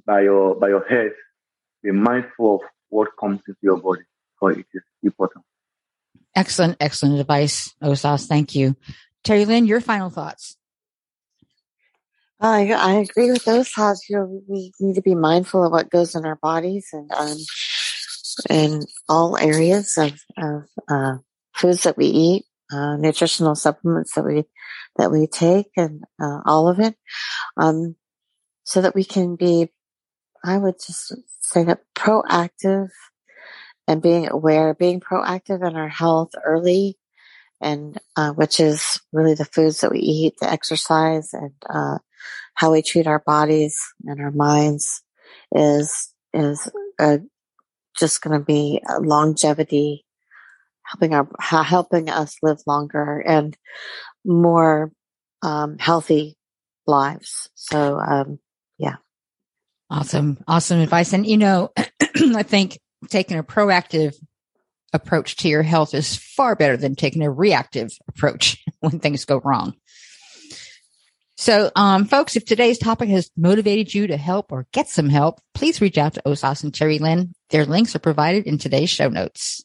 by 0.05 0.21
your 0.21 0.55
by 0.55 0.69
your 0.69 0.87
head, 0.87 1.11
be 1.83 1.91
mindful 1.91 2.55
of 2.55 2.61
what 2.89 3.09
comes 3.19 3.41
into 3.47 3.59
your 3.61 3.77
body, 3.77 4.03
for 4.41 4.51
it 4.51 4.65
is 4.73 4.83
important. 5.03 5.45
Excellent, 6.35 6.75
excellent 6.81 7.19
advice, 7.19 7.73
Osas. 7.81 8.25
Thank 8.25 8.55
you, 8.55 8.75
Terry 9.23 9.45
Lynn. 9.45 9.65
Your 9.65 9.79
final 9.79 10.09
thoughts. 10.09 10.57
I, 12.41 12.71
I 12.71 12.93
agree 12.93 13.29
with 13.31 13.45
those 13.45 13.69
thoughts. 13.69 14.09
You 14.09 14.17
know, 14.17 14.41
we 14.47 14.73
need 14.79 14.95
to 14.95 15.01
be 15.01 15.13
mindful 15.13 15.63
of 15.63 15.71
what 15.71 15.91
goes 15.91 16.15
in 16.15 16.25
our 16.25 16.37
bodies 16.37 16.89
and 16.91 17.11
um, 17.11 17.37
in 18.49 18.81
all 19.07 19.37
areas 19.37 19.95
of, 19.97 20.19
of 20.37 20.63
uh, 20.89 21.17
foods 21.53 21.83
that 21.83 21.97
we 21.97 22.07
eat, 22.07 22.45
uh, 22.73 22.97
nutritional 22.97 23.55
supplements 23.55 24.15
that 24.15 24.25
we 24.25 24.43
that 24.97 25.11
we 25.11 25.27
take, 25.27 25.67
and 25.77 26.03
uh, 26.21 26.39
all 26.45 26.67
of 26.67 26.79
it, 26.79 26.95
um, 27.57 27.95
so 28.63 28.81
that 28.81 28.95
we 28.95 29.03
can 29.03 29.35
be. 29.35 29.69
I 30.43 30.57
would 30.57 30.75
just 30.83 31.13
say 31.41 31.63
that 31.65 31.81
proactive 31.93 32.89
and 33.91 34.01
being 34.01 34.29
aware, 34.29 34.73
being 34.73 35.01
proactive 35.01 35.67
in 35.67 35.75
our 35.75 35.89
health 35.89 36.31
early, 36.45 36.97
and 37.59 37.97
uh, 38.15 38.31
which 38.31 38.61
is 38.61 39.01
really 39.11 39.33
the 39.33 39.43
foods 39.43 39.81
that 39.81 39.91
we 39.91 39.99
eat, 39.99 40.35
the 40.39 40.49
exercise, 40.49 41.33
and 41.33 41.51
uh, 41.69 41.97
how 42.53 42.71
we 42.71 42.81
treat 42.81 43.05
our 43.05 43.19
bodies 43.19 43.77
and 44.05 44.21
our 44.21 44.31
minds 44.31 45.03
is 45.53 46.13
is 46.33 46.71
just 47.99 48.21
going 48.21 48.39
to 48.39 48.45
be 48.45 48.81
longevity, 49.01 50.05
helping 50.83 51.13
our 51.13 51.27
helping 51.41 52.09
us 52.09 52.37
live 52.41 52.59
longer 52.65 53.19
and 53.19 53.57
more 54.23 54.89
um, 55.41 55.77
healthy 55.79 56.37
lives. 56.87 57.49
So, 57.55 57.99
um, 57.99 58.39
yeah. 58.77 58.95
Awesome, 59.89 60.41
awesome 60.47 60.79
advice. 60.79 61.11
And 61.11 61.27
you 61.27 61.35
know, 61.35 61.73
I 61.77 62.43
think 62.43 62.79
taking 63.09 63.37
a 63.37 63.43
proactive 63.43 64.15
approach 64.93 65.37
to 65.37 65.49
your 65.49 65.63
health 65.63 65.93
is 65.93 66.15
far 66.15 66.55
better 66.55 66.77
than 66.77 66.95
taking 66.95 67.23
a 67.23 67.31
reactive 67.31 67.91
approach 68.07 68.63
when 68.79 68.99
things 68.99 69.25
go 69.25 69.39
wrong. 69.43 69.75
So, 71.37 71.71
um, 71.75 72.05
folks, 72.05 72.35
if 72.35 72.45
today's 72.45 72.77
topic 72.77 73.09
has 73.09 73.31
motivated 73.35 73.93
you 73.93 74.07
to 74.07 74.17
help 74.17 74.51
or 74.51 74.67
get 74.73 74.87
some 74.87 75.09
help, 75.09 75.41
please 75.55 75.81
reach 75.81 75.97
out 75.97 76.13
to 76.13 76.21
Osas 76.23 76.63
and 76.63 76.71
Terry 76.71 76.99
Lynn. 76.99 77.33
Their 77.49 77.65
links 77.65 77.95
are 77.95 77.99
provided 77.99 78.45
in 78.45 78.59
today's 78.59 78.91
show 78.91 79.09
notes. 79.09 79.63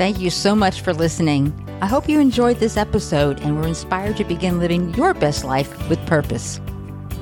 Thank 0.00 0.18
you 0.18 0.30
so 0.30 0.54
much 0.54 0.80
for 0.80 0.94
listening. 0.94 1.52
I 1.82 1.86
hope 1.86 2.08
you 2.08 2.20
enjoyed 2.20 2.56
this 2.56 2.78
episode 2.78 3.38
and 3.40 3.54
were 3.54 3.68
inspired 3.68 4.16
to 4.16 4.24
begin 4.24 4.58
living 4.58 4.94
your 4.94 5.12
best 5.12 5.44
life 5.44 5.90
with 5.90 6.06
purpose. 6.06 6.58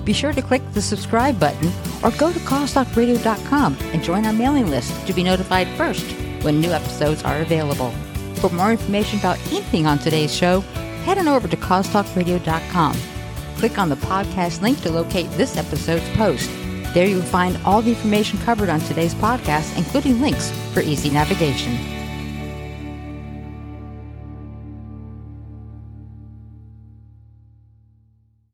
Be 0.04 0.12
sure 0.12 0.32
to 0.32 0.40
click 0.40 0.62
the 0.74 0.80
subscribe 0.80 1.40
button 1.40 1.72
or 2.04 2.12
go 2.12 2.32
to 2.32 2.38
causetalkradio.com 2.38 3.76
and 3.92 4.04
join 4.04 4.24
our 4.24 4.32
mailing 4.32 4.70
list 4.70 4.94
to 5.08 5.12
be 5.12 5.24
notified 5.24 5.66
first 5.76 6.06
when 6.44 6.60
new 6.60 6.70
episodes 6.70 7.24
are 7.24 7.40
available. 7.40 7.90
For 8.36 8.50
more 8.50 8.70
information 8.70 9.18
about 9.18 9.44
anything 9.48 9.88
on 9.88 9.98
today's 9.98 10.32
show, 10.32 10.60
head 11.02 11.18
on 11.18 11.26
over 11.26 11.48
to 11.48 11.56
causetalkradio.com. 11.56 12.96
Click 13.56 13.76
on 13.76 13.88
the 13.88 13.96
podcast 13.96 14.62
link 14.62 14.80
to 14.82 14.92
locate 14.92 15.28
this 15.32 15.56
episode's 15.56 16.08
post. 16.10 16.48
There 16.94 17.08
you 17.08 17.16
will 17.16 17.22
find 17.22 17.58
all 17.64 17.82
the 17.82 17.90
information 17.90 18.38
covered 18.42 18.68
on 18.68 18.78
today's 18.82 19.14
podcast, 19.14 19.76
including 19.76 20.20
links 20.20 20.52
for 20.72 20.80
easy 20.80 21.10
navigation. 21.10 21.97